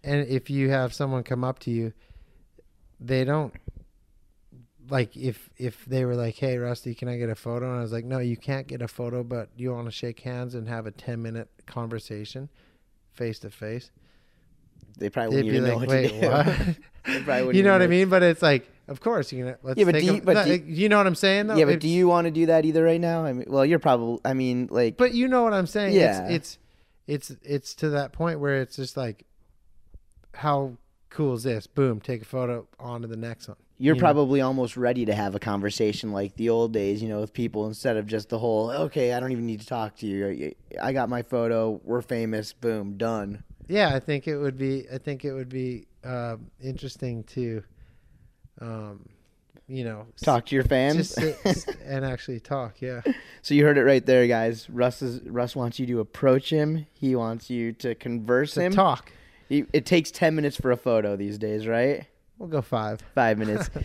and 0.05 0.27
if 0.27 0.51
you 0.51 0.71
have 0.71 0.93
someone 0.93 1.23
come 1.23 1.45
up 1.45 1.59
to 1.61 1.71
you, 1.71 1.93
they 2.99 3.25
don't 3.25 3.55
like 4.91 5.17
if 5.17 5.49
if 5.59 5.85
they 5.87 6.05
were 6.05 6.17
like, 6.17 6.35
"Hey, 6.37 6.59
Rusty, 6.59 6.95
can 6.95 7.09
I 7.09 7.17
get 7.17 7.31
a 7.31 7.35
photo?" 7.37 7.69
and 7.71 7.79
I 7.79 7.83
was 7.83 7.93
like, 7.93 8.05
"No, 8.05 8.19
you 8.19 8.37
can't 8.37 8.67
get 8.67 8.83
a 8.83 8.89
photo, 8.89 9.23
but 9.23 9.49
you 9.57 9.73
want 9.73 9.87
to 9.87 9.93
shake 9.93 10.21
hands 10.21 10.55
and 10.57 10.69
have 10.69 10.87
a 10.87 10.93
10-minute 10.93 11.49
conversation 11.67 12.49
face 13.13 13.39
to 13.41 13.51
face." 13.51 13.91
They 14.99 15.09
probably 15.11 15.37
They'd 15.43 15.45
wouldn't 15.53 15.53
be 15.53 15.57
even 15.57 15.63
like, 15.63 15.73
know 15.73 15.79
what 15.79 15.89
"Wait, 15.89 16.09
to 16.09 16.21
do. 16.21 16.29
what?" 16.29 16.77
They 17.05 17.23
probably 17.25 17.43
wouldn't 17.43 17.55
you 17.57 17.63
know 17.65 17.73
what 17.73 17.83
I 17.83 17.87
mean? 17.89 18.09
But 18.09 18.23
it's 18.23 18.43
like, 18.43 18.69
of 18.89 19.01
course, 19.01 19.33
you 19.33 19.45
know, 19.45 19.57
let's 19.63 19.79
Yeah, 19.79 19.85
but 19.87 19.93
take 19.93 20.05
do 20.05 20.11
a- 20.11 20.15
you- 20.15 20.23
but 20.23 20.35
no, 20.35 20.45
do 20.45 20.51
you- 20.53 20.65
you 20.67 20.89
know 20.89 20.99
what 20.99 21.07
I'm 21.07 21.15
saying 21.17 21.49
though? 21.49 21.57
Yeah, 21.57 21.65
but 21.65 21.75
It- 21.75 21.81
do 21.81 21.89
you 21.89 22.07
want 22.09 22.27
to 22.27 22.31
do 22.31 22.47
that 22.47 22.65
either 22.65 22.85
right 22.85 23.01
now? 23.01 23.25
I 23.25 23.33
mean, 23.33 23.47
well, 23.49 23.65
you're 23.67 23.79
probably. 23.81 24.21
I 24.25 24.35
mean, 24.35 24.69
like, 24.71 24.97
But 24.97 25.13
you 25.15 25.27
know 25.29 25.43
what 25.43 25.53
I'm 25.55 25.67
saying? 25.67 25.95
Yeah. 25.95 26.29
It's 26.29 26.59
it's 27.07 27.31
it's 27.31 27.41
it's 27.43 27.75
to 27.77 27.89
that 27.91 28.13
point 28.13 28.39
where 28.39 28.61
it's 28.61 28.77
just 28.77 28.97
like 28.97 29.25
how 30.35 30.77
cool 31.11 31.35
is 31.35 31.43
this? 31.43 31.67
Boom, 31.67 32.01
take 32.01 32.23
a 32.23 32.25
photo 32.25 32.67
on 32.79 33.03
to 33.03 33.09
the 33.09 33.17
next 33.17 33.49
one. 33.49 33.57
you're 33.79 33.95
you 33.97 34.01
know? 34.01 34.05
probably 34.05 34.41
almost 34.41 34.77
ready 34.77 35.05
to 35.05 35.13
have 35.15 35.35
a 35.35 35.39
conversation 35.41 36.13
like 36.13 36.37
the 36.37 36.49
old 36.49 36.73
days, 36.73 37.03
you 37.03 37.09
know, 37.09 37.21
with 37.21 37.33
people 37.33 37.67
instead 37.67 37.97
of 37.97 38.07
just 38.07 38.29
the 38.29 38.39
whole, 38.39 38.71
okay, 38.71 39.13
I 39.13 39.21
don't 39.21 39.33
even 39.33 39.45
need 39.45 39.61
to 39.61 39.67
talk 39.67 39.97
to 39.97 40.07
you. 40.07 40.55
I 40.81 40.93
got 40.93 41.09
my 41.09 41.23
photo. 41.23 41.81
We're 41.85 42.01
famous. 42.03 42.53
Boom, 42.53 42.97
done. 42.97 43.43
Yeah, 43.69 43.95
I 43.95 44.01
think 44.01 44.27
it 44.29 44.37
would 44.37 44.59
be 44.59 44.87
I 44.93 44.99
think 44.99 45.25
it 45.25 45.33
would 45.33 45.49
be 45.49 45.87
um, 46.05 46.51
interesting 46.63 47.25
to 47.25 47.63
um 48.61 49.09
you 49.69 49.85
know 49.85 50.07
Talk 50.23 50.47
to 50.47 50.55
your 50.55 50.65
fans. 50.65 51.15
just 51.15 51.69
and 51.87 52.05
actually 52.05 52.41
talk, 52.41 52.81
yeah. 52.83 53.01
so 53.43 53.55
you 53.55 53.65
heard 53.65 53.79
it 53.79 53.85
right 53.85 54.05
there, 54.05 54.27
guys. 54.27 54.69
Russ 54.69 55.01
is 55.03 55.21
Russ 55.29 55.55
wants 55.57 55.79
you 55.79 55.87
to 55.87 56.01
approach 56.01 56.51
him. 56.51 56.87
He 56.93 57.15
wants 57.15 57.49
you 57.49 57.73
to 57.75 57.95
converse 57.95 58.55
To 58.55 58.63
him. 58.63 58.73
talk. 58.73 59.13
He, 59.49 59.65
it 59.73 59.87
takes 59.87 60.11
ten 60.11 60.35
minutes 60.35 60.57
for 60.57 60.71
a 60.73 60.77
photo 60.77 61.17
these 61.17 61.39
days, 61.39 61.67
right? 61.67 62.07
We'll 62.39 62.49
go 62.49 62.61
5. 62.63 63.01
Five 63.15 63.39
minutes. 63.39 63.71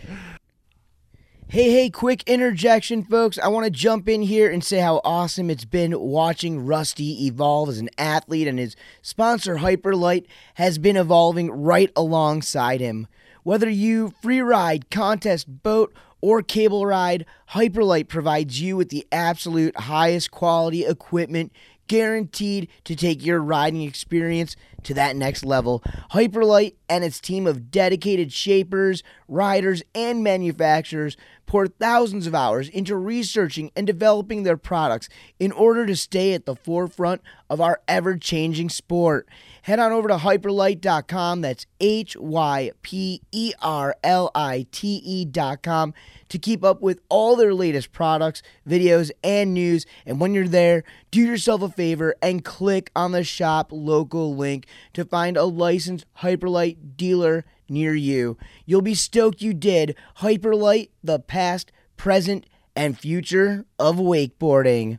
Hey, 1.50 1.70
hey, 1.70 1.88
quick 1.88 2.24
interjection, 2.26 3.02
folks. 3.02 3.38
I 3.38 3.48
want 3.48 3.64
to 3.64 3.70
jump 3.70 4.06
in 4.06 4.20
here 4.20 4.50
and 4.50 4.62
say 4.62 4.80
how 4.80 5.00
awesome 5.02 5.48
it's 5.48 5.64
been 5.64 5.98
watching 5.98 6.66
Rusty 6.66 7.24
evolve 7.26 7.70
as 7.70 7.78
an 7.78 7.88
athlete, 7.96 8.46
and 8.46 8.58
his 8.58 8.76
sponsor, 9.00 9.56
Hyperlite, 9.56 10.26
has 10.56 10.76
been 10.76 10.98
evolving 10.98 11.50
right 11.50 11.90
alongside 11.96 12.82
him. 12.82 13.06
Whether 13.44 13.70
you 13.70 14.12
free 14.20 14.42
ride, 14.42 14.90
contest, 14.90 15.62
boat, 15.62 15.94
or 16.20 16.42
cable 16.42 16.84
ride, 16.84 17.24
Hyperlite 17.52 18.08
provides 18.08 18.60
you 18.60 18.76
with 18.76 18.90
the 18.90 19.06
absolute 19.10 19.74
highest 19.74 20.30
quality 20.30 20.84
equipment 20.84 21.50
guaranteed 21.88 22.68
to 22.84 22.94
take 22.94 23.24
your 23.24 23.40
riding 23.40 23.82
experience 23.82 24.54
to 24.84 24.94
that 24.94 25.16
next 25.16 25.44
level. 25.44 25.82
Hyperlite 26.12 26.74
and 26.88 27.02
its 27.02 27.18
team 27.18 27.46
of 27.46 27.70
dedicated 27.70 28.32
shapers, 28.32 29.02
riders, 29.26 29.82
and 29.94 30.22
manufacturers 30.22 31.16
pour 31.48 31.66
thousands 31.66 32.26
of 32.26 32.34
hours 32.34 32.68
into 32.68 32.94
researching 32.94 33.72
and 33.74 33.86
developing 33.86 34.42
their 34.42 34.58
products 34.58 35.08
in 35.40 35.50
order 35.50 35.86
to 35.86 35.96
stay 35.96 36.34
at 36.34 36.44
the 36.44 36.54
forefront 36.54 37.22
of 37.50 37.60
our 37.60 37.80
ever 37.88 38.16
changing 38.16 38.68
sport. 38.68 39.26
Head 39.62 39.78
on 39.80 39.90
over 39.90 40.08
to 40.08 40.18
hyperlite.com, 40.18 41.40
that's 41.40 41.66
H 41.80 42.16
Y 42.18 42.70
P 42.82 43.22
E 43.32 43.52
R 43.60 43.96
L 44.04 44.30
I 44.34 44.66
T 44.70 45.00
E.com, 45.02 45.94
to 46.28 46.38
keep 46.38 46.62
up 46.62 46.82
with 46.82 47.00
all 47.08 47.34
their 47.34 47.54
latest 47.54 47.92
products, 47.92 48.42
videos, 48.68 49.10
and 49.24 49.54
news. 49.54 49.86
And 50.04 50.20
when 50.20 50.34
you're 50.34 50.46
there, 50.46 50.84
do 51.10 51.20
yourself 51.20 51.62
a 51.62 51.70
favor 51.70 52.14
and 52.20 52.44
click 52.44 52.90
on 52.94 53.12
the 53.12 53.24
shop 53.24 53.68
local 53.72 54.36
link 54.36 54.66
to 54.92 55.04
find 55.04 55.38
a 55.38 55.44
licensed 55.44 56.04
Hyperlite 56.18 56.96
dealer 56.96 57.46
near 57.70 57.94
you. 57.94 58.36
You'll 58.66 58.82
be 58.82 58.94
stoked 58.94 59.42
you 59.42 59.54
did. 59.54 59.96
Hyperlite, 60.18 60.90
the 61.02 61.18
past, 61.18 61.72
present, 61.96 62.46
and 62.74 62.98
future 62.98 63.64
of 63.78 63.96
wakeboarding. 63.96 64.98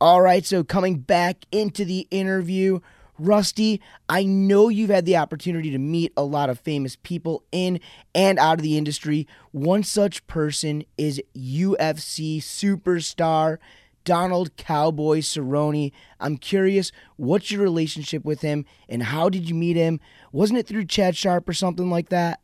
All 0.00 0.20
right, 0.20 0.44
so 0.44 0.62
coming 0.64 0.98
back 0.98 1.46
into 1.50 1.84
the 1.84 2.06
interview, 2.10 2.80
Rusty, 3.18 3.80
I 4.08 4.24
know 4.24 4.68
you've 4.68 4.90
had 4.90 5.06
the 5.06 5.16
opportunity 5.16 5.70
to 5.70 5.78
meet 5.78 6.12
a 6.16 6.24
lot 6.24 6.50
of 6.50 6.58
famous 6.58 6.96
people 6.96 7.44
in 7.52 7.80
and 8.14 8.38
out 8.38 8.58
of 8.58 8.62
the 8.62 8.76
industry. 8.76 9.28
One 9.52 9.84
such 9.84 10.26
person 10.26 10.84
is 10.98 11.22
UFC 11.36 12.38
superstar 12.38 13.58
Donald 14.04 14.56
Cowboy 14.56 15.18
Cerrone. 15.20 15.92
I'm 16.20 16.36
curious, 16.36 16.92
what's 17.16 17.50
your 17.50 17.62
relationship 17.62 18.24
with 18.24 18.42
him 18.42 18.64
and 18.88 19.02
how 19.02 19.28
did 19.28 19.48
you 19.48 19.54
meet 19.54 19.76
him? 19.76 20.00
Wasn't 20.32 20.58
it 20.58 20.66
through 20.66 20.86
Chad 20.86 21.16
Sharp 21.16 21.48
or 21.48 21.54
something 21.54 21.90
like 21.90 22.10
that? 22.10 22.40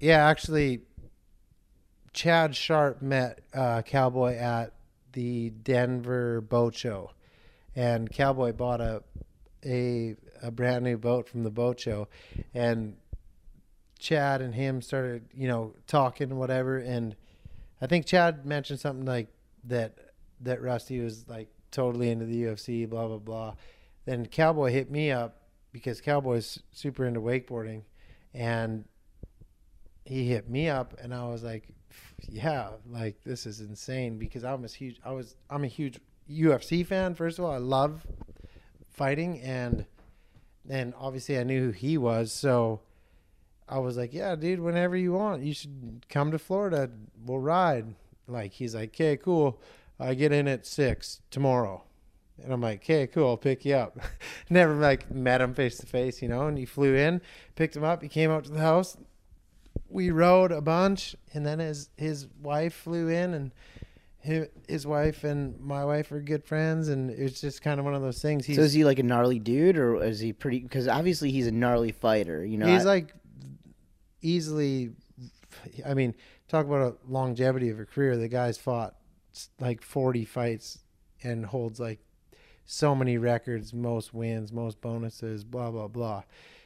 Yeah, 0.00 0.26
actually, 0.26 0.80
Chad 2.12 2.56
Sharp 2.56 3.02
met 3.02 3.40
uh, 3.54 3.82
Cowboy 3.82 4.36
at 4.36 4.72
the 5.12 5.50
Denver 5.50 6.40
Boat 6.40 6.74
Show, 6.74 7.12
and 7.74 8.10
Cowboy 8.10 8.52
bought 8.52 8.80
a 8.80 9.02
a 9.64 10.16
a 10.42 10.50
brand 10.50 10.84
new 10.84 10.98
boat 10.98 11.28
from 11.28 11.42
the 11.42 11.50
boat 11.50 11.80
show, 11.80 12.08
and 12.54 12.96
Chad 13.98 14.42
and 14.42 14.54
him 14.54 14.82
started, 14.82 15.28
you 15.34 15.48
know, 15.48 15.74
talking 15.86 16.36
whatever, 16.36 16.78
and 16.78 17.16
I 17.80 17.86
think 17.86 18.06
Chad 18.06 18.44
mentioned 18.44 18.80
something 18.80 19.06
like 19.06 19.28
that 19.64 19.94
that 20.40 20.62
Rusty 20.62 21.00
was 21.00 21.28
like 21.28 21.48
totally 21.70 22.10
into 22.10 22.26
the 22.26 22.44
UFC, 22.44 22.88
blah 22.88 23.06
blah 23.06 23.18
blah. 23.18 23.54
Then 24.04 24.26
Cowboy 24.26 24.70
hit 24.70 24.90
me 24.90 25.10
up 25.10 25.42
because 25.72 26.00
Cowboy's 26.00 26.60
super 26.72 27.04
into 27.04 27.20
wakeboarding, 27.20 27.82
and 28.32 28.84
he 30.04 30.26
hit 30.28 30.48
me 30.48 30.68
up, 30.68 30.94
and 31.02 31.12
I 31.14 31.26
was 31.28 31.42
like, 31.42 31.68
"Yeah, 32.28 32.70
like 32.88 33.22
this 33.24 33.46
is 33.46 33.60
insane." 33.60 34.18
Because 34.18 34.44
I'm 34.44 34.64
a 34.64 34.68
huge, 34.68 35.00
I 35.04 35.12
was, 35.12 35.36
I'm 35.50 35.64
a 35.64 35.68
huge 35.68 35.98
UFC 36.30 36.86
fan. 36.86 37.14
First 37.14 37.38
of 37.38 37.44
all, 37.44 37.52
I 37.52 37.58
love 37.58 38.06
fighting, 38.88 39.40
and 39.40 39.86
and 40.68 40.94
obviously 40.98 41.38
I 41.38 41.44
knew 41.44 41.66
who 41.66 41.70
he 41.72 41.98
was, 41.98 42.32
so 42.32 42.80
I 43.68 43.78
was 43.78 43.96
like, 43.96 44.14
"Yeah, 44.14 44.36
dude, 44.36 44.60
whenever 44.60 44.96
you 44.96 45.12
want, 45.12 45.42
you 45.42 45.52
should 45.54 46.06
come 46.08 46.30
to 46.30 46.38
Florida. 46.38 46.90
We'll 47.24 47.40
ride." 47.40 47.94
like 48.28 48.52
he's 48.52 48.74
like, 48.74 48.90
"Okay, 48.90 49.16
cool. 49.16 49.60
I 49.98 50.14
get 50.14 50.32
in 50.32 50.48
at 50.48 50.66
six 50.66 51.20
tomorrow." 51.30 51.84
And 52.42 52.52
I'm 52.52 52.60
like, 52.60 52.82
"Okay, 52.82 53.06
cool. 53.06 53.28
I'll 53.28 53.36
pick 53.36 53.64
you 53.64 53.74
up." 53.74 53.98
Never 54.50 54.74
like 54.74 55.10
met 55.10 55.40
him 55.40 55.54
face 55.54 55.78
to 55.78 55.86
face, 55.86 56.20
you 56.22 56.28
know. 56.28 56.46
And 56.46 56.58
he 56.58 56.64
flew 56.64 56.94
in, 56.94 57.20
picked 57.54 57.76
him 57.76 57.84
up. 57.84 58.02
He 58.02 58.08
came 58.08 58.30
out 58.30 58.44
to 58.44 58.50
the 58.50 58.60
house. 58.60 58.96
We 59.88 60.10
rode 60.10 60.52
a 60.52 60.60
bunch, 60.60 61.16
and 61.32 61.46
then 61.46 61.58
his 61.58 61.90
his 61.96 62.26
wife 62.42 62.74
flew 62.74 63.08
in, 63.08 63.34
and 63.34 63.52
his, 64.20 64.48
his 64.68 64.86
wife 64.86 65.22
and 65.22 65.58
my 65.60 65.84
wife 65.84 66.10
are 66.10 66.20
good 66.20 66.44
friends, 66.44 66.88
and 66.88 67.10
it's 67.10 67.40
just 67.40 67.62
kind 67.62 67.78
of 67.78 67.84
one 67.84 67.94
of 67.94 68.02
those 68.02 68.20
things. 68.20 68.44
He's 68.44 68.56
So 68.56 68.62
is 68.62 68.72
he 68.72 68.84
like 68.84 68.98
a 68.98 69.04
gnarly 69.04 69.38
dude, 69.38 69.78
or 69.78 70.02
is 70.02 70.18
he 70.18 70.32
pretty? 70.32 70.60
Because 70.60 70.88
obviously 70.88 71.30
he's 71.30 71.46
a 71.46 71.52
gnarly 71.52 71.92
fighter. 71.92 72.44
You 72.44 72.58
know, 72.58 72.66
he's 72.66 72.84
I- 72.84 72.88
like 72.88 73.14
easily 74.22 74.90
i 75.86 75.94
mean 75.94 76.14
talk 76.48 76.66
about 76.66 76.80
a 76.80 77.10
longevity 77.10 77.70
of 77.70 77.78
a 77.78 77.84
career 77.84 78.16
the 78.16 78.28
guy's 78.28 78.58
fought 78.58 78.96
like 79.60 79.82
40 79.82 80.24
fights 80.24 80.78
and 81.22 81.46
holds 81.46 81.80
like 81.80 82.00
so 82.64 82.94
many 82.94 83.18
records 83.18 83.72
most 83.72 84.12
wins 84.12 84.52
most 84.52 84.80
bonuses 84.80 85.44
blah 85.44 85.70
blah 85.70 85.88
blah 85.88 86.22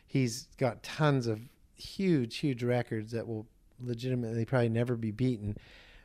he's 0.07 0.49
got 0.57 0.83
tons 0.83 1.27
of 1.27 1.41
huge 1.75 2.39
huge 2.39 2.63
records 2.63 3.13
that 3.13 3.27
will 3.27 3.47
legitimately 3.83 4.45
probably 4.45 4.69
never 4.69 4.97
be 4.97 5.11
beaten 5.11 5.57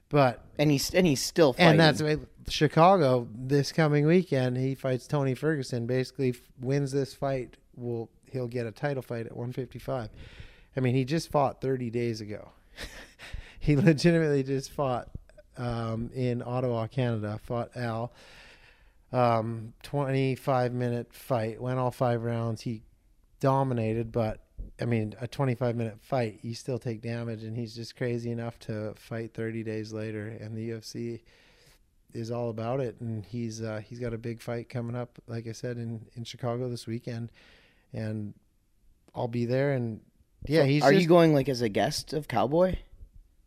but 0.09 0.45
and 0.59 0.69
he's 0.71 0.93
and 0.93 1.07
he's 1.07 1.21
still 1.21 1.53
fighting. 1.53 1.71
and 1.71 1.79
that's 1.79 2.01
Chicago 2.47 3.27
this 3.33 3.71
coming 3.71 4.05
weekend. 4.05 4.57
He 4.57 4.75
fights 4.75 5.07
Tony 5.07 5.33
Ferguson. 5.33 5.87
Basically, 5.87 6.29
f- 6.29 6.41
wins 6.61 6.91
this 6.91 7.13
fight. 7.13 7.57
Will 7.75 8.09
he'll 8.31 8.47
get 8.47 8.67
a 8.67 8.71
title 8.71 9.01
fight 9.01 9.25
at 9.25 9.35
155? 9.35 10.09
I 10.77 10.79
mean, 10.79 10.93
he 10.93 11.05
just 11.05 11.31
fought 11.31 11.61
30 11.61 11.89
days 11.89 12.21
ago. 12.21 12.49
he 13.59 13.75
legitimately 13.75 14.43
just 14.43 14.71
fought 14.71 15.09
um, 15.57 16.09
in 16.13 16.41
Ottawa, 16.45 16.87
Canada. 16.87 17.39
Fought 17.43 17.75
Al. 17.75 18.13
Um, 19.11 19.73
25 19.83 20.73
minute 20.73 21.13
fight. 21.13 21.61
Went 21.61 21.79
all 21.79 21.91
five 21.91 22.23
rounds. 22.23 22.61
He 22.61 22.83
dominated, 23.39 24.11
but 24.11 24.41
I 24.81 24.85
mean, 24.85 25.15
a 25.21 25.27
25 25.27 25.75
minute 25.75 25.97
fight, 26.01 26.39
you 26.41 26.53
still 26.53 26.79
take 26.79 27.01
damage, 27.01 27.43
and 27.43 27.55
he's 27.55 27.75
just 27.75 27.95
crazy 27.95 28.31
enough 28.31 28.59
to 28.59 28.93
fight 28.95 29.33
30 29.33 29.63
days 29.63 29.93
later. 29.93 30.27
And 30.27 30.57
the 30.57 30.71
UFC 30.71 31.21
is 32.13 32.31
all 32.31 32.49
about 32.49 32.79
it, 32.79 32.99
and 32.99 33.25
he's 33.25 33.61
uh, 33.61 33.81
he's 33.85 33.99
got 33.99 34.13
a 34.13 34.17
big 34.17 34.41
fight 34.41 34.69
coming 34.69 34.95
up, 34.95 35.19
like 35.27 35.47
I 35.47 35.51
said, 35.51 35.77
in 35.77 36.05
in 36.15 36.23
Chicago 36.23 36.69
this 36.69 36.87
weekend, 36.87 37.31
and 37.93 38.33
I'll 39.13 39.27
be 39.27 39.45
there. 39.45 39.73
And 39.73 40.01
yeah, 40.45 40.63
he's 40.63 40.83
are 40.83 40.91
just, 40.91 41.03
you 41.03 41.07
going 41.07 41.33
like 41.33 41.47
as 41.47 41.61
a 41.61 41.69
guest 41.69 42.13
of 42.13 42.27
Cowboy, 42.27 42.77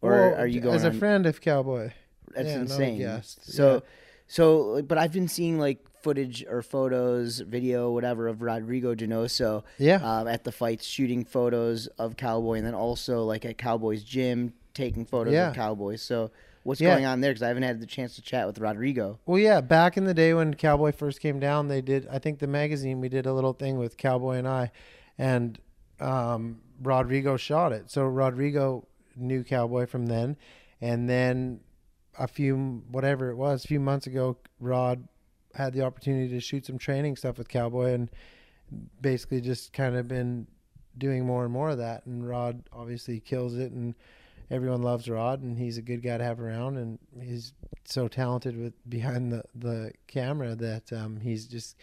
or 0.02 0.10
well, 0.12 0.34
are 0.40 0.46
you 0.46 0.60
going 0.60 0.74
as 0.76 0.84
a 0.84 0.88
on- 0.88 0.98
friend 0.98 1.26
of 1.26 1.40
Cowboy? 1.40 1.90
That's 2.34 2.48
Yeah, 2.48 2.60
insane. 2.60 2.98
guest. 2.98 3.44
So, 3.52 3.74
Yeah. 3.74 3.80
so, 4.26 4.82
but 4.82 4.98
I've 4.98 5.12
been 5.12 5.28
seeing 5.28 5.58
like 5.58 5.78
footage 6.02 6.44
or 6.48 6.62
photos, 6.62 7.40
video, 7.40 7.90
whatever, 7.90 8.28
of 8.28 8.40
Rodrigo 8.42 8.94
Donoso 8.94 9.64
Yeah, 9.78 9.96
um, 9.96 10.28
at 10.28 10.44
the 10.44 10.52
fights, 10.52 10.84
shooting 10.86 11.24
photos 11.24 11.86
of 11.98 12.16
Cowboy, 12.16 12.58
and 12.58 12.66
then 12.66 12.74
also 12.74 13.24
like 13.24 13.44
at 13.44 13.58
Cowboy's 13.58 14.04
gym, 14.04 14.52
taking 14.74 15.04
photos 15.04 15.32
Yeah. 15.34 15.48
of 15.50 15.56
Cowboy. 15.56 15.96
So, 15.96 16.30
what's 16.62 16.80
Yeah. 16.80 16.92
going 16.94 17.04
on 17.06 17.20
there? 17.20 17.32
Because 17.32 17.42
I 17.42 17.48
haven't 17.48 17.62
had 17.64 17.80
the 17.80 17.86
chance 17.86 18.14
to 18.16 18.22
chat 18.22 18.46
with 18.46 18.58
Rodrigo. 18.58 19.18
Well, 19.26 19.38
yeah, 19.40 19.60
back 19.60 19.96
in 19.96 20.04
the 20.04 20.14
day 20.14 20.34
when 20.34 20.54
Cowboy 20.54 20.92
first 20.92 21.20
came 21.20 21.40
down, 21.40 21.66
they 21.68 21.80
did. 21.80 22.06
I 22.08 22.18
think 22.20 22.38
the 22.38 22.46
magazine 22.46 23.00
we 23.00 23.08
did 23.08 23.26
a 23.26 23.32
little 23.32 23.54
thing 23.54 23.78
with 23.78 23.96
Cowboy 23.96 24.36
and 24.36 24.46
I, 24.46 24.70
and 25.18 25.58
um, 25.98 26.60
Rodrigo 26.80 27.36
shot 27.36 27.72
it. 27.72 27.90
So 27.90 28.04
Rodrigo 28.04 28.86
knew 29.18 29.44
Cowboy 29.44 29.86
from 29.86 30.06
then, 30.06 30.36
and 30.80 31.08
then 31.08 31.60
a 32.18 32.26
few 32.26 32.82
whatever 32.90 33.30
it 33.30 33.36
was, 33.36 33.64
a 33.64 33.68
few 33.68 33.80
months 33.80 34.06
ago, 34.06 34.36
Rod 34.60 35.06
had 35.54 35.72
the 35.72 35.82
opportunity 35.82 36.28
to 36.30 36.40
shoot 36.40 36.66
some 36.66 36.78
training 36.78 37.16
stuff 37.16 37.38
with 37.38 37.48
Cowboy, 37.48 37.92
and 37.92 38.10
basically 39.00 39.40
just 39.40 39.72
kind 39.72 39.96
of 39.96 40.08
been 40.08 40.46
doing 40.96 41.24
more 41.24 41.44
and 41.44 41.52
more 41.52 41.70
of 41.70 41.78
that. 41.78 42.04
And 42.06 42.28
Rod 42.28 42.64
obviously 42.72 43.20
kills 43.20 43.54
it, 43.54 43.72
and 43.72 43.94
everyone 44.50 44.82
loves 44.82 45.08
Rod, 45.08 45.42
and 45.42 45.58
he's 45.58 45.78
a 45.78 45.82
good 45.82 46.02
guy 46.02 46.18
to 46.18 46.24
have 46.24 46.40
around, 46.40 46.76
and 46.76 46.98
he's 47.20 47.52
so 47.84 48.08
talented 48.08 48.56
with 48.56 48.74
behind 48.88 49.32
the 49.32 49.42
the 49.54 49.92
camera 50.06 50.54
that 50.54 50.92
um, 50.92 51.20
he's 51.20 51.46
just 51.46 51.76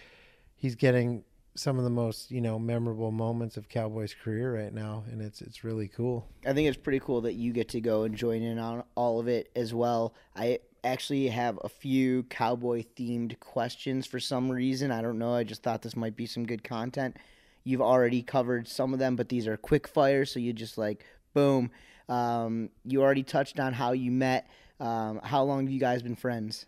he's 0.55 0.75
getting 0.75 1.23
some 1.55 1.77
of 1.77 1.83
the 1.83 1.89
most 1.89 2.31
you 2.31 2.41
know 2.41 2.59
memorable 2.59 3.11
moments 3.11 3.57
of 3.57 3.69
Cowboy's 3.69 4.13
career 4.13 4.55
right 4.55 4.73
now, 4.73 5.03
and 5.11 5.21
it's 5.21 5.41
it's 5.41 5.63
really 5.63 5.87
cool. 5.87 6.27
I 6.45 6.53
think 6.53 6.67
it's 6.67 6.77
pretty 6.77 6.99
cool 6.99 7.21
that 7.21 7.33
you 7.33 7.53
get 7.53 7.69
to 7.69 7.81
go 7.81 8.03
and 8.03 8.15
join 8.15 8.41
in 8.41 8.59
on 8.59 8.83
all 8.95 9.19
of 9.19 9.27
it 9.27 9.49
as 9.55 9.73
well. 9.73 10.13
I 10.35 10.59
actually 10.83 11.27
have 11.29 11.59
a 11.63 11.69
few 11.69 12.23
cowboy 12.23 12.83
themed 12.95 13.39
questions 13.39 14.05
for 14.05 14.19
some 14.19 14.51
reason. 14.51 14.91
I 14.91 15.01
don't 15.01 15.17
know. 15.17 15.33
I 15.33 15.43
just 15.43 15.63
thought 15.63 15.81
this 15.81 15.95
might 15.95 16.15
be 16.15 16.27
some 16.27 16.45
good 16.45 16.63
content. 16.63 17.17
You've 17.63 17.81
already 17.81 18.21
covered 18.21 18.67
some 18.67 18.93
of 18.93 18.99
them, 18.99 19.15
but 19.15 19.29
these 19.29 19.47
are 19.47 19.57
quick 19.57 19.87
fire, 19.87 20.25
so 20.25 20.39
you 20.39 20.53
just 20.53 20.77
like 20.77 21.03
boom. 21.33 21.71
Um, 22.07 22.69
you 22.83 23.01
already 23.01 23.23
touched 23.23 23.59
on 23.59 23.73
how 23.73 23.93
you 23.93 24.11
met. 24.11 24.47
Um, 24.79 25.19
how 25.23 25.43
long 25.43 25.65
have 25.65 25.71
you 25.71 25.79
guys 25.79 26.03
been 26.03 26.15
friends? 26.15 26.65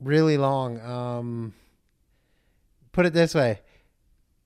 Really 0.00 0.36
long. 0.36 0.80
Um, 0.80 1.54
put 2.92 3.06
it 3.06 3.12
this 3.12 3.34
way. 3.34 3.60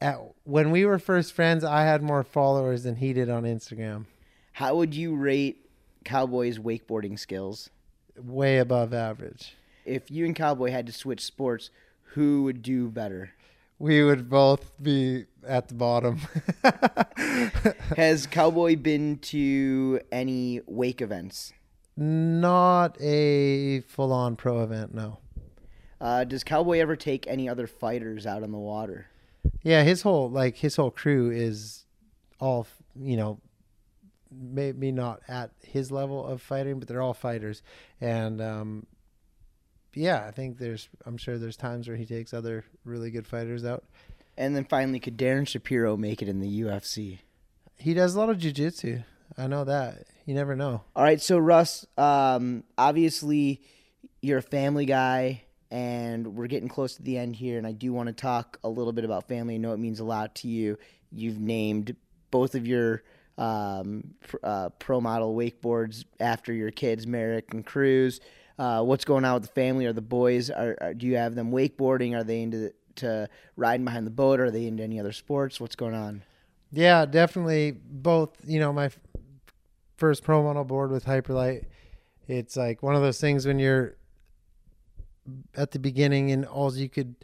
At, 0.05 0.21
when 0.45 0.71
we 0.71 0.85
were 0.85 0.99
first 0.99 1.33
friends, 1.33 1.65
I 1.65 1.85
had 1.85 2.03
more 2.03 2.23
followers 2.23 2.83
than 2.83 2.97
he 2.97 3.15
did 3.15 3.31
on 3.31 3.45
Instagram. 3.45 4.05
How 4.53 4.77
would 4.77 4.95
you 4.95 5.17
rate 5.17 5.67
Cowboy's 6.05 6.59
wakeboarding 6.59 7.19
skills? 7.19 7.71
Way 8.15 8.59
above 8.59 8.93
average. 8.93 9.57
If 9.87 10.11
you 10.11 10.27
and 10.27 10.37
Cowboy 10.37 10.71
had 10.71 10.85
to 10.89 10.93
switch 10.93 11.25
sports, 11.25 11.71
who 12.03 12.43
would 12.43 12.61
do 12.61 12.91
better? 12.91 13.31
We 13.79 14.05
would 14.05 14.29
both 14.29 14.73
be 14.83 15.25
at 15.43 15.69
the 15.69 15.75
bottom. 15.75 16.21
Has 17.97 18.27
Cowboy 18.27 18.77
been 18.77 19.21
to 19.21 20.01
any 20.13 20.61
wake 20.67 21.01
events? 21.01 21.55
Not 21.97 23.01
a 23.01 23.81
full 23.81 24.13
on 24.13 24.37
pro 24.37 24.63
event, 24.63 24.93
no. 24.93 25.21
Uh, 25.99 26.25
does 26.25 26.45
Cowboy 26.45 26.81
ever 26.81 26.95
take 26.95 27.27
any 27.27 27.49
other 27.49 27.67
fighters 27.67 28.27
out 28.27 28.43
on 28.43 28.53
the 28.53 28.59
water? 28.59 29.07
Yeah, 29.65 29.83
his 29.83 30.03
whole 30.03 30.31
like 30.31 30.57
his 30.57 30.77
whole 30.77 30.91
crew 30.91 31.31
is 31.31 31.85
all 32.39 32.67
you 32.95 33.17
know, 33.17 33.41
maybe 34.31 34.93
not 34.93 35.21
at 35.27 35.51
his 35.63 35.91
level 35.91 36.25
of 36.25 36.41
fighting, 36.41 36.79
but 36.79 36.87
they're 36.87 37.03
all 37.03 37.15
fighters. 37.15 37.63
And 38.01 38.41
um, 38.41 38.87
yeah, 39.95 40.25
I 40.27 40.31
think 40.31 40.59
there's 40.59 40.89
I'm 41.05 41.17
sure 41.17 41.39
there's 41.39 41.57
times 41.57 41.89
where 41.89 41.97
he 41.97 42.07
takes 42.07 42.33
other 42.33 42.65
really 42.85 43.11
good 43.11 43.27
fighters 43.27 43.65
out. 43.65 43.85
And 44.37 44.55
then 44.55 44.65
finally, 44.65 45.01
could 45.01 45.17
Darin 45.17 45.45
Shapiro 45.45 45.97
make 45.97 46.21
it 46.21 46.29
in 46.29 46.41
the 46.41 46.61
UFC? 46.63 47.19
He 47.79 47.95
does 47.95 48.15
a 48.15 48.19
lot 48.19 48.31
of 48.31 48.39
jujitsu. 48.39 49.05
I 49.39 49.47
know 49.47 49.65
that. 49.65 50.05
You 50.27 50.35
never 50.35 50.57
know. 50.57 50.83
All 50.95 51.05
right, 51.05 51.21
so 51.21 51.39
Russ, 51.39 51.87
um, 51.97 52.65
obviously 52.79 53.63
you're 54.23 54.39
a 54.39 54.43
family 54.43 54.87
guy, 54.87 55.43
and 55.75 56.37
we're 56.37 56.47
getting 56.47 56.69
close 56.69 56.95
to 56.95 57.03
the 57.03 57.19
end 57.19 57.35
here, 57.35 57.59
and 57.59 57.67
I 57.67 57.73
do 57.73 57.93
want 57.93 58.07
to 58.07 58.13
talk 58.13 58.61
a 58.63 58.69
little 58.69 58.93
bit 58.93 59.05
about 59.05 59.27
family. 59.27 59.57
I 59.57 59.57
know 59.57 59.73
it 59.73 59.81
means 59.81 59.99
a 59.99 60.05
lot 60.05 60.37
to 60.37 60.49
you. 60.49 60.79
You've 61.11 61.41
named 61.41 61.97
both 62.31 62.55
of 62.55 62.65
your 62.65 63.03
um, 63.37 64.15
uh, 64.45 64.69
pro 64.79 65.01
model 65.01 65.35
wakeboards 65.35 66.05
after 66.21 66.53
your 66.53 66.71
kids, 66.71 67.09
Merrick 67.09 67.53
and 67.53 67.67
Cruz. 67.67 68.21
Uh, 68.57 68.85
what's 68.85 69.05
going 69.05 69.25
on 69.25 69.35
with 69.35 69.43
the 69.43 69.49
family? 69.49 69.87
Are 69.87 69.93
the 69.93 70.01
boys? 70.01 70.49
Are, 70.49 70.79
are 70.81 70.95
do 70.95 71.09
you 71.09 71.17
have 71.17 71.35
them 71.35 71.51
wakeboarding? 71.51 72.15
Are 72.15 72.23
they 72.23 72.43
into 72.43 72.73
to 72.97 73.29
riding 73.57 73.85
behind 73.85 74.07
the 74.07 74.13
boat? 74.13 74.39
Are 74.39 74.53
they 74.53 74.67
into 74.67 74.85
any 74.85 75.01
other 75.01 75.11
sports? 75.11 75.61
What's 75.61 75.75
going 75.75 75.95
on? 75.95 76.23
Yeah, 76.71 77.05
definitely 77.05 77.73
both. 77.73 78.31
You 78.47 78.61
know, 78.61 78.73
my 78.73 78.91
first 79.97 80.23
pro 80.23 80.41
model 80.45 80.63
board 80.63 80.93
with 80.93 81.05
Hyperlite, 81.05 81.65
it's 82.29 82.57
like 82.57 82.81
one 82.81 82.95
of 82.95 83.03
those 83.03 83.21
things 83.21 83.45
when 83.45 83.59
you're 83.59 83.97
at 85.57 85.71
the 85.71 85.79
beginning 85.79 86.31
and 86.31 86.45
all 86.45 86.75
you 86.75 86.89
could 86.89 87.15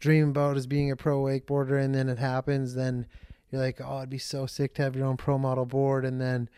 dream 0.00 0.30
about 0.30 0.56
is 0.56 0.66
being 0.66 0.90
a 0.90 0.96
pro 0.96 1.20
wakeboarder, 1.20 1.82
and 1.82 1.94
then 1.94 2.08
it 2.08 2.18
happens, 2.18 2.74
then 2.74 3.06
you're 3.50 3.60
like, 3.60 3.80
oh, 3.84 3.98
it'd 3.98 4.10
be 4.10 4.18
so 4.18 4.46
sick 4.46 4.74
to 4.74 4.82
have 4.82 4.94
your 4.94 5.06
own 5.06 5.16
pro 5.16 5.38
model 5.38 5.66
board, 5.66 6.04
and 6.04 6.20
then 6.20 6.48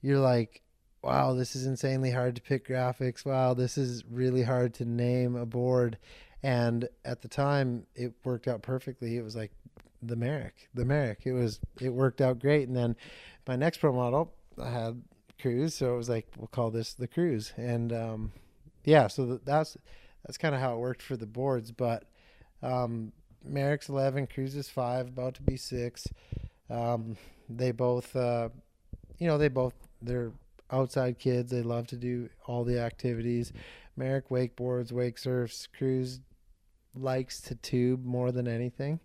you're 0.00 0.18
like, 0.18 0.62
wow, 1.02 1.34
this 1.34 1.56
is 1.56 1.66
insanely 1.66 2.10
hard 2.10 2.36
to 2.36 2.42
pick 2.42 2.66
graphics. 2.66 3.24
Wow, 3.24 3.54
this 3.54 3.76
is 3.76 4.04
really 4.10 4.42
hard 4.42 4.74
to 4.74 4.84
name 4.84 5.36
a 5.36 5.44
board. 5.44 5.98
And 6.42 6.88
at 7.04 7.22
the 7.22 7.28
time, 7.28 7.86
it 7.94 8.14
worked 8.24 8.48
out 8.48 8.62
perfectly. 8.62 9.16
It 9.16 9.22
was 9.22 9.36
like 9.36 9.52
the 10.02 10.16
Merrick, 10.16 10.68
the 10.74 10.84
Merrick. 10.84 11.20
It 11.24 11.32
was 11.32 11.60
it 11.80 11.90
worked 11.90 12.20
out 12.20 12.38
great. 12.38 12.66
And 12.68 12.76
then 12.76 12.96
my 13.46 13.56
next 13.56 13.78
pro 13.78 13.92
model, 13.92 14.32
I 14.60 14.70
had 14.70 15.02
Cruz, 15.40 15.74
so 15.74 15.94
it 15.94 15.96
was 15.96 16.08
like 16.08 16.26
we'll 16.36 16.48
call 16.48 16.70
this 16.70 16.94
the 16.94 17.06
Cruz. 17.06 17.52
And 17.56 17.92
um, 17.92 18.32
yeah, 18.84 19.06
so 19.06 19.40
that's 19.44 19.76
that's 20.24 20.38
kind 20.38 20.54
of 20.54 20.60
how 20.60 20.74
it 20.74 20.78
worked 20.78 21.02
for 21.02 21.16
the 21.16 21.26
boards. 21.26 21.72
But 21.72 22.04
um, 22.62 23.12
Merrick's 23.44 23.88
eleven, 23.88 24.26
Cruz 24.26 24.54
is 24.54 24.68
five, 24.68 25.08
about 25.08 25.34
to 25.34 25.42
be 25.42 25.56
six. 25.56 26.06
Um, 26.70 27.16
they 27.48 27.72
both, 27.72 28.14
uh, 28.16 28.48
you 29.18 29.26
know, 29.26 29.38
they 29.38 29.48
both 29.48 29.74
they're 30.00 30.32
outside 30.70 31.18
kids. 31.18 31.50
They 31.50 31.62
love 31.62 31.86
to 31.88 31.96
do 31.96 32.28
all 32.46 32.64
the 32.64 32.80
activities. 32.80 33.52
Merrick 33.96 34.30
wakeboards, 34.30 34.90
wake 34.90 35.18
surfs, 35.18 35.68
Cruz 35.76 36.20
likes 36.94 37.40
to 37.42 37.54
tube 37.54 38.04
more 38.04 38.32
than 38.32 38.48
anything. 38.48 39.00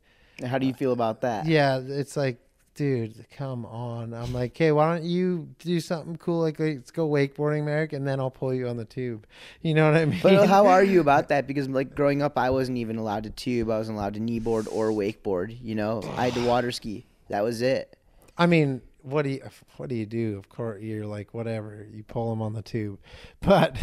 How 0.45 0.57
do 0.57 0.65
you 0.65 0.73
feel 0.73 0.93
about 0.93 1.21
that? 1.21 1.45
Yeah, 1.45 1.81
it's 1.83 2.15
like, 2.15 2.39
dude, 2.77 3.25
come 3.35 3.65
on. 3.65 4.13
I'm 4.13 4.31
like, 4.31 4.55
hey, 4.55 4.71
why 4.71 4.93
don't 4.95 5.03
you 5.03 5.49
do 5.59 5.79
something 5.79 6.15
cool? 6.15 6.41
Like, 6.41 6.59
let's 6.59 6.91
go 6.91 7.09
wakeboarding, 7.09 7.65
Merrick, 7.65 7.91
and 7.91 8.07
then 8.07 8.19
I'll 8.19 8.31
pull 8.31 8.53
you 8.53 8.67
on 8.67 8.77
the 8.77 8.85
tube. 8.85 9.25
You 9.61 9.73
know 9.73 9.91
what 9.91 9.99
I 9.99 10.05
mean? 10.05 10.19
But 10.21 10.47
how 10.47 10.67
are 10.67 10.83
you 10.83 11.01
about 11.01 11.27
that? 11.29 11.47
Because 11.47 11.67
like 11.67 11.95
growing 11.95 12.21
up, 12.21 12.37
I 12.37 12.51
wasn't 12.51 12.77
even 12.77 12.97
allowed 12.97 13.23
to 13.23 13.31
tube. 13.31 13.69
I 13.69 13.79
wasn't 13.79 13.97
allowed 13.97 14.13
to 14.13 14.19
kneeboard 14.19 14.67
or 14.71 14.91
wakeboard. 14.91 15.57
You 15.61 15.75
know, 15.75 16.01
I 16.15 16.25
had 16.25 16.35
to 16.35 16.45
water 16.47 16.71
ski. 16.71 17.07
That 17.29 17.43
was 17.43 17.61
it. 17.61 17.97
I 18.37 18.45
mean, 18.45 18.81
what 19.01 19.23
do 19.23 19.29
you 19.29 19.41
what 19.77 19.89
do 19.89 19.95
you 19.95 20.05
do? 20.05 20.37
Of 20.37 20.47
course, 20.47 20.81
you're 20.81 21.07
like 21.07 21.33
whatever. 21.33 21.85
You 21.91 22.03
pull 22.03 22.29
them 22.29 22.41
on 22.43 22.53
the 22.53 22.61
tube, 22.61 22.99
but 23.41 23.75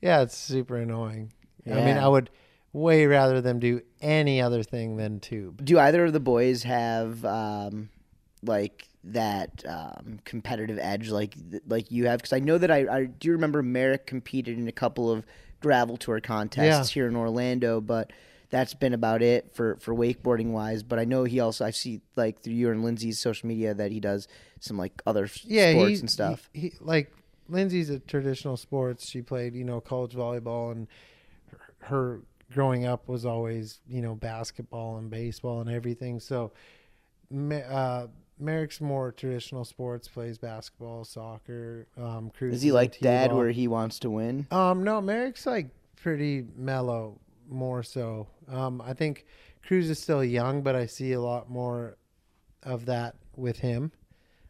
yeah, 0.00 0.22
it's 0.22 0.36
super 0.36 0.76
annoying. 0.76 1.32
I 1.66 1.74
mean, 1.74 1.98
I 1.98 2.08
would 2.08 2.30
way 2.72 3.04
rather 3.04 3.40
them 3.42 3.58
do 3.58 3.82
any 4.00 4.40
other 4.40 4.62
thing 4.62 4.96
than 4.96 5.20
tube. 5.20 5.62
Do 5.62 5.78
either 5.78 6.06
of 6.06 6.14
the 6.14 6.20
boys 6.20 6.62
have 6.62 7.22
um, 7.24 7.90
like 8.42 8.88
that 9.04 9.64
um, 9.66 10.18
competitive 10.24 10.78
edge 10.80 11.10
like 11.10 11.34
like 11.66 11.90
you 11.90 12.06
have? 12.06 12.18
Because 12.20 12.32
I 12.32 12.38
know 12.40 12.58
that 12.58 12.70
I, 12.70 12.86
I 12.98 13.04
do 13.04 13.32
remember 13.32 13.62
Merrick 13.62 14.06
competed 14.06 14.58
in 14.58 14.68
a 14.68 14.72
couple 14.72 15.10
of 15.10 15.24
gravel 15.60 15.96
tour 15.96 16.20
contests 16.20 16.90
here 16.90 17.06
in 17.06 17.16
Orlando, 17.16 17.80
but 17.80 18.12
that's 18.50 18.74
been 18.74 18.94
about 18.94 19.22
it 19.22 19.54
for 19.54 19.76
for 19.76 19.94
wakeboarding 19.94 20.52
wise. 20.52 20.82
But 20.82 20.98
I 20.98 21.04
know 21.04 21.24
he 21.24 21.40
also 21.40 21.64
I 21.64 21.70
see 21.70 22.00
like 22.16 22.40
through 22.42 22.54
you 22.54 22.70
and 22.70 22.82
Lindsay's 22.84 23.18
social 23.18 23.46
media 23.48 23.74
that 23.74 23.92
he 23.92 24.00
does 24.00 24.26
some 24.60 24.76
like 24.76 25.00
other 25.06 25.28
Yeah, 25.44 25.70
sports 25.70 25.94
he, 25.94 26.00
and 26.00 26.10
stuff. 26.10 26.50
He, 26.52 26.60
he 26.60 26.72
like 26.80 27.12
Lindsay's 27.48 27.90
a 27.90 27.98
traditional 27.98 28.56
sports. 28.56 29.08
She 29.08 29.22
played, 29.22 29.54
you 29.54 29.64
know, 29.64 29.80
college 29.80 30.12
volleyball, 30.12 30.72
and 30.72 30.86
her, 31.50 31.86
her 31.86 32.20
growing 32.52 32.84
up 32.84 33.08
was 33.08 33.24
always, 33.26 33.80
you 33.88 34.02
know, 34.02 34.14
basketball 34.14 34.98
and 34.98 35.10
baseball 35.10 35.60
and 35.60 35.70
everything. 35.70 36.20
So, 36.20 36.52
uh, 37.32 38.06
Merrick's 38.40 38.80
more 38.80 39.12
traditional 39.12 39.64
sports. 39.64 40.08
Plays 40.08 40.38
basketball, 40.38 41.04
soccer. 41.04 41.86
Um, 41.96 42.30
Is 42.40 42.62
he 42.62 42.72
like 42.72 42.98
dad 43.00 43.24
T-ball. 43.24 43.36
where 43.38 43.50
he 43.50 43.68
wants 43.68 43.98
to 44.00 44.10
win? 44.10 44.46
Um, 44.50 44.84
no, 44.84 45.00
Merrick's 45.00 45.46
like 45.46 45.68
pretty 45.96 46.46
mellow, 46.56 47.18
more 47.48 47.82
so. 47.82 48.26
Um, 48.48 48.80
I 48.80 48.94
think 48.94 49.26
Cruz 49.66 49.90
is 49.90 49.98
still 49.98 50.24
young, 50.24 50.62
but 50.62 50.74
I 50.74 50.86
see 50.86 51.12
a 51.12 51.20
lot 51.20 51.50
more 51.50 51.96
of 52.62 52.86
that 52.86 53.16
with 53.36 53.58
him. 53.58 53.92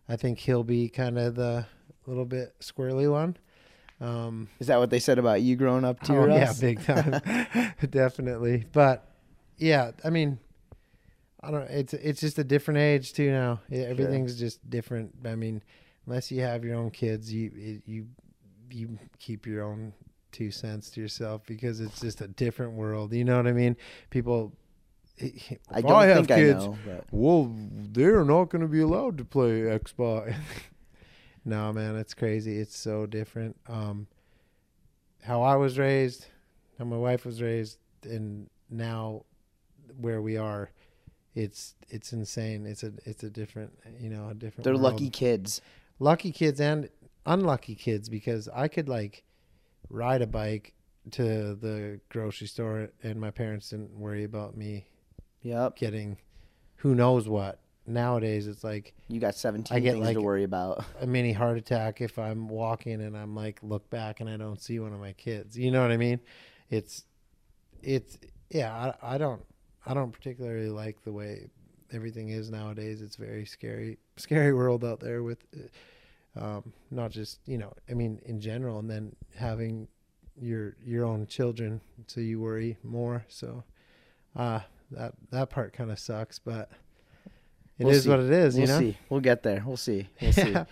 I 0.09 0.17
think 0.17 0.39
he'll 0.39 0.65
be 0.65 0.89
kind 0.89 1.19
of 1.19 1.35
the 1.35 1.67
little 2.07 2.25
bit 2.25 2.55
squirrely 2.61 3.11
one. 3.11 3.37
Um, 4.01 4.49
Is 4.59 4.67
that 4.69 4.79
what 4.79 4.91
they 4.91 4.99
said 4.99 5.19
about 5.19 5.43
you 5.43 5.57
growing 5.57 5.85
up 5.85 6.01
too? 6.03 6.17
oh, 6.17 6.27
yeah, 6.27 6.53
big 6.59 6.83
time, 6.83 7.21
definitely. 7.91 8.65
But 8.73 9.07
yeah, 9.59 9.91
I 10.05 10.11
mean, 10.11 10.39
I 11.43 11.51
don't. 11.51 11.71
It's 11.71 11.95
it's 11.95 12.21
just 12.21 12.39
a 12.39 12.45
different 12.45 12.79
age 12.81 13.13
too 13.13 13.31
now. 13.31 13.61
Yeah, 13.69 13.85
Everything's 13.85 14.39
just 14.39 14.69
different. 14.69 15.15
I 15.25 15.35
mean, 15.35 15.63
unless 16.07 16.31
you 16.31 16.43
have 16.43 16.65
your 16.65 16.77
own 16.77 16.91
kids, 16.91 17.33
you 17.33 17.81
you 17.87 18.07
you 18.71 18.99
keep 19.19 19.47
your 19.47 19.65
own 19.65 19.93
two 20.33 20.51
cents 20.51 20.91
to 20.91 21.01
yourself 21.01 21.43
because 21.47 21.81
it's 21.81 22.01
just 22.01 22.21
a 22.21 22.29
different 22.29 22.73
world. 22.73 23.13
You 23.13 23.25
know 23.25 23.37
what 23.37 23.47
I 23.47 23.53
mean? 23.53 23.77
People. 24.11 24.53
I 25.71 25.83
don't 25.83 26.03
have 26.05 26.27
think 26.27 26.31
I 26.31 26.59
know. 26.59 26.79
Well, 27.11 27.53
they're 27.55 28.25
not 28.25 28.49
going 28.49 28.63
to 28.63 28.69
be 28.69 28.81
allowed 28.81 29.19
to 29.19 29.25
play 29.25 29.61
Xbox. 29.63 30.35
no, 31.45 31.71
man, 31.75 31.97
it's 31.97 32.15
crazy. 32.15 32.57
It's 32.57 32.77
so 32.77 33.05
different. 33.05 33.57
Um, 33.69 34.07
how 35.23 35.43
I 35.43 35.57
was 35.57 35.79
raised, 35.79 36.27
how 36.79 36.87
my 36.87 36.97
wife 36.97 37.27
was 37.27 37.43
raised, 37.43 37.77
and 38.03 38.49
now 38.71 39.25
where 39.99 40.23
we 40.23 40.39
are, 40.39 40.71
it's 41.45 41.75
it's 41.89 42.13
insane. 42.13 42.67
It's 42.67 42.83
a 42.83 42.93
it's 43.05 43.23
a 43.25 43.31
different 43.31 43.73
you 44.01 44.11
know 44.11 44.29
a 44.31 44.35
different. 44.35 44.65
They're 44.65 44.75
world. 44.75 44.93
lucky 44.95 45.11
kids. 45.11 45.61
lucky 45.99 46.33
kids 46.33 46.61
and 46.61 46.89
unlucky 47.27 47.75
kids 47.75 48.09
because 48.09 48.49
I 48.55 48.69
could 48.69 48.89
like 48.89 49.23
ride 49.89 50.23
a 50.23 50.27
bike 50.27 50.75
to 51.13 51.55
the 51.55 52.01
grocery 52.09 52.47
store 52.47 52.91
and 53.03 53.21
my 53.21 53.31
parents 53.31 53.71
didn't 53.71 53.99
worry 53.99 54.25
about 54.25 54.57
me 54.57 54.87
Yep. 55.43 55.77
getting 55.77 56.19
who 56.77 56.95
knows 56.95 57.29
what. 57.29 57.59
Nowadays, 57.87 58.47
it's 58.47 58.63
like 58.63 58.95
You 59.09 59.19
got 59.21 59.35
17 59.35 59.75
I 59.77 59.81
get, 59.81 59.93
things 59.95 60.07
like- 60.07 60.15
to 60.17 60.23
worry 60.23 60.45
about. 60.45 60.85
a 61.01 61.07
mini 61.07 61.33
heart 61.33 61.57
attack 61.59 62.01
if 62.01 62.19
I'm 62.19 62.49
walking 62.49 63.01
and 63.03 63.17
I'm 63.17 63.35
like 63.35 63.59
look 63.63 63.89
back 63.91 64.21
and 64.21 64.29
I 64.31 64.37
don't 64.37 64.61
see 64.63 64.79
one 64.79 64.93
of 64.93 65.01
my 65.01 65.13
kids. 65.15 65.59
You 65.59 65.71
know 65.71 65.83
what 65.83 65.91
I 65.91 65.97
mean? 65.97 66.21
It's 66.71 67.05
it's 67.83 68.19
yeah, 68.51 68.95
I, 69.03 69.15
I 69.15 69.19
don't 69.19 69.43
I 69.87 69.95
don't 69.95 70.13
particularly 70.13 70.69
like 70.69 71.03
the 71.05 71.13
way 71.13 71.49
everything 71.93 72.29
is 72.29 72.51
nowadays. 72.51 73.03
It's 73.03 73.17
very 73.17 73.45
scary 73.47 73.99
scary 74.17 74.53
world 74.55 74.85
out 74.85 75.01
there 75.01 75.23
with 75.23 75.39
uh, 76.37 76.45
um 76.45 76.73
not 76.91 77.11
just, 77.11 77.41
you 77.47 77.59
know, 77.59 77.73
I 77.89 77.95
mean 77.95 78.21
in 78.25 78.41
general 78.41 78.79
and 78.79 78.91
then 78.91 79.17
having 79.37 79.89
your 80.41 80.77
your 80.85 81.05
own 81.05 81.27
children 81.27 81.81
so 82.07 82.21
you 82.21 82.41
worry 82.41 82.77
more. 82.83 83.25
So 83.29 83.65
uh 84.37 84.61
that 84.93 85.15
that 85.31 85.51
part 85.51 85.73
kind 85.73 85.91
of 85.91 85.99
sucks, 85.99 86.39
but 86.39 86.71
it 87.79 87.87
is 87.87 87.87
We'll 87.87 88.01
see. 88.03 88.09
what 88.11 88.21
it 88.21 88.31
is, 88.31 88.55
we'll 88.55 88.61
you 88.63 88.67
know. 88.69 88.79
see. 88.79 88.99
We'll 89.09 89.21
get 89.21 89.43
there. 89.43 89.63
We'll 89.67 89.77
see. 89.77 90.09
We'll 90.21 90.33
see. 90.45 90.51
Yeah. 90.51 90.65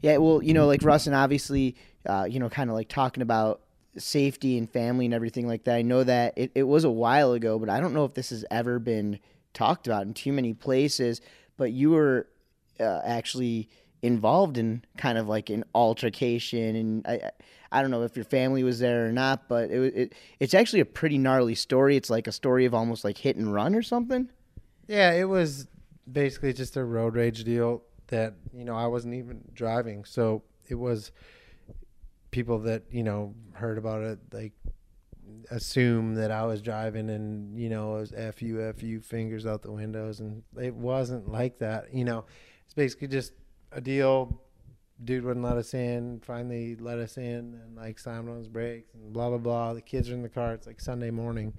Yeah, 0.00 0.16
well, 0.18 0.42
you 0.42 0.52
know, 0.54 0.66
like 0.66 0.82
Russ 0.82 1.06
and 1.06 1.16
obviously, 1.16 1.76
uh, 2.06 2.26
you 2.28 2.38
know, 2.38 2.50
kind 2.50 2.68
of 2.68 2.76
like 2.76 2.88
talking 2.88 3.22
about 3.22 3.62
safety 3.96 4.58
and 4.58 4.70
family 4.70 5.04
and 5.04 5.14
everything 5.14 5.46
like 5.46 5.64
that. 5.64 5.76
I 5.76 5.82
know 5.82 6.04
that 6.04 6.34
it, 6.36 6.52
it 6.54 6.64
was 6.64 6.84
a 6.84 6.90
while 6.90 7.32
ago, 7.32 7.58
but 7.58 7.68
I 7.70 7.80
don't 7.80 7.94
know 7.94 8.04
if 8.04 8.14
this 8.14 8.30
has 8.30 8.44
ever 8.50 8.78
been 8.78 9.18
talked 9.52 9.86
about 9.86 10.02
in 10.06 10.14
too 10.14 10.32
many 10.32 10.52
places. 10.54 11.20
But 11.56 11.72
you 11.72 11.90
were 11.90 12.28
uh, 12.80 13.00
actually 13.04 13.68
involved 14.02 14.58
in 14.58 14.84
kind 14.96 15.16
of 15.18 15.28
like 15.28 15.48
an 15.50 15.64
altercation, 15.74 16.76
and 16.76 17.06
I, 17.06 17.30
I- 17.72 17.82
don't 17.82 17.90
know 17.90 18.02
if 18.02 18.14
your 18.16 18.24
family 18.24 18.62
was 18.62 18.78
there 18.78 19.06
or 19.08 19.12
not, 19.12 19.48
but 19.48 19.70
it, 19.70 19.96
it 19.96 20.14
it's 20.38 20.54
actually 20.54 20.80
a 20.80 20.84
pretty 20.84 21.18
gnarly 21.18 21.54
story. 21.54 21.96
It's 21.96 22.10
like 22.10 22.26
a 22.26 22.32
story 22.32 22.66
of 22.66 22.74
almost 22.74 23.02
like 23.04 23.18
hit 23.18 23.36
and 23.36 23.52
run 23.52 23.74
or 23.74 23.82
something. 23.82 24.28
Yeah, 24.86 25.12
it 25.12 25.24
was 25.24 25.66
basically 26.10 26.52
just 26.52 26.76
a 26.76 26.84
road 26.84 27.14
rage 27.16 27.42
deal 27.44 27.82
that, 28.08 28.34
you 28.52 28.64
know, 28.64 28.76
I 28.76 28.86
wasn't 28.86 29.14
even 29.14 29.40
driving. 29.54 30.04
So 30.04 30.42
it 30.68 30.74
was 30.76 31.10
people 32.34 32.58
that, 32.58 32.82
you 32.90 33.04
know, 33.04 33.32
heard 33.52 33.78
about 33.78 34.02
it, 34.02 34.18
like 34.32 34.52
assume 35.52 36.16
that 36.16 36.32
I 36.32 36.44
was 36.44 36.60
driving 36.60 37.08
and, 37.08 37.56
you 37.56 37.68
know, 37.68 37.96
it 37.96 38.00
was 38.00 38.12
F 38.12 38.42
you, 38.42 38.60
F 38.60 38.82
you, 38.82 39.00
fingers 39.00 39.46
out 39.46 39.62
the 39.62 39.70
windows. 39.70 40.18
And 40.18 40.42
it 40.60 40.74
wasn't 40.74 41.30
like 41.30 41.60
that. 41.60 41.94
You 41.94 42.04
know, 42.04 42.24
it's 42.64 42.74
basically 42.74 43.06
just 43.06 43.34
a 43.70 43.80
deal. 43.80 44.40
Dude 45.04 45.24
wouldn't 45.24 45.44
let 45.44 45.56
us 45.56 45.74
in, 45.74 46.20
finally 46.24 46.74
let 46.74 46.98
us 46.98 47.18
in 47.18 47.60
and 47.62 47.76
like 47.76 48.00
slammed 48.00 48.28
on 48.28 48.38
his 48.38 48.48
brakes 48.48 48.92
and 48.94 49.12
blah, 49.12 49.28
blah, 49.28 49.38
blah. 49.38 49.72
The 49.72 49.80
kids 49.80 50.10
are 50.10 50.14
in 50.14 50.22
the 50.22 50.28
car. 50.28 50.54
It's 50.54 50.66
like 50.66 50.80
Sunday 50.80 51.12
morning 51.12 51.54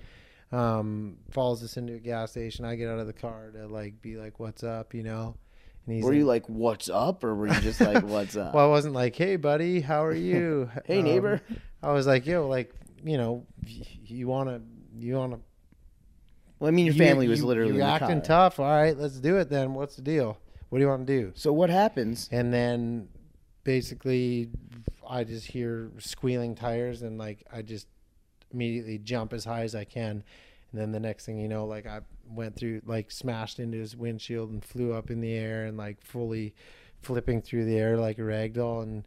um, 0.51 1.19
follows 1.32 1.63
us 1.63 1.78
into 1.78 1.93
a 1.93 1.99
gas 1.99 2.32
station. 2.32 2.65
I 2.65 2.76
get 2.76 2.89
out 2.89 2.99
of 2.99 3.07
the 3.07 3.13
car 3.13 3.51
to 3.51 3.67
like 3.67 4.01
be 4.01 4.17
like, 4.17 4.39
"What's 4.39 4.63
up?" 4.63 4.93
You 4.93 5.03
know. 5.03 5.38
And 5.86 5.96
he's 5.96 6.04
Were 6.04 6.14
you 6.14 6.26
like, 6.26 6.48
"What's 6.50 6.90
up?" 6.90 7.24
or 7.24 7.36
were 7.36 7.48
you 7.48 7.62
just 7.62 7.80
like, 7.82 8.04
"What's 8.08 8.36
up"? 8.36 8.54
Well, 8.54 8.66
I 8.66 8.70
wasn't 8.70 8.94
like, 8.96 9.16
"Hey, 9.16 9.36
buddy, 9.36 9.82
how 9.82 10.04
are 10.04 10.14
you?" 10.16 10.70
Hey, 10.86 11.00
Um, 11.00 11.06
neighbor. 11.06 11.42
I 11.84 11.92
was 11.92 12.08
like, 12.08 12.26
"Yo, 12.26 12.48
like, 12.48 12.74
you 13.04 13.18
know, 13.18 13.46
you 14.06 14.28
wanna, 14.28 14.62
you 14.98 15.16
wanna." 15.16 15.40
Well, 16.60 16.70
I 16.70 16.72
mean, 16.72 16.86
your 16.86 16.96
you- 16.96 17.04
family 17.04 17.28
was 17.28 17.42
you- 17.42 17.46
literally 17.46 17.82
acting 17.82 18.22
tough. 18.22 18.60
All 18.60 18.66
right, 18.66 18.98
let's 18.98 19.20
do 19.20 19.38
it 19.38 19.50
then. 19.50 19.74
What's 19.74 19.96
the 19.96 20.02
deal? 20.02 20.38
What 20.70 20.80
do 20.80 20.84
you 20.84 20.90
want 20.90 21.06
to 21.06 21.22
do? 21.22 21.32
So 21.36 21.54
what 21.54 21.70
happens? 21.70 22.28
And 22.32 22.52
then, 22.54 23.08
basically, 23.64 24.50
I 25.08 25.24
just 25.24 25.46
hear 25.48 25.92
squealing 26.00 26.56
tires, 26.56 27.02
and 27.04 27.18
like 27.18 27.44
I 27.54 27.62
just 27.62 27.88
immediately 28.52 28.98
jump 28.98 29.34
as 29.34 29.46
high 29.46 29.62
as 29.64 29.76
I 29.76 29.84
can. 29.84 30.24
And 30.72 30.82
then 30.82 30.92
the 30.92 31.00
next 31.00 31.26
thing 31.26 31.38
you 31.40 31.48
know, 31.48 31.66
like 31.66 31.86
I 31.86 32.00
went 32.28 32.55
through, 32.55 32.82
like 32.86 33.11
smashed 33.11 33.59
into 33.59 33.78
his 33.78 33.95
windshield 33.95 34.49
and 34.49 34.63
flew 34.63 34.93
up 34.93 35.09
in 35.09 35.21
the 35.21 35.34
air 35.34 35.65
and 35.65 35.78
like 35.78 36.01
fully 36.01 36.53
flipping 37.01 37.41
through 37.41 37.65
the 37.65 37.78
air 37.78 37.97
like 37.97 38.17
a 38.17 38.23
rag 38.23 38.53
doll 38.53 38.82
and 38.82 39.03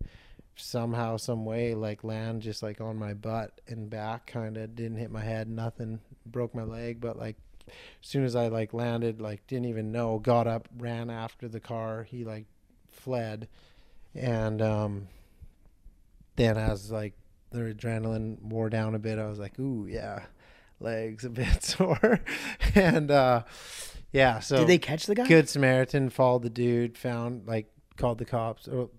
somehow, 0.56 1.16
some 1.16 1.44
way, 1.44 1.74
like 1.74 2.04
land 2.04 2.42
just 2.42 2.62
like 2.62 2.80
on 2.80 2.96
my 2.96 3.14
butt 3.14 3.60
and 3.66 3.88
back, 3.90 4.26
kind 4.26 4.56
of 4.56 4.74
didn't 4.74 4.98
hit 4.98 5.10
my 5.10 5.22
head, 5.22 5.48
nothing, 5.48 6.00
broke 6.26 6.54
my 6.54 6.62
leg, 6.64 7.00
but 7.00 7.18
like 7.18 7.36
as 7.68 8.08
soon 8.08 8.24
as 8.24 8.34
I 8.34 8.48
like 8.48 8.72
landed, 8.74 9.20
like 9.20 9.46
didn't 9.46 9.66
even 9.66 9.92
know, 9.92 10.18
got 10.18 10.46
up, 10.46 10.68
ran 10.76 11.10
after 11.10 11.48
the 11.48 11.60
car. 11.60 12.04
He 12.04 12.24
like 12.24 12.46
fled, 12.90 13.48
and 14.14 14.60
um, 14.62 15.08
then 16.36 16.56
as 16.56 16.90
like 16.90 17.14
the 17.50 17.60
adrenaline 17.60 18.40
wore 18.42 18.70
down 18.70 18.94
a 18.94 18.98
bit, 18.98 19.18
I 19.18 19.26
was 19.26 19.38
like, 19.38 19.58
ooh 19.58 19.86
yeah, 19.86 20.22
legs 20.81 21.24
a 21.24 21.31
bit 21.31 21.62
sore, 21.62 22.20
and 22.74 23.11
uh, 23.11 23.45
yeah. 24.12 24.41
So 24.41 24.59
Did 24.59 24.68
they 24.68 24.79
catch 24.79 25.07
the 25.07 25.14
guy? 25.14 25.26
Good 25.26 25.49
Samaritan 25.49 26.11
followed 26.11 26.43
the 26.43 26.51
dude, 26.51 26.97
found 26.97 27.47
like 27.47 27.70
called 27.97 28.18
the 28.18 28.24
cops, 28.24 28.68
or 28.68 28.91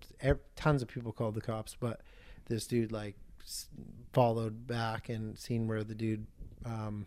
tons 0.56 0.82
of 0.82 0.88
people 0.88 1.12
called 1.12 1.36
the 1.36 1.42
cops, 1.42 1.76
but 1.80 2.02
this 2.48 2.68
dude 2.68 2.92
like 2.92 3.16
s- 3.44 3.68
followed 4.14 4.68
back 4.68 5.10
and 5.10 5.38
seen 5.38 5.68
where 5.68 5.84
the 5.84 5.96
dude 5.96 6.26
um, 6.66 7.06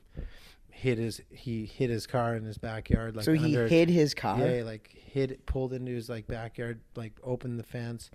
hit 0.71 0.99
his 0.99 1.21
he 1.31 1.67
hit 1.67 1.91
his 1.91 2.07
car 2.07 2.35
in 2.35 2.45
his 2.45 2.59
backyard. 2.59 3.15
Like 3.17 3.25
so 3.25 3.33
he 3.33 3.57
under, 3.57 3.69
hid 3.69 3.89
his 3.89 4.15
car. 4.15 4.39
yeah, 4.39 4.63
like 4.65 4.89
hit 4.89 5.31
it, 5.31 5.47
pulled 5.47 5.73
into 5.73 5.93
his 5.93 6.09
like 6.09 6.27
backyard, 6.27 6.81
like 6.97 7.13
opened 7.23 7.59
the 7.59 7.65
fence, 7.65 8.11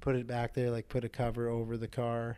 put 0.00 0.16
it 0.16 0.26
back 0.26 0.54
there, 0.54 0.70
like 0.70 0.88
put 0.88 1.04
a 1.04 1.08
cover 1.08 1.48
over 1.48 1.76
the 1.76 1.88
car, 1.88 2.36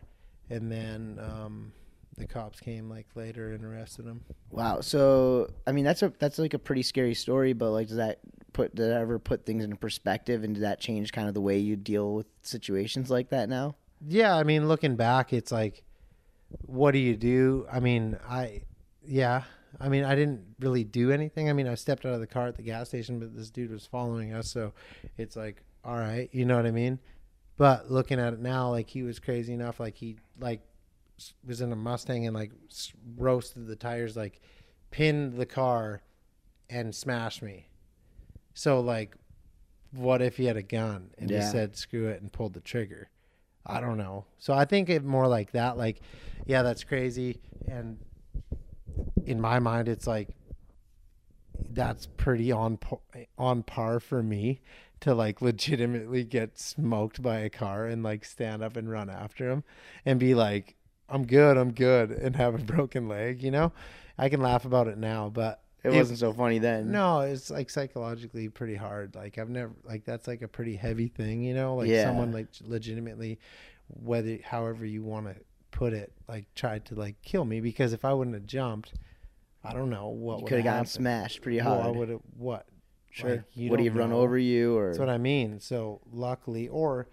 and 0.49 0.71
then 0.71 1.19
um, 1.19 1.71
the 2.17 2.27
cops 2.27 2.59
came 2.59 2.89
like 2.89 3.07
later 3.15 3.51
and 3.51 3.63
arrested 3.63 4.05
him. 4.05 4.21
Wow. 4.51 4.81
So 4.81 5.49
I 5.65 5.71
mean, 5.71 5.85
that's 5.85 6.03
a 6.03 6.13
that's 6.19 6.39
like 6.39 6.53
a 6.53 6.59
pretty 6.59 6.83
scary 6.83 7.13
story. 7.13 7.53
But 7.53 7.71
like, 7.71 7.87
does 7.87 7.97
that 7.97 8.19
put 8.53 8.75
did 8.75 8.89
that 8.89 9.01
ever 9.01 9.19
put 9.19 9.45
things 9.45 9.63
into 9.63 9.75
perspective, 9.75 10.43
and 10.43 10.53
did 10.53 10.63
that 10.63 10.79
change 10.79 11.11
kind 11.11 11.27
of 11.27 11.33
the 11.33 11.41
way 11.41 11.57
you 11.57 11.75
deal 11.75 12.13
with 12.13 12.27
situations 12.41 13.09
like 13.09 13.29
that 13.29 13.49
now? 13.49 13.75
Yeah, 14.05 14.35
I 14.35 14.43
mean, 14.43 14.67
looking 14.67 14.95
back, 14.95 15.33
it's 15.33 15.51
like, 15.51 15.83
what 16.65 16.91
do 16.91 16.99
you 16.99 17.15
do? 17.15 17.65
I 17.71 17.79
mean, 17.79 18.17
I, 18.27 18.63
yeah, 19.01 19.43
I 19.79 19.87
mean, 19.87 20.03
I 20.03 20.13
didn't 20.15 20.41
really 20.59 20.83
do 20.83 21.11
anything. 21.11 21.49
I 21.49 21.53
mean, 21.53 21.67
I 21.67 21.75
stepped 21.75 22.05
out 22.05 22.13
of 22.13 22.19
the 22.19 22.27
car 22.27 22.47
at 22.47 22.57
the 22.57 22.63
gas 22.63 22.89
station, 22.89 23.19
but 23.19 23.35
this 23.35 23.49
dude 23.49 23.71
was 23.71 23.85
following 23.85 24.33
us, 24.33 24.51
so 24.51 24.73
it's 25.17 25.35
like, 25.35 25.63
all 25.85 25.97
right, 25.97 26.29
you 26.33 26.45
know 26.45 26.57
what 26.57 26.65
I 26.65 26.71
mean? 26.71 26.99
But 27.57 27.91
looking 27.91 28.19
at 28.19 28.33
it 28.33 28.39
now, 28.39 28.69
like 28.69 28.89
he 28.89 29.03
was 29.03 29.19
crazy 29.19 29.53
enough, 29.53 29.79
like 29.79 29.95
he 29.95 30.17
like 30.39 30.61
was 31.45 31.61
in 31.61 31.71
a 31.71 31.75
Mustang 31.75 32.25
and 32.25 32.35
like 32.35 32.51
roasted 33.17 33.67
the 33.67 33.75
tires, 33.75 34.15
like 34.15 34.41
pinned 34.91 35.33
the 35.37 35.45
car 35.45 36.01
and 36.69 36.93
smashed 36.93 37.41
me. 37.41 37.67
So 38.53 38.79
like, 38.79 39.15
what 39.91 40.21
if 40.21 40.37
he 40.37 40.45
had 40.45 40.57
a 40.57 40.63
gun 40.63 41.11
and 41.17 41.29
Yeah. 41.29 41.39
just 41.39 41.51
said 41.51 41.75
screw 41.77 42.07
it 42.07 42.21
and 42.21 42.31
pulled 42.31 42.53
the 42.53 42.61
trigger? 42.61 43.09
I 43.65 43.79
don't 43.79 43.97
know. 43.97 44.25
So 44.39 44.53
I 44.53 44.65
think 44.65 44.89
it 44.89 45.03
more 45.05 45.27
like 45.27 45.51
that. 45.51 45.77
Like, 45.77 46.01
yeah, 46.45 46.63
that's 46.63 46.83
crazy. 46.83 47.39
And 47.67 47.99
in 49.25 49.39
my 49.39 49.59
mind, 49.59 49.87
it's 49.87 50.07
like 50.07 50.29
that's 51.69 52.07
pretty 52.17 52.51
on 52.51 52.77
on 53.37 53.63
par 53.63 53.99
for 53.99 54.21
me 54.21 54.59
to 54.99 55.13
like 55.13 55.41
legitimately 55.41 56.23
get 56.23 56.57
smoked 56.59 57.21
by 57.21 57.39
a 57.39 57.49
car 57.49 57.85
and 57.85 58.03
like 58.03 58.25
stand 58.25 58.63
up 58.63 58.75
and 58.75 58.89
run 58.89 59.09
after 59.09 59.49
him 59.49 59.63
and 60.05 60.19
be 60.19 60.35
like, 60.35 60.75
I'm 61.13 61.25
good, 61.25 61.57
I'm 61.57 61.71
good, 61.71 62.11
and 62.11 62.35
have 62.35 62.55
a 62.55 62.57
broken 62.73 63.07
leg. 63.07 63.43
You 63.43 63.51
know, 63.51 63.71
I 64.17 64.29
can 64.29 64.41
laugh 64.41 64.65
about 64.65 64.87
it 64.87 64.97
now, 64.97 65.29
but 65.29 65.61
It 65.83 65.91
wasn't 65.93 66.19
so 66.19 66.33
funny 66.33 66.59
then. 66.59 66.91
no, 66.91 67.21
it's 67.21 67.49
like 67.49 67.69
psychologically 67.69 68.49
pretty 68.49 68.75
hard. 68.75 69.15
Like 69.15 69.37
I've 69.37 69.49
never 69.49 69.73
like 69.83 70.05
that's 70.05 70.27
like 70.27 70.41
a 70.41 70.47
pretty 70.47 70.75
heavy 70.75 71.07
thing, 71.07 71.43
you 71.43 71.53
know. 71.53 71.75
Like 71.75 71.89
Yeah. 71.89 72.05
someone 72.05 72.31
like 72.31 72.47
legitimately, 72.65 73.39
whether 73.87 74.37
however 74.43 74.85
you 74.85 75.03
want 75.03 75.27
to 75.27 75.35
put 75.71 75.93
it, 75.93 76.11
like 76.27 76.45
tried 76.55 76.85
to 76.85 76.95
like 76.95 77.21
kill 77.21 77.45
me 77.45 77.61
because 77.61 77.93
if 77.93 78.03
I 78.05 78.13
wouldn't 78.13 78.35
have 78.35 78.45
jumped, 78.47 78.93
I 79.63 79.73
don't 79.73 79.89
know 79.89 80.07
what 80.09 80.45
could 80.47 80.57
have 80.57 80.65
gotten 80.65 80.85
smashed 80.85 81.41
pretty 81.41 81.59
Well, 81.59 81.79
I 81.79 81.85
hard. 81.85 81.95
would 81.95 82.09
have 82.09 82.21
what? 82.37 82.65
sure. 83.11 83.29
Like, 83.29 83.43
you 83.55 83.69
Would 83.69 83.79
he 83.81 83.89
run 83.89 84.11
over 84.11 84.37
you 84.37 84.75
or? 84.77 84.87
That's 84.87 84.99
what 84.99 85.09
I 85.09 85.17
mean. 85.19 85.59
So 85.59 86.01
luckily, 86.11 86.67
or 86.67 87.07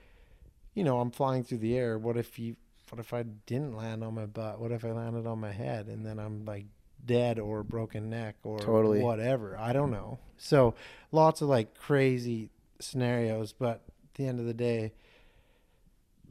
you 0.74 0.84
know, 0.84 1.00
I'm 1.00 1.10
flying 1.10 1.44
through 1.44 1.58
the 1.58 1.76
air. 1.76 1.98
What 1.98 2.16
if 2.16 2.38
you? 2.38 2.56
What 2.90 2.98
if 2.98 3.14
I 3.14 3.22
didn't 3.22 3.76
land 3.76 4.02
on 4.02 4.14
my 4.14 4.26
butt? 4.26 4.60
What 4.60 4.72
if 4.72 4.84
I 4.84 4.90
landed 4.92 5.26
on 5.26 5.38
my 5.38 5.52
head 5.52 5.86
and 5.86 6.04
then 6.04 6.18
I'm 6.18 6.44
like 6.44 6.66
dead 7.04 7.38
or 7.38 7.62
broken 7.62 8.10
neck 8.10 8.36
or 8.42 8.58
Totally. 8.58 9.00
whatever? 9.00 9.56
I 9.58 9.72
don't 9.72 9.90
know. 9.90 10.18
So 10.36 10.74
lots 11.12 11.40
of 11.40 11.48
like 11.48 11.78
crazy 11.78 12.50
scenarios, 12.80 13.52
but 13.52 13.82
at 14.04 14.14
the 14.14 14.26
end 14.26 14.40
of 14.40 14.46
the 14.46 14.54
day, 14.54 14.92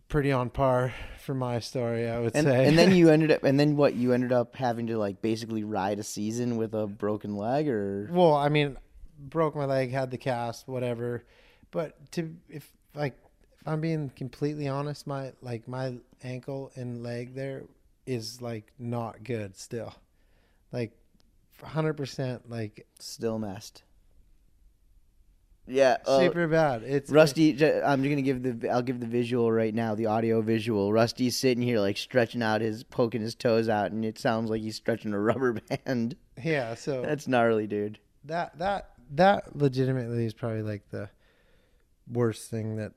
pretty 0.09 0.31
on 0.31 0.49
par 0.49 0.93
for 1.23 1.33
my 1.33 1.59
story. 1.59 2.09
I 2.09 2.19
would 2.19 2.35
and, 2.35 2.45
say. 2.45 2.67
and 2.67 2.77
then 2.77 2.93
you 2.93 3.09
ended 3.11 3.31
up, 3.31 3.43
and 3.43 3.59
then 3.59 3.77
what? 3.77 3.95
You 3.95 4.11
ended 4.11 4.33
up 4.33 4.55
having 4.55 4.87
to 4.87 4.97
like 4.97 5.21
basically 5.21 5.63
ride 5.63 5.99
a 5.99 6.03
season 6.03 6.57
with 6.57 6.73
a 6.73 6.87
broken 6.87 7.37
leg, 7.37 7.69
or 7.69 8.09
Well, 8.11 8.35
I 8.35 8.49
mean, 8.49 8.77
broke 9.17 9.55
my 9.55 9.65
leg, 9.65 9.91
had 9.91 10.11
the 10.11 10.17
cast, 10.17 10.67
whatever. 10.67 11.23
But 11.71 12.11
to 12.13 12.35
if 12.49 12.69
like 12.95 13.17
I'm 13.69 13.81
being 13.81 14.09
completely 14.15 14.67
honest, 14.67 15.05
my 15.05 15.31
like 15.41 15.67
my 15.67 15.93
ankle 16.23 16.71
and 16.75 17.03
leg 17.03 17.35
there 17.35 17.65
is 18.07 18.41
like 18.41 18.73
not 18.79 19.23
good 19.23 19.55
still. 19.55 19.93
Like 20.71 20.91
100% 21.61 22.41
like 22.47 22.87
still 22.99 23.37
messed. 23.37 23.83
Yeah, 25.67 25.97
uh, 26.07 26.19
super 26.19 26.47
bad. 26.47 26.81
It's 26.81 27.11
Rusty, 27.11 27.51
I'm 27.63 28.01
gonna 28.01 28.23
give 28.23 28.41
the 28.41 28.69
I'll 28.69 28.81
give 28.81 28.99
the 28.99 29.05
visual 29.05 29.51
right 29.51 29.73
now, 29.73 29.93
the 29.93 30.07
audio 30.07 30.41
visual. 30.41 30.91
Rusty's 30.91 31.37
sitting 31.37 31.61
here 31.61 31.79
like 31.79 31.97
stretching 31.97 32.41
out 32.41 32.61
his 32.61 32.83
poking 32.83 33.21
his 33.21 33.35
toes 33.35 33.69
out, 33.69 33.91
and 33.91 34.03
it 34.03 34.17
sounds 34.17 34.49
like 34.49 34.63
he's 34.63 34.77
stretching 34.77 35.13
a 35.13 35.19
rubber 35.19 35.53
band. 35.53 36.15
Yeah, 36.43 36.73
so 36.73 37.03
That's 37.03 37.27
gnarly, 37.27 37.67
dude. 37.67 37.99
that 38.25 38.57
that 38.57 38.93
that 39.11 39.55
legitimately 39.55 40.25
is 40.25 40.33
probably 40.33 40.63
like 40.63 40.89
the 40.89 41.09
worst 42.11 42.49
thing 42.49 42.77
that 42.77 42.93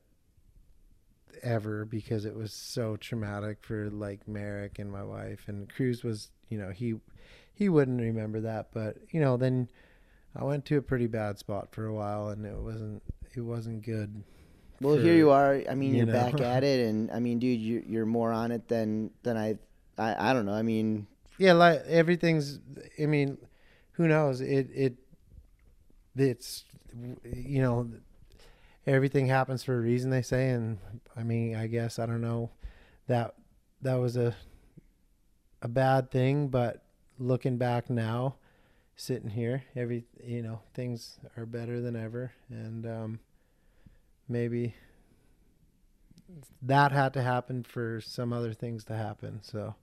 ever 1.43 1.85
because 1.85 2.25
it 2.25 2.35
was 2.35 2.53
so 2.53 2.97
traumatic 2.97 3.59
for 3.61 3.91
like 3.91 4.27
Merrick 4.29 4.79
and 4.79 4.91
my 4.91 5.03
wife 5.03 5.45
and 5.49 5.69
Cruz 5.69 6.03
was 6.05 6.31
you 6.49 6.59
know 6.59 6.71
he 6.71 6.95
he 7.55 7.69
wouldn't 7.69 8.01
remember 8.01 8.41
that 8.41 8.69
but 8.73 8.97
you 9.11 9.21
know 9.21 9.37
then 9.37 9.69
I 10.37 10.45
went 10.45 10.65
to 10.67 10.77
a 10.77 10.83
pretty 10.83 11.07
bad 11.09 11.39
spot 11.39 11.69
for 11.73 11.87
a 11.87 11.95
while 11.95 12.29
and 12.29 12.47
it 12.47 12.57
wasn't 12.57 13.03
it 13.35 13.41
wasn't 13.41 13.83
good 13.83 14.23
Well, 14.81 14.97
for- 14.97 15.03
here 15.03 15.15
you 15.15 15.31
are. 15.31 15.63
I 15.71 15.75
mean, 15.75 15.91
you 15.95 16.05
you're 16.05 16.13
back 16.13 16.41
at 16.41 16.65
it, 16.65 16.89
and 16.89 17.11
I 17.11 17.19
mean, 17.21 17.39
dude, 17.39 17.61
you, 17.61 17.83
you're 17.87 18.07
more 18.07 18.33
on 18.33 18.51
it 18.53 18.69
than 18.69 19.11
than 19.23 19.37
I, 19.37 19.59
I. 19.97 20.31
I 20.31 20.33
don't 20.33 20.45
know. 20.47 20.53
I 20.55 20.63
mean, 20.63 21.07
yeah 21.39 21.53
like 21.55 21.83
everything's 21.87 22.59
I 23.01 23.07
mean 23.07 23.39
who 23.93 24.07
knows 24.09 24.41
it 24.41 24.69
it 24.75 24.95
it's 26.17 26.65
you 27.25 27.63
know 27.63 27.89
everything 28.87 29.27
happens 29.27 29.63
for 29.65 29.77
a 29.77 29.81
reason 29.81 30.11
they 30.11 30.23
say 30.23 30.51
and 30.51 30.79
i 31.17 31.23
mean 31.23 31.55
i 31.55 31.67
guess 31.67 31.99
i 31.99 32.07
don't 32.07 32.21
know 32.21 32.51
that 33.07 33.35
that 33.81 33.95
was 33.95 34.17
a 34.17 34.35
a 35.63 35.69
bad 35.69 36.11
thing 36.11 36.49
but 36.49 36.83
looking 37.19 37.57
back 37.57 37.89
now 37.91 38.35
sitting 38.97 39.31
here 39.31 39.63
every 39.77 40.05
you 40.25 40.43
know 40.43 40.61
things 40.75 41.19
are 41.37 41.47
better 41.47 41.81
than 41.81 41.97
ever 41.97 42.33
and 42.51 42.87
um 42.87 43.19
maybe 44.29 44.75
that 46.63 46.93
had 46.93 47.13
to 47.13 47.23
happen 47.23 47.63
for 47.63 48.01
some 48.01 48.33
other 48.33 48.53
things 48.53 48.85
to 48.85 48.95
happen 48.97 49.41
so 49.43 49.75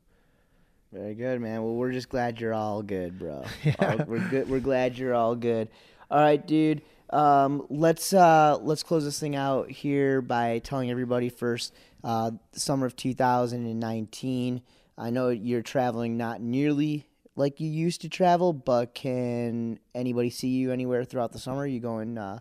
very 0.92 1.14
good, 1.14 1.40
man. 1.40 1.62
Well, 1.62 1.76
we're 1.76 1.92
just 1.92 2.10
glad 2.10 2.42
you're 2.42 2.56
all 2.56 2.82
good, 2.82 3.20
bro. 3.20 3.46
Yeah. 3.64 3.76
All- 3.80 4.06
we're 4.08 4.28
good. 4.28 4.50
We're 4.50 4.60
glad 4.60 4.98
you're 4.98 5.14
all 5.14 5.36
good. 5.36 5.68
All 6.10 6.20
right, 6.20 6.44
dude. 6.44 6.82
Um, 7.12 7.66
let's 7.70 8.14
uh, 8.14 8.58
let's 8.62 8.84
close 8.84 9.04
this 9.04 9.20
thing 9.20 9.36
out 9.36 9.70
here 9.70 10.22
by 10.22 10.60
telling 10.60 10.92
everybody 10.92 11.30
first. 11.30 11.74
Uh, 12.04 12.32
summer 12.54 12.86
of 12.86 12.96
2019. 12.96 14.62
I 14.98 15.10
know 15.10 15.30
you're 15.30 15.62
traveling 15.62 16.18
not 16.18 16.42
nearly 16.42 17.10
like 17.36 17.60
you 17.60 17.70
used 17.70 18.02
to 18.02 18.10
travel, 18.10 18.54
but 18.54 18.94
can 18.94 19.80
anybody 19.96 20.30
see 20.30 20.50
you 20.50 20.72
anywhere 20.72 21.04
throughout 21.06 21.32
the 21.32 21.40
summer? 21.40 21.66
you 21.66 21.80
going 21.80 22.18
uh, 22.18 22.40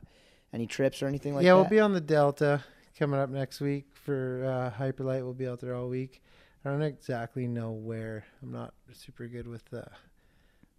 any 0.53 0.67
trips 0.67 1.03
or 1.03 1.07
anything 1.07 1.35
like 1.35 1.45
yeah, 1.45 1.53
that? 1.53 1.57
Yeah, 1.57 1.61
we'll 1.63 1.71
be 1.71 1.81
on 1.81 1.93
the 1.93 2.01
Delta 2.01 2.63
coming 2.99 3.21
up 3.21 3.31
next 3.31 3.61
week 3.61 3.87
for 3.95 4.45
uh, 4.45 4.79
Hyperlite. 4.79 5.23
We'll 5.23 5.35
be 5.35 5.47
out 5.47 5.61
there 5.61 5.75
all 5.75 5.89
week. 5.89 6.23
I 6.65 6.71
don't 6.71 6.83
exactly 6.83 7.47
know 7.47 7.71
where. 7.71 8.25
I'm 8.43 8.53
not 8.53 8.75
super 8.93 9.27
good 9.29 9.47
with 9.47 9.65
the 9.71 9.87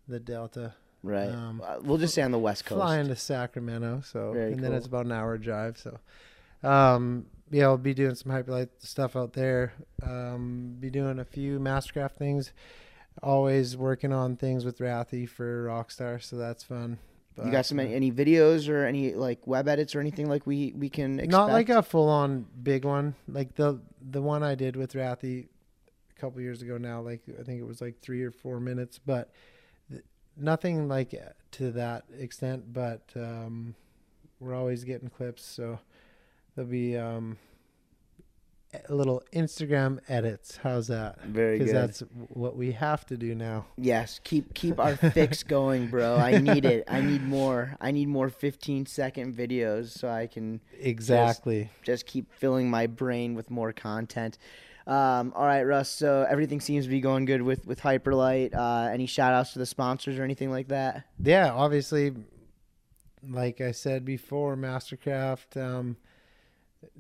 the 0.08 0.20
Delta. 0.20 0.74
Right. 1.04 1.30
um, 1.30 1.62
Uh, 1.66 1.78
we'll 1.82 1.98
just 1.98 2.14
stay 2.14 2.22
on 2.22 2.32
the 2.32 2.40
west 2.40 2.66
coast. 2.66 2.78
Flying 2.80 3.08
to 3.08 3.16
Sacramento, 3.16 4.02
so 4.06 4.34
Very 4.34 4.54
and 4.54 4.64
then 4.64 4.74
it's 4.74 4.86
about 4.88 5.06
an 5.06 5.12
hour 5.12 5.38
drive. 5.38 5.78
So, 5.78 5.98
um, 6.68 7.26
yeah, 7.52 7.66
I'll 7.66 7.78
be 7.78 7.94
doing 7.94 8.16
some 8.16 8.32
Hyperlite 8.32 8.70
stuff 8.80 9.16
out 9.16 9.34
there. 9.34 9.74
Um, 10.04 10.76
be 10.80 10.90
doing 10.90 11.20
a 11.20 11.26
few 11.26 11.60
Mastercraft 11.60 12.12
things. 12.12 12.52
Always 13.24 13.76
working 13.76 14.14
on 14.14 14.36
things 14.38 14.64
with 14.66 14.80
Rathy 14.80 15.28
for 15.28 15.66
Rockstar, 15.68 16.22
so 16.22 16.38
that's 16.38 16.64
fun. 16.64 17.00
you 17.44 17.52
got 17.52 17.66
some 17.66 17.80
uh, 17.80 17.84
any 17.84 18.12
videos 18.12 18.70
or 18.70 18.86
any 18.86 19.14
like 19.14 19.46
web 19.48 19.68
edits 19.68 19.96
or 19.96 20.00
anything 20.00 20.30
like 20.30 20.46
we 20.46 20.74
we 20.78 20.90
can 20.90 21.20
expect? 21.20 21.32
Not 21.32 21.50
like 21.50 21.70
a 21.70 21.82
full 21.82 22.08
on 22.10 22.46
big 22.62 22.86
one. 22.86 23.16
Like 23.28 23.56
the 23.56 23.80
the 24.12 24.22
one 24.22 24.44
I 24.44 24.56
did 24.56 24.76
with 24.76 24.94
Rathy 24.94 25.48
a 26.16 26.20
couple 26.20 26.40
years 26.42 26.62
ago 26.62 26.78
now, 26.78 27.02
like 27.02 27.22
I 27.40 27.44
think 27.44 27.60
it 27.60 27.66
was 27.68 27.82
like 27.82 28.00
3 28.02 28.24
or 28.24 28.32
4 28.32 28.60
minutes, 28.60 29.00
but 29.06 29.32
nothing 30.40 30.88
like 30.88 31.14
to 31.52 31.72
that 31.72 32.06
extent, 32.18 32.72
but 32.74 33.02
um 33.16 33.76
we're 34.40 34.56
always 34.56 34.84
getting 34.84 35.10
clips, 35.10 35.44
so 35.44 35.80
there'll 36.56 36.70
be 36.72 36.98
um 36.98 37.38
little 38.88 39.24
Instagram 39.34 40.00
edits. 40.08 40.58
How's 40.62 40.88
that? 40.88 41.20
Very 41.24 41.58
good. 41.58 41.66
Because 41.66 41.74
that's 41.74 42.00
what 42.30 42.56
we 42.56 42.72
have 42.74 43.04
to 43.08 43.18
do 43.18 43.34
now. 43.34 43.66
Yes, 43.78 44.20
keep 44.24 44.54
keep 44.54 44.80
our 44.80 44.96
fix 45.12 45.42
going, 45.44 45.88
bro. 45.88 46.16
I 46.16 46.38
need 46.38 46.66
it. 46.66 46.84
I 46.88 47.02
need 47.02 47.24
more. 47.24 47.76
I 47.82 47.92
need 47.92 48.08
more 48.08 48.30
15 48.30 48.86
second 48.86 49.36
videos 49.36 49.90
so 49.98 50.08
I 50.08 50.28
can 50.28 50.62
Exactly. 50.80 51.70
just 51.82 52.06
keep 52.06 52.32
filling 52.32 52.70
my 52.70 52.86
brain 52.86 53.34
with 53.34 53.50
more 53.50 53.74
content. 53.74 54.38
Um, 54.90 55.34
all 55.36 55.46
right, 55.46 55.62
Russ. 55.62 55.88
So 55.88 56.26
everything 56.28 56.60
seems 56.60 56.86
to 56.86 56.90
be 56.90 57.00
going 57.00 57.26
good 57.26 57.44
with 57.44 57.68
with 57.68 57.80
Hyperlite. 57.80 58.56
Uh, 58.56 58.90
any 58.92 59.06
shout 59.06 59.34
outs 59.34 59.54
to 59.54 59.60
the 59.60 59.66
sponsors 59.68 60.18
or 60.18 60.24
anything 60.24 60.50
like 60.50 60.70
that? 60.70 61.06
yeah, 61.22 61.54
obviously, 61.54 62.12
like 63.28 63.62
I 63.62 63.72
said 63.72 64.04
before, 64.04 64.56
Mastercraft 64.56 65.58
um, 65.58 65.96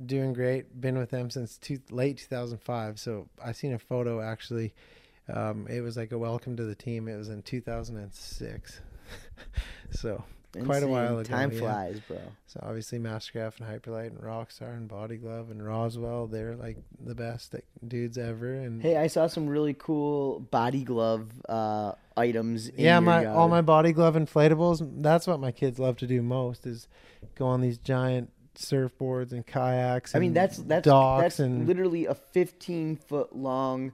doing 0.05 0.33
great. 0.33 0.79
Been 0.79 0.99
with 0.99 1.09
them 1.09 1.31
since 1.31 1.57
two, 1.57 1.79
late 1.89 2.19
2005. 2.19 2.99
So 2.99 3.27
I 3.43 3.53
seen 3.53 3.73
a 3.73 3.79
photo 3.79 4.21
actually. 4.21 4.75
Um, 5.27 5.65
it 5.67 5.81
was 5.81 5.97
like 5.97 6.11
a 6.11 6.17
welcome 6.17 6.55
to 6.57 6.63
the 6.65 6.75
team. 6.75 7.07
It 7.07 7.17
was 7.17 7.29
in 7.29 7.41
2006. 7.41 8.81
so 9.91 10.23
quite 10.63 10.83
a 10.83 10.87
while 10.87 11.19
ago. 11.19 11.23
Time 11.23 11.51
yeah. 11.51 11.59
flies, 11.59 11.99
bro. 12.07 12.19
So 12.47 12.59
obviously 12.63 12.99
Mastercraft 12.99 13.59
and 13.59 13.69
Hyperlite 13.69 14.07
and 14.07 14.19
Rockstar 14.19 14.75
and 14.75 14.87
Body 14.87 15.17
Glove 15.17 15.51
and 15.51 15.65
Roswell, 15.65 16.27
they're 16.27 16.55
like 16.55 16.77
the 16.99 17.15
best 17.15 17.55
dudes 17.85 18.17
ever. 18.17 18.53
And 18.53 18.81
Hey, 18.81 18.97
I 18.97 19.07
saw 19.07 19.27
some 19.27 19.47
really 19.47 19.75
cool 19.77 20.39
body 20.39 20.83
glove 20.83 21.29
uh, 21.47 21.93
items. 22.17 22.67
In 22.67 22.85
yeah, 22.85 22.99
my 22.99 23.23
yard. 23.23 23.35
all 23.35 23.47
my 23.47 23.61
body 23.61 23.91
glove 23.91 24.15
inflatables. 24.15 24.87
That's 25.01 25.27
what 25.27 25.39
my 25.39 25.51
kids 25.51 25.79
love 25.79 25.97
to 25.97 26.07
do 26.07 26.21
most 26.21 26.65
is 26.65 26.87
go 27.35 27.45
on 27.45 27.61
these 27.61 27.77
giant 27.77 28.31
surfboards 28.55 29.31
and 29.31 29.45
kayaks. 29.45 30.15
I 30.15 30.19
mean, 30.19 30.33
that's 30.33 30.57
that's 30.57 30.85
docks 30.85 31.21
that's 31.21 31.39
and 31.39 31.67
literally 31.67 32.05
a 32.05 32.15
15 32.15 32.97
foot 32.97 33.35
long 33.35 33.93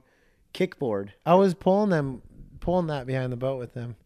kickboard. 0.54 1.10
I 1.24 1.34
was 1.34 1.54
pulling 1.54 1.90
them, 1.90 2.22
pulling 2.60 2.88
that 2.88 3.06
behind 3.06 3.32
the 3.32 3.36
boat 3.36 3.58
with 3.58 3.74
them. 3.74 3.96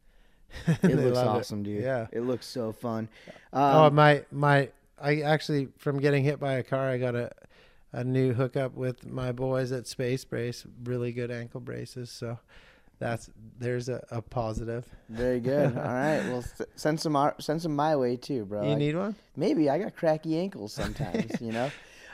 It 0.83 0.97
looks 0.97 1.19
awesome, 1.19 1.63
dude. 1.63 1.83
Yeah. 1.83 2.07
it 2.13 2.21
looks 2.21 2.47
so 2.47 2.73
fun. 2.73 3.09
oh, 3.53 3.85
Um, 3.87 3.95
my 3.95 4.25
my! 4.33 4.69
I 5.01 5.21
actually 5.23 5.69
from 5.79 5.99
getting 6.01 6.25
hit 6.25 6.39
by 6.41 6.55
a 6.55 6.63
car, 6.63 6.89
I 6.91 6.99
got 6.99 7.15
a 7.15 7.31
a 7.93 8.05
new 8.05 8.33
hookup 8.35 8.75
with 8.75 9.07
my 9.07 9.33
boys 9.33 9.73
at 9.73 9.87
Space 9.87 10.25
Brace. 10.25 10.65
Really 10.85 11.13
good 11.13 11.31
ankle 11.31 11.61
braces. 11.61 12.11
So 12.11 12.39
that's 12.99 13.31
there's 13.59 13.89
a, 13.89 14.05
a 14.11 14.21
positive. 14.23 14.85
very 15.09 15.41
good. 15.41 15.77
All 15.77 15.83
right, 15.83 16.21
well, 16.29 16.45
send 16.77 17.01
some 17.01 17.17
our, 17.17 17.35
send 17.41 17.63
some 17.63 17.75
my 17.75 17.97
way 17.97 18.17
too, 18.17 18.45
bro. 18.45 18.63
you 18.63 18.73
I- 18.73 18.75
need 18.75 18.95
one? 18.97 19.15
maybe 19.37 19.71
I 19.71 19.79
got 19.79 19.97
cracky 19.97 20.39
ankles 20.39 20.73
sometimes, 20.83 21.41
you 21.41 21.51
know. 21.53 21.71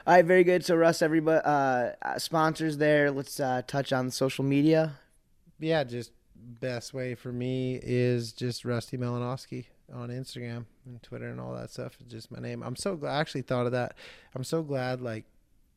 All 0.07 0.15
right, 0.15 0.25
very 0.25 0.45
good. 0.45 0.65
So 0.65 0.77
Russ, 0.77 1.03
everybody, 1.03 1.43
uh, 1.45 1.91
uh, 2.01 2.19
sponsors 2.19 2.77
there. 2.79 3.11
Let's 3.11 3.41
uh, 3.41 3.63
touch 3.67 3.93
on 3.93 4.11
social 4.13 4.45
media. 4.45 4.93
Yeah, 5.59 5.83
just 5.83 6.13
best 6.39 6.95
way 6.95 7.15
for 7.15 7.33
me 7.33 7.79
is 7.83 8.33
just 8.33 8.65
Rusty 8.65 8.97
Malinoski 8.97 9.67
on 9.95 10.09
Instagram 10.11 10.65
and 10.87 11.03
Twitter 11.03 11.29
and 11.29 11.41
all 11.41 11.55
that 11.55 11.71
stuff. 11.71 11.97
It's 12.01 12.11
just 12.13 12.31
my 12.31 12.39
name. 12.41 12.63
I'm 12.63 12.77
so 12.77 12.97
glad. 12.97 13.13
I 13.17 13.21
actually 13.21 13.43
thought 13.43 13.67
of 13.67 13.73
that. 13.73 13.95
I'm 14.35 14.45
so 14.45 14.63
glad 14.63 15.01
like 15.01 15.25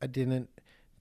I 0.01 0.07
didn't 0.07 0.49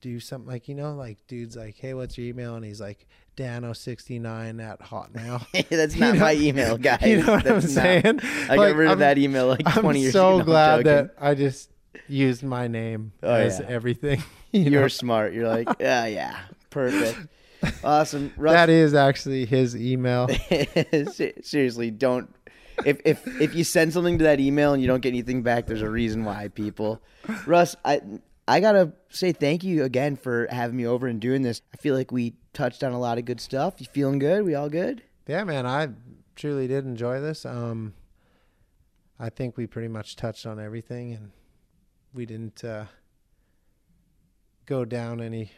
do 0.01 0.21
something 0.21 0.49
like 0.49 0.69
you 0.69 0.77
know 0.77 0.95
like 0.95 1.19
dudes 1.27 1.57
like 1.57 1.77
hey 1.77 1.93
what's 1.93 2.17
your 2.17 2.25
email 2.29 2.55
and 2.55 2.65
he's 2.65 2.81
like 2.81 3.05
dano69 3.37 4.63
at 4.63 4.81
hotmail 4.81 5.45
That's 5.69 5.95
You 5.95 6.01
not 6.01 6.15
know- 6.15 6.21
my 6.21 6.35
email, 6.35 6.79
guys. 6.79 7.03
you 7.03 7.23
know 7.23 7.33
what 7.33 7.47
i'm 7.47 7.55
That's 7.61 7.75
not- 7.75 7.83
saying 7.83 8.21
I 8.49 8.57
got 8.57 8.77
rid 8.77 8.91
of 8.91 8.99
that 9.01 9.19
email 9.19 9.49
like 9.49 9.65
20 9.65 9.89
i'm 9.89 9.97
years 9.97 10.13
so 10.13 10.29
ago. 10.35 10.39
I'm 10.41 10.45
glad 10.47 10.85
that 10.85 11.15
i 11.21 11.35
just 11.35 11.71
used 12.07 12.43
my 12.45 12.69
name 12.69 13.13
Oh, 13.23 13.33
as 13.35 13.59
yeah. 13.61 13.67
everything 13.69 14.23
you 14.53 14.63
You're 14.71 14.83
know? 14.83 14.89
smart. 14.89 15.33
You're 15.33 15.49
like, 15.49 15.69
yeah, 15.81 16.07
yeah, 16.07 16.39
perfect, 16.71 17.19
awesome. 17.85 18.33
Russ, 18.37 18.55
that 18.55 18.69
is 18.69 18.95
actually 18.95 19.47
his 19.47 19.77
email 19.77 20.29
seriously, 21.43 21.91
don't. 21.91 22.35
If 22.85 23.01
if 23.05 23.27
if 23.41 23.55
you 23.55 23.65
send 23.65 23.93
something 23.93 24.19
to 24.19 24.25
that 24.25 24.41
email 24.41 24.73
and 24.73 24.81
you 24.81 24.89
don't 24.89 25.01
get 25.01 25.09
anything 25.09 25.43
back, 25.43 25.67
there's 25.67 25.83
a 25.83 25.91
reason 25.91 26.25
why. 26.25 26.49
People, 26.49 27.03
Russ, 27.47 27.75
I 27.85 28.01
I 28.47 28.61
gotta 28.61 28.93
say 29.11 29.33
thank 29.33 29.65
you 29.65 29.85
again 29.85 30.17
for 30.17 30.47
having 30.51 30.77
me 30.77 30.87
over 30.87 31.07
and 31.07 31.21
doing 31.21 31.43
this. 31.43 31.61
I 31.75 31.77
feel 31.77 31.95
like 31.95 32.13
we 32.13 32.35
touched 32.53 32.85
on 32.85 32.93
a 32.93 32.99
lot 32.99 33.19
of 33.19 33.25
good 33.25 33.41
stuff. 33.41 33.75
You 33.79 33.87
feeling 33.87 34.19
good? 34.19 34.45
We 34.45 34.55
all 34.55 34.69
good? 34.69 35.03
Yeah, 35.27 35.45
man, 35.45 35.67
I 35.67 35.89
truly 36.37 36.69
did 36.69 36.87
enjoy 36.87 37.21
this. 37.21 37.45
Um, 37.45 37.95
I 39.19 39.29
think 39.29 39.57
we 39.57 39.67
pretty 39.67 39.89
much 39.89 40.17
touched 40.17 40.47
on 40.47 40.61
everything, 40.61 41.13
and 41.13 41.33
we 42.15 42.25
didn't 42.25 42.65
uh, 42.65 42.87
go 44.65 44.85
down 44.85 45.21
any 45.21 45.51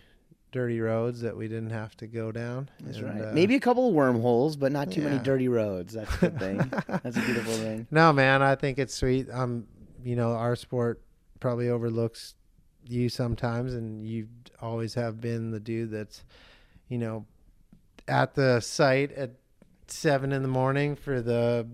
dirty 0.53 0.80
roads 0.80 1.20
that 1.20 1.36
we 1.36 1.48
didn't 1.48 1.70
have 1.70 1.96
to 1.98 2.07
go 2.07 2.32
down. 2.32 2.68
That's 2.80 2.98
And, 2.98 3.07
right. 3.20 3.28
uh, 3.28 3.32
Maybe 3.32 3.55
a 3.55 3.61
couple 3.61 3.88
of 3.88 3.94
wormholes, 3.94 4.57
but 4.57 4.72
not 4.72 4.90
too 4.90 5.03
many 5.03 5.18
dirty 5.18 5.48
roads. 5.48 5.94
That's 5.94 6.14
a 6.16 6.18
good 6.18 6.38
thing. 6.38 6.57
That's 7.03 7.16
a 7.16 7.20
beautiful 7.20 7.53
thing. 7.55 7.86
No, 7.90 8.12
man, 8.12 8.42
I 8.42 8.55
think 8.57 8.78
it's 8.78 8.94
sweet. 8.94 9.28
Um, 9.30 9.66
you 10.05 10.16
know, 10.16 10.32
our 10.32 10.57
sport 10.57 11.01
probably 11.38 11.68
overlooks 11.68 12.34
you 12.86 13.09
sometimes, 13.09 13.74
and 13.74 14.05
you 14.07 14.28
always 14.61 14.94
have 14.94 15.20
been 15.20 15.51
the 15.51 15.61
dude 15.61 15.90
that's, 15.90 16.24
you 16.88 16.98
know, 16.98 17.26
at 18.09 18.34
the 18.34 18.61
site 18.61 19.12
at 19.12 19.30
seven 19.86 20.32
in 20.32 20.42
the 20.42 20.48
morning 20.48 20.96
for 20.96 21.20
the 21.20 21.66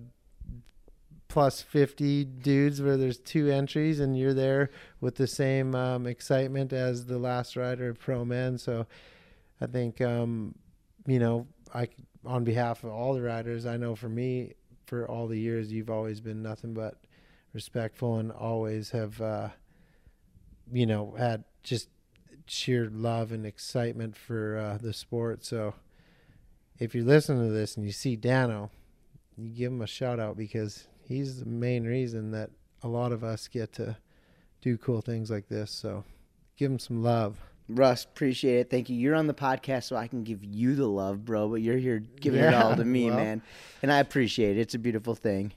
plus 1.37 1.61
50 1.61 2.25
dudes 2.25 2.81
where 2.81 2.97
there's 2.97 3.19
two 3.19 3.51
entries 3.51 4.01
and 4.01 4.19
you're 4.19 4.33
there 4.33 4.71
with 5.03 5.17
the 5.17 5.27
same 5.27 5.75
um, 5.75 6.07
excitement 6.07 6.73
as 6.73 7.05
the 7.05 7.19
last 7.19 7.57
rider 7.57 7.91
of 7.91 8.01
pro 8.01 8.25
men 8.25 8.57
so 8.57 8.87
i 9.61 9.67
think 9.67 10.01
um, 10.01 10.55
you 11.07 11.19
know 11.19 11.47
i 11.75 11.87
on 12.25 12.43
behalf 12.43 12.85
of 12.85 12.91
all 12.91 13.13
the 13.13 13.21
riders 13.21 13.67
i 13.67 13.77
know 13.77 13.95
for 13.95 14.09
me 14.09 14.55
for 14.87 15.07
all 15.11 15.27
the 15.27 15.39
years 15.39 15.71
you've 15.71 15.91
always 15.91 16.23
been 16.23 16.43
nothing 16.43 16.73
but 16.73 16.95
respectful 17.53 18.17
and 18.17 18.33
always 18.33 18.89
have 18.93 19.21
uh, 19.21 19.51
you 20.73 20.87
know 20.87 21.15
had 21.19 21.45
just 21.63 21.91
sheer 22.47 22.89
love 22.91 23.31
and 23.31 23.45
excitement 23.45 24.17
for 24.17 24.57
uh, 24.57 24.79
the 24.79 24.95
sport. 24.95 25.45
So 25.45 25.75
if 26.79 26.95
you're 26.95 27.05
listening 27.05 27.47
to 27.47 27.53
this 27.53 27.77
and 27.77 27.85
you 27.85 27.93
see 27.93 28.17
dano 28.17 28.71
you 29.37 29.51
give 29.51 29.73
him 29.73 29.83
a 29.83 29.87
shout 29.87 30.19
out 30.19 30.37
because 30.37 30.87
he's 31.07 31.41
the 31.41 31.47
main 31.47 31.85
reason 31.85 32.33
that 32.33 32.51
a 32.83 32.89
lot 32.89 33.13
of 33.13 33.25
us 33.25 33.49
get 33.49 33.73
to 33.75 33.97
do 34.61 34.77
cool 34.77 35.01
things 35.01 35.31
like 35.31 35.49
this. 35.49 35.71
So 35.71 36.05
give 36.57 36.71
him 36.71 36.79
some 36.79 37.03
love. 37.03 37.39
Russ, 37.69 38.05
appreciate 38.05 38.61
it. 38.61 38.71
Thank 38.71 38.89
you. 38.89 38.97
You're 38.97 39.17
on 39.17 39.27
the 39.27 39.35
podcast, 39.35 39.85
so 39.85 39.97
I 39.97 40.07
can 40.07 40.23
give 40.23 40.45
you 40.45 40.77
the 40.77 40.87
love, 40.87 41.25
bro. 41.25 41.49
But 41.49 41.63
you're 41.63 41.79
here 41.79 42.01
giving 42.21 42.41
it 42.41 42.55
all 42.55 42.77
to 42.77 42.85
me, 42.85 43.07
well. 43.07 43.17
man, 43.17 43.43
and 43.83 43.93
I 43.93 43.99
appreciate 43.99 44.57
it. 44.57 44.61
It's 44.61 44.75
a 44.75 44.79
beautiful 44.79 45.17
thing. 45.17 45.53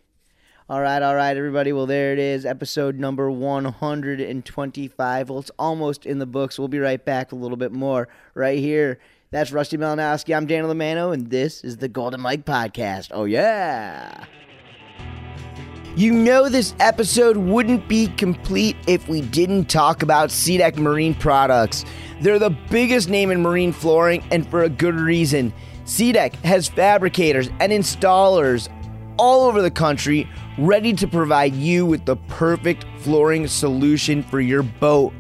All 0.68 0.82
right, 0.82 1.02
all 1.02 1.16
right, 1.16 1.38
everybody. 1.38 1.72
Well, 1.72 1.86
there 1.86 2.14
it 2.14 2.20
is, 2.20 2.48
episode 2.48 2.98
number 2.98 3.30
125. 3.30 5.30
Well, 5.30 5.40
it's 5.40 5.52
almost 5.60 6.08
in 6.08 6.18
the 6.18 6.26
books. 6.26 6.58
We'll 6.58 6.68
be 6.68 6.80
right 6.80 7.04
back. 7.04 7.32
A 7.32 7.36
little 7.36 7.58
bit 7.58 7.72
more 7.72 8.08
right 8.34 8.58
here. 8.58 9.00
That's 9.30 9.52
Rusty 9.52 9.78
Malinoski. 9.78 10.36
I'm 10.36 10.48
Daniel 10.48 10.74
Lamano, 10.74 11.14
and 11.14 11.30
this 11.30 11.64
is 11.64 11.78
the 11.78 11.88
Golden 11.88 12.24
Mic 12.24 12.44
Podcast. 12.44 13.10
Oh 13.12 13.26
yeah. 13.26 14.26
You 15.96 16.14
know, 16.14 16.50
this 16.50 16.76
episode 16.80 17.36
wouldn't 17.36 17.88
be 17.88 18.08
complete 18.08 18.78
if 18.88 19.08
we 19.10 19.22
didn't 19.22 19.66
talk 19.66 20.04
about 20.04 20.30
SeaDek 20.30 20.78
Marine 20.78 21.16
Products. 21.16 21.84
They're 22.22 22.40
the 22.40 22.56
biggest 22.70 23.10
name 23.10 23.32
in 23.32 23.42
marine 23.42 23.74
flooring, 23.74 24.24
and 24.32 24.48
for 24.50 24.64
a 24.64 24.70
good 24.70 24.96
reason. 24.96 25.52
SeaDek 25.86 26.36
has 26.46 26.70
fabricators 26.70 27.50
and 27.60 27.72
installers 27.72 28.70
all 29.18 29.48
over 29.48 29.62
the 29.62 29.72
country 29.72 30.30
ready 30.58 30.94
to 30.94 31.08
provide 31.08 31.54
you 31.54 31.86
with 31.86 32.06
the 32.06 32.16
perfect 32.16 32.86
flooring 33.00 33.48
solution 33.48 34.22
for 34.22 34.40
your 34.40 34.64
boat. 34.64 35.12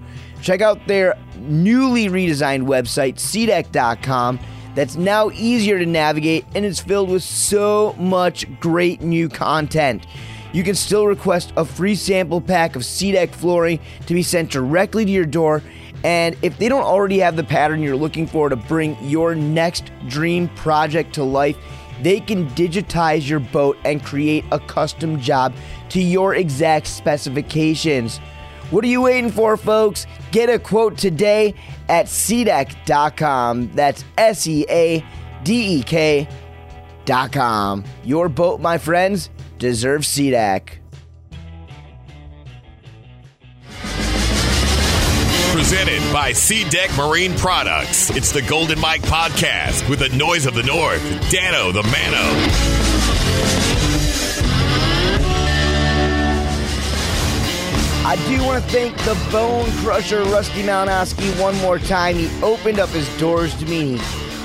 Check 0.41 0.61
out 0.61 0.87
their 0.87 1.17
newly 1.37 2.07
redesigned 2.07 2.65
website, 2.65 3.15
SeaDek.com 3.15 4.39
that's 4.75 4.95
now 4.95 5.31
easier 5.31 5.79
to 5.79 5.85
navigate 5.85 6.45
and 6.55 6.63
it's 6.63 6.79
filled 6.79 7.09
with 7.09 7.23
so 7.23 7.93
much 7.97 8.45
great 8.59 9.01
new 9.01 9.27
content. 9.27 10.05
You 10.51 10.63
can 10.63 10.75
still 10.75 11.05
request 11.05 11.53
a 11.57 11.65
free 11.65 11.95
sample 11.95 12.41
pack 12.41 12.75
of 12.75 12.81
SeaDek 12.81 13.31
flooring 13.31 13.79
to 14.07 14.13
be 14.13 14.23
sent 14.23 14.51
directly 14.51 15.05
to 15.05 15.11
your 15.11 15.25
door. 15.25 15.61
And 16.03 16.35
if 16.41 16.57
they 16.57 16.69
don't 16.69 16.83
already 16.83 17.19
have 17.19 17.35
the 17.35 17.43
pattern 17.43 17.83
you're 17.83 17.95
looking 17.95 18.25
for 18.25 18.49
to 18.49 18.55
bring 18.55 18.97
your 19.03 19.35
next 19.35 19.91
dream 20.07 20.47
project 20.49 21.13
to 21.15 21.23
life, 21.23 21.57
they 22.01 22.19
can 22.19 22.49
digitize 22.51 23.27
your 23.27 23.39
boat 23.39 23.77
and 23.83 24.03
create 24.03 24.45
a 24.51 24.59
custom 24.59 25.19
job 25.19 25.53
to 25.89 26.01
your 26.01 26.35
exact 26.35 26.87
specifications. 26.87 28.19
What 28.71 28.85
are 28.85 28.87
you 28.87 29.01
waiting 29.01 29.31
for, 29.31 29.57
folks? 29.57 30.05
Get 30.31 30.49
a 30.49 30.59
quote 30.59 30.97
today 30.97 31.55
at 31.89 32.05
SeaDek.com. 32.05 33.71
That's 33.73 34.05
S 34.17 34.47
E 34.47 34.65
A 34.69 35.03
D 35.43 35.79
E 35.79 35.83
K.com. 35.83 37.83
Your 38.03 38.29
boat, 38.29 38.61
my 38.61 38.77
friends, 38.77 39.29
deserves 39.59 40.07
SeaDek. 40.07 40.77
Presented 45.51 46.01
by 46.13 46.31
SeaDek 46.31 46.97
Marine 46.97 47.35
Products. 47.35 48.09
It's 48.11 48.31
the 48.31 48.41
Golden 48.41 48.79
Mic 48.79 49.01
Podcast 49.01 49.87
with 49.89 49.99
the 49.99 50.09
noise 50.09 50.45
of 50.45 50.55
the 50.55 50.63
North, 50.63 51.01
Dano 51.29 51.71
the 51.71 51.83
Mano. 51.83 52.99
I 58.05 58.15
do 58.27 58.43
want 58.43 58.63
to 58.63 58.69
thank 58.71 58.97
the 58.99 59.15
Bone 59.31 59.69
Crusher 59.83 60.23
Rusty 60.23 60.63
Malinoski 60.63 61.39
one 61.39 61.55
more 61.57 61.77
time. 61.77 62.15
He 62.15 62.29
opened 62.41 62.79
up 62.79 62.89
his 62.89 63.07
doors 63.19 63.53
to 63.59 63.65
me. 63.65 63.99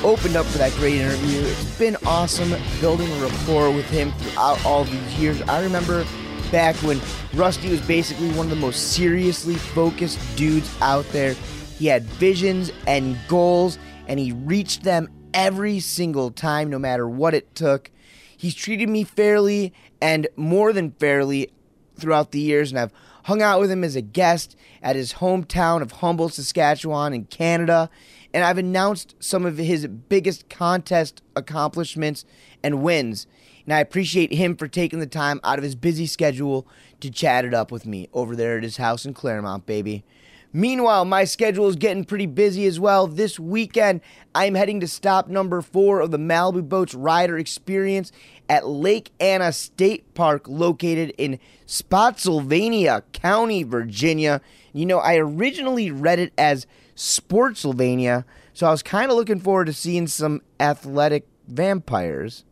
Opened 0.05 0.37
up 0.37 0.45
for 0.45 0.59
that 0.59 0.71
great 0.73 0.97
interview. 0.97 1.41
It's 1.41 1.79
been 1.79 1.97
awesome 2.05 2.55
building 2.79 3.11
a 3.11 3.23
rapport 3.23 3.71
with 3.71 3.89
him 3.89 4.13
throughout 4.13 4.63
all 4.67 4.85
these 4.85 5.19
years. 5.19 5.41
I 5.43 5.63
remember 5.63 6.05
back 6.53 6.77
when 6.77 7.01
Rusty 7.33 7.71
was 7.71 7.81
basically 7.81 8.29
one 8.33 8.45
of 8.45 8.51
the 8.51 8.57
most 8.57 8.93
seriously 8.93 9.55
focused 9.55 10.19
dudes 10.37 10.71
out 10.83 11.07
there. 11.07 11.33
He 11.79 11.87
had 11.87 12.03
visions 12.03 12.71
and 12.87 13.17
goals, 13.29 13.79
and 14.07 14.21
he 14.21 14.33
reached 14.33 14.83
them 14.83 15.09
every 15.33 15.81
single 15.81 16.31
time, 16.31 16.69
no 16.69 16.79
matter 16.79 17.09
what 17.09 17.33
it 17.33 17.55
took. 17.55 17.91
He's 18.37 18.55
treated 18.55 18.91
me 18.91 19.05
fairly 19.05 19.73
and 20.03 20.29
more 20.37 20.75
than 20.75 20.91
fairly 20.91 21.51
throughout 21.97 22.31
the 22.31 22.41
years, 22.41 22.71
and 22.71 22.79
I've 22.79 22.93
hung 23.25 23.41
out 23.41 23.59
with 23.59 23.71
him 23.71 23.83
as 23.83 23.97
a 23.97 24.03
guest 24.03 24.55
at 24.83 24.97
his 24.97 25.15
hometown 25.15 25.81
of 25.81 25.93
Humboldt, 25.93 26.35
Saskatchewan, 26.35 27.15
in 27.15 27.25
Canada, 27.25 27.89
and 28.35 28.43
I've 28.43 28.59
announced 28.59 29.15
some 29.21 29.47
of 29.47 29.59
his 29.59 29.87
biggest 29.87 30.51
contest 30.51 31.23
accomplishments 31.37 32.25
and 32.65 32.83
wins. 32.83 33.29
And 33.65 33.73
I 33.73 33.79
appreciate 33.79 34.35
him 34.35 34.57
for 34.57 34.67
taking 34.67 34.99
the 34.99 35.07
time 35.07 35.41
out 35.45 35.57
of 35.57 35.65
his 35.65 35.77
busy 35.77 36.05
schedule 36.05 36.67
to 37.01 37.11
chat 37.11 37.45
it 37.45 37.55
up 37.55 37.71
with 37.71 37.87
me 37.87 38.09
over 38.13 38.35
there 38.35 38.57
at 38.59 38.65
his 38.65 38.77
house 38.77 39.07
in 39.07 39.15
Claremont, 39.15 39.67
baby. 39.67 40.05
Meanwhile, 40.53 41.05
my 41.05 41.25
schedule 41.25 41.69
is 41.69 41.77
getting 41.77 42.05
pretty 42.05 42.27
busy 42.27 42.67
as 42.67 42.79
well. 42.79 43.07
This 43.07 43.41
weekend, 43.41 44.01
I'm 44.35 44.55
heading 44.55 44.81
to 44.81 44.89
stop 44.89 45.29
number 45.29 45.63
four 45.63 46.01
of 46.01 46.11
the 46.11 46.19
Malibu 46.19 46.69
Boats 46.69 46.95
Rider 46.95 47.39
Experience 47.39 48.13
at 48.49 48.67
Lake 48.67 49.11
Anna 49.19 49.53
State 49.53 50.13
Park, 50.15 50.47
located 50.49 51.13
in 51.19 51.39
Spotsylvania 51.67 53.03
County, 53.13 53.63
Virginia. 53.63 54.41
You 54.73 54.87
know, 54.87 54.99
I 54.99 55.17
originally 55.17 55.91
read 55.91 56.19
it 56.19 56.33
as 56.37 56.67
Sportsylvania, 56.97 58.25
so 58.53 58.67
I 58.67 58.71
was 58.71 58.83
kind 58.83 59.11
of 59.11 59.17
looking 59.17 59.41
forward 59.41 59.67
to 59.67 59.73
seeing 59.73 60.07
some 60.07 60.43
athletic 60.61 61.27
vampires. 61.47 62.45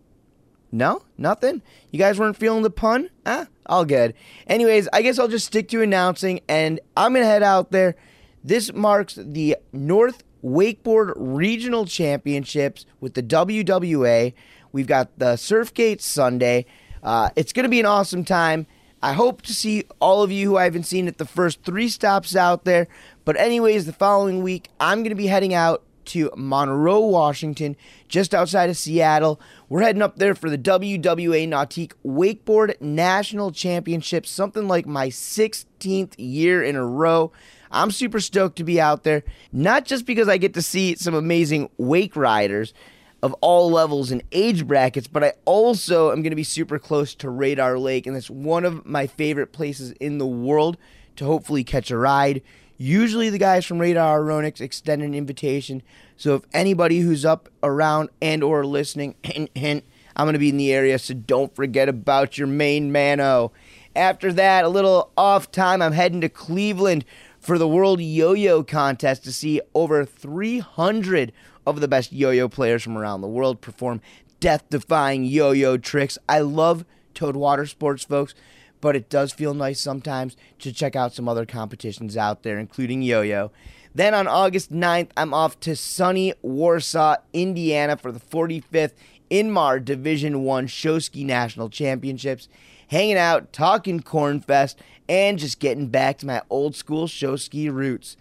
No? 0.71 1.03
Nothing? 1.19 1.63
You 1.91 1.99
guys 1.99 2.19
weren't 2.19 2.37
feeling 2.37 2.63
the 2.63 2.71
pun? 2.71 3.11
Ah, 3.27 3.47
all 3.67 3.85
good. 3.85 4.15
Anyways, 4.47 4.89
I 4.93 5.03
guess 5.03 5.19
I'll 5.19 5.29
just 5.29 5.47
stick 5.47 5.69
to 5.69 5.83
announcing 5.83 6.41
and 6.49 6.81
I'm 6.97 7.13
going 7.13 7.23
to 7.23 7.29
head 7.29 7.43
out 7.43 7.71
there. 7.71 7.95
This 8.43 8.73
marks 8.73 9.15
the 9.15 9.57
North 9.73 10.25
Wakeboard 10.43 11.13
Regional 11.17 11.85
Championships 11.85 12.87
with 13.01 13.15
the 13.15 13.23
WWA. 13.23 14.33
We've 14.73 14.87
got 14.87 15.19
the 15.19 15.35
Surfgate 15.35 16.01
Sunday. 16.01 16.65
Uh, 17.03 17.31
it's 17.37 17.53
going 17.53 17.65
to 17.65 17.71
be 17.71 17.81
an 17.81 17.87
awesome 17.87 18.25
time. 18.25 18.67
I 19.03 19.13
hope 19.13 19.43
to 19.43 19.55
see 19.55 19.85
all 20.01 20.23
of 20.23 20.31
you 20.31 20.49
who 20.49 20.57
I 20.57 20.65
haven't 20.65 20.85
seen 20.85 21.09
at 21.09 21.19
the 21.19 21.27
first 21.27 21.65
three 21.65 21.89
stops 21.89 22.37
out 22.37 22.65
there. 22.65 22.87
But, 23.25 23.37
anyways, 23.39 23.87
the 23.87 23.93
following 23.93 24.43
week, 24.43 24.69
I'm 24.81 24.99
going 24.99 25.11
to 25.11 25.15
be 25.15 25.29
heading 25.29 25.55
out 25.55 25.83
to 26.07 26.31
Monroe, 26.37 27.01
Washington, 27.01 27.77
just 28.09 28.35
outside 28.35 28.69
of 28.69 28.77
Seattle. 28.77 29.41
We're 29.69 29.83
heading 29.83 30.03
up 30.03 30.17
there 30.17 30.35
for 30.35 30.51
the 30.51 30.59
WWA 30.59 31.49
Nautique 31.49 31.93
Wakeboard 32.05 32.81
National 32.81 33.53
Championship, 33.53 34.27
something 34.27 34.67
like 34.67 34.87
my 34.87 35.09
16th 35.09 36.15
year 36.19 36.63
in 36.63 36.77
a 36.77 36.85
row. 36.85 37.33
I'm 37.71 37.91
super 37.91 38.21
stoked 38.21 38.57
to 38.57 38.65
be 38.65 38.81
out 38.81 39.05
there, 39.05 39.23
not 39.53 39.85
just 39.85 40.05
because 40.05 40.29
I 40.29 40.37
get 40.37 40.55
to 40.55 40.63
see 40.63 40.95
some 40.97 41.15
amazing 41.15 41.71
wake 41.79 42.17
riders 42.17 42.75
of 43.23 43.33
all 43.35 43.71
levels 43.71 44.11
and 44.11 44.23
age 44.33 44.67
brackets, 44.67 45.07
but 45.07 45.23
I 45.23 45.35
also 45.45 46.11
am 46.11 46.23
going 46.23 46.31
to 46.31 46.37
be 46.37 46.43
super 46.43 46.79
close 46.79 47.15
to 47.17 47.31
Radar 47.31 47.79
Lake, 47.79 48.07
and 48.07 48.17
it's 48.17 48.29
one 48.29 48.65
of 48.65 48.85
my 48.85 49.07
favorite 49.07 49.53
places 49.53 49.93
in 49.93 50.19
the 50.19 50.27
world 50.27 50.77
to 51.17 51.25
hopefully 51.25 51.63
catch 51.63 51.91
a 51.91 51.97
ride. 51.97 52.43
Usually, 52.83 53.31
the 53.31 53.39
guys 53.39 53.65
from 53.65 53.79
Radar 53.79 54.21
Aeronix 54.21 54.61
extend 54.61 55.03
an 55.03 55.15
invitation. 55.15 55.85
So, 56.17 56.35
if 56.35 56.43
anybody 56.53 56.99
who's 56.99 57.25
up 57.25 57.49
around 57.63 58.09
and 58.21 58.43
or 58.43 58.67
listening, 58.67 59.15
hint, 59.23 59.53
hint, 59.55 59.85
I'm 60.17 60.25
going 60.25 60.33
to 60.33 60.41
be 60.41 60.49
in 60.49 60.57
the 60.57 60.73
area. 60.73 60.99
So, 60.99 61.15
don't 61.15 61.55
forget 61.55 61.89
about 61.89 62.39
your 62.39 62.49
main 62.49 62.91
mano. 62.91 63.53
After 63.95 64.33
that, 64.33 64.65
a 64.65 64.69
little 64.69 65.13
off 65.17 65.53
time, 65.53 65.81
I'm 65.81 65.93
heading 65.93 66.23
to 66.23 66.29
Cleveland 66.29 67.05
for 67.39 67.57
the 67.57 67.69
World 67.69 68.01
Yo-Yo 68.01 68.65
Contest 68.65 69.23
to 69.25 69.33
see 69.33 69.61
over 69.77 70.05
300 70.05 71.33
of 71.65 71.81
the 71.81 71.87
best 71.87 72.13
yo-yo 72.13 72.49
players 72.49 72.83
from 72.83 72.99
around 72.99 73.21
the 73.21 73.29
world 73.29 73.61
perform 73.61 74.01
death-defying 74.41 75.23
yo-yo 75.23 75.77
tricks. 75.77 76.19
I 76.29 76.41
love 76.41 76.85
Towed 77.15 77.37
Water 77.37 77.65
Sports, 77.65 78.03
folks 78.03 78.35
but 78.83 78.97
it 78.97 79.09
does 79.09 79.33
feel 79.33 79.55
nice 79.55 79.81
sometimes 79.81 80.37
to 80.59 80.73
check 80.73 80.95
out 80.95 81.15
some 81.15 81.29
other 81.29 81.47
competitions 81.47 82.17
out 82.17 82.43
there, 82.43 82.59
including 82.59 83.01
yo 83.01 83.23
yo. 83.23 83.51
Then 83.95 84.13
on 84.13 84.27
August 84.27 84.73
9th, 84.73 85.11
I'm 85.17 85.33
off 85.33 85.59
to 85.61 85.77
sunny 85.77 86.35
Warsaw, 86.43 87.17
Indiana 87.33 87.97
for 87.97 88.11
the 88.13 88.21
45th 88.21 88.93
Inmar 89.31 89.83
Division 89.83 90.43
1 90.43 90.67
Showski 90.67 91.25
National 91.25 91.71
Championships, 91.71 92.49
hanging 92.89 93.17
out, 93.17 93.53
talking 93.53 94.01
Cornfest, 94.01 94.75
and 95.09 95.39
just 95.39 95.61
getting 95.61 95.89
back 95.89 96.19
to 96.19 96.27
my 96.27 96.43
old 96.51 96.75
school 96.75 97.07
Showski 97.07 97.73
roots. 97.73 98.17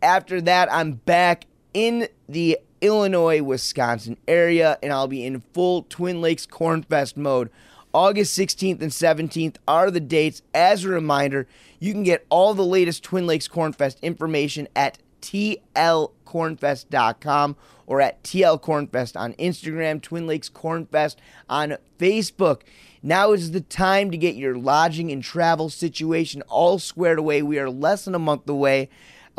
After 0.00 0.40
that, 0.42 0.72
I'm 0.72 0.92
back 0.92 1.46
in 1.72 2.08
the 2.28 2.58
Illinois, 2.80 3.42
Wisconsin 3.42 4.16
area, 4.28 4.78
and 4.82 4.92
I'll 4.92 5.08
be 5.08 5.24
in 5.24 5.42
full 5.52 5.82
Twin 5.88 6.20
Lakes 6.20 6.46
Cornfest 6.46 7.16
mode 7.16 7.50
August 7.94 8.36
16th 8.36 8.82
and 8.82 8.90
17th 8.90 9.54
are 9.68 9.88
the 9.88 10.00
dates. 10.00 10.42
As 10.52 10.84
a 10.84 10.88
reminder, 10.88 11.46
you 11.78 11.92
can 11.92 12.02
get 12.02 12.26
all 12.28 12.52
the 12.52 12.66
latest 12.66 13.04
Twin 13.04 13.24
Lakes 13.24 13.46
Cornfest 13.46 14.02
information 14.02 14.66
at 14.74 14.98
tlcornfest.com 15.20 17.56
or 17.86 18.00
at 18.00 18.24
tlcornfest 18.24 19.16
on 19.16 19.34
Instagram, 19.34 20.02
Twin 20.02 20.26
Lakes 20.26 20.50
Cornfest 20.50 21.14
on 21.48 21.76
Facebook. 21.96 22.62
Now 23.00 23.30
is 23.30 23.52
the 23.52 23.60
time 23.60 24.10
to 24.10 24.16
get 24.16 24.34
your 24.34 24.58
lodging 24.58 25.12
and 25.12 25.22
travel 25.22 25.70
situation 25.70 26.42
all 26.48 26.80
squared 26.80 27.20
away. 27.20 27.42
We 27.42 27.60
are 27.60 27.70
less 27.70 28.06
than 28.06 28.16
a 28.16 28.18
month 28.18 28.48
away. 28.48 28.88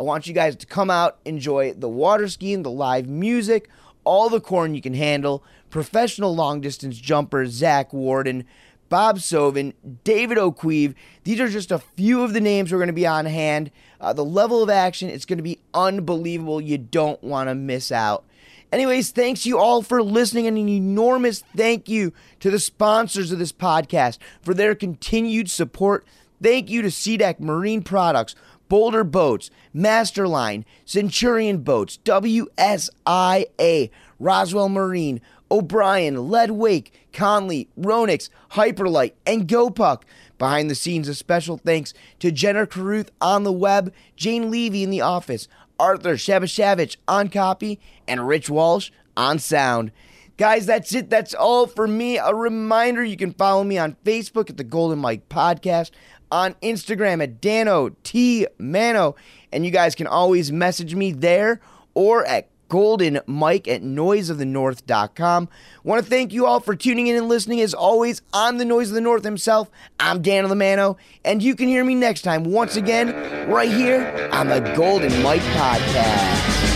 I 0.00 0.02
want 0.02 0.26
you 0.26 0.32
guys 0.32 0.56
to 0.56 0.66
come 0.66 0.90
out, 0.90 1.18
enjoy 1.26 1.74
the 1.74 1.90
water 1.90 2.26
skiing, 2.26 2.62
the 2.62 2.70
live 2.70 3.06
music, 3.06 3.68
all 4.04 4.30
the 4.30 4.40
corn 4.40 4.74
you 4.74 4.80
can 4.80 4.94
handle. 4.94 5.44
Professional 5.70 6.34
long 6.34 6.60
distance 6.60 6.98
jumpers 6.98 7.50
Zack 7.50 7.92
Worden, 7.92 8.44
Bob 8.88 9.20
Soven, 9.20 9.74
David 10.04 10.38
O'Queeve. 10.38 10.94
These 11.24 11.40
are 11.40 11.48
just 11.48 11.72
a 11.72 11.78
few 11.78 12.22
of 12.22 12.32
the 12.32 12.40
names 12.40 12.70
we're 12.70 12.78
going 12.78 12.86
to 12.88 12.92
be 12.92 13.06
on 13.06 13.26
hand. 13.26 13.70
Uh, 14.00 14.12
the 14.12 14.24
level 14.24 14.62
of 14.62 14.70
action, 14.70 15.08
it's 15.08 15.24
going 15.24 15.38
to 15.38 15.42
be 15.42 15.58
unbelievable. 15.74 16.60
You 16.60 16.78
don't 16.78 17.22
want 17.22 17.48
to 17.48 17.54
miss 17.54 17.90
out. 17.90 18.24
Anyways, 18.72 19.10
thanks 19.12 19.46
you 19.46 19.58
all 19.58 19.80
for 19.82 20.02
listening, 20.02 20.46
and 20.46 20.58
an 20.58 20.68
enormous 20.68 21.42
thank 21.56 21.88
you 21.88 22.12
to 22.40 22.50
the 22.50 22.58
sponsors 22.58 23.30
of 23.30 23.38
this 23.38 23.52
podcast 23.52 24.18
for 24.42 24.54
their 24.54 24.74
continued 24.74 25.50
support. 25.50 26.04
Thank 26.42 26.68
you 26.68 26.82
to 26.82 26.88
SeaDek 26.88 27.38
Marine 27.40 27.82
Products, 27.82 28.34
Boulder 28.68 29.04
Boats, 29.04 29.50
Masterline, 29.74 30.64
Centurion 30.84 31.58
Boats, 31.58 31.98
WSIA, 32.04 33.90
Roswell 34.18 34.68
Marine, 34.68 35.20
O'Brien, 35.50 36.30
Lead 36.30 36.52
Wake, 36.52 36.92
Connelly, 37.12 37.68
Ronix, 37.78 38.28
Hyperlite, 38.52 39.12
and 39.26 39.48
GoPuck. 39.48 40.02
Behind 40.38 40.70
the 40.70 40.74
scenes, 40.74 41.08
a 41.08 41.14
special 41.14 41.56
thanks 41.58 41.94
to 42.18 42.30
Jenna 42.30 42.66
Caruth 42.66 43.10
on 43.20 43.44
the 43.44 43.52
web, 43.52 43.92
Jane 44.16 44.50
Levy 44.50 44.82
in 44.82 44.90
the 44.90 45.00
office, 45.00 45.48
Arthur 45.78 46.14
Shabashavich 46.14 46.96
on 47.08 47.28
copy, 47.28 47.80
and 48.06 48.26
Rich 48.26 48.50
Walsh 48.50 48.90
on 49.16 49.38
sound. 49.38 49.92
Guys, 50.36 50.66
that's 50.66 50.94
it. 50.94 51.08
That's 51.08 51.32
all 51.32 51.66
for 51.66 51.86
me. 51.86 52.18
A 52.18 52.34
reminder 52.34 53.02
you 53.02 53.16
can 53.16 53.32
follow 53.32 53.64
me 53.64 53.78
on 53.78 53.96
Facebook 54.04 54.50
at 54.50 54.58
the 54.58 54.64
Golden 54.64 55.00
Mic 55.00 55.28
Podcast, 55.30 55.92
on 56.30 56.54
Instagram 56.62 57.22
at 57.22 57.40
Dano 57.40 57.90
T 58.02 58.46
Mano, 58.58 59.16
and 59.52 59.64
you 59.64 59.70
guys 59.70 59.94
can 59.94 60.06
always 60.06 60.52
message 60.52 60.94
me 60.94 61.12
there 61.12 61.60
or 61.94 62.26
at 62.26 62.50
Golden 62.68 63.20
Mic 63.26 63.68
at 63.68 63.82
noiseofthenorth.com. 63.82 65.48
Want 65.84 66.04
to 66.04 66.10
thank 66.10 66.32
you 66.32 66.46
all 66.46 66.60
for 66.60 66.74
tuning 66.74 67.06
in 67.06 67.16
and 67.16 67.28
listening. 67.28 67.60
As 67.60 67.74
always, 67.74 68.22
I'm 68.32 68.58
the 68.58 68.64
Noise 68.64 68.88
of 68.88 68.94
the 68.94 69.00
North 69.00 69.24
himself. 69.24 69.70
I'm 70.00 70.22
Dan 70.22 70.46
Mano, 70.56 70.96
and 71.24 71.42
you 71.42 71.54
can 71.54 71.68
hear 71.68 71.84
me 71.84 71.94
next 71.94 72.22
time 72.22 72.44
once 72.44 72.76
again 72.76 73.48
right 73.48 73.70
here 73.70 74.28
on 74.32 74.48
the 74.48 74.60
Golden 74.76 75.12
Mic 75.22 75.40
Podcast. 75.42 76.75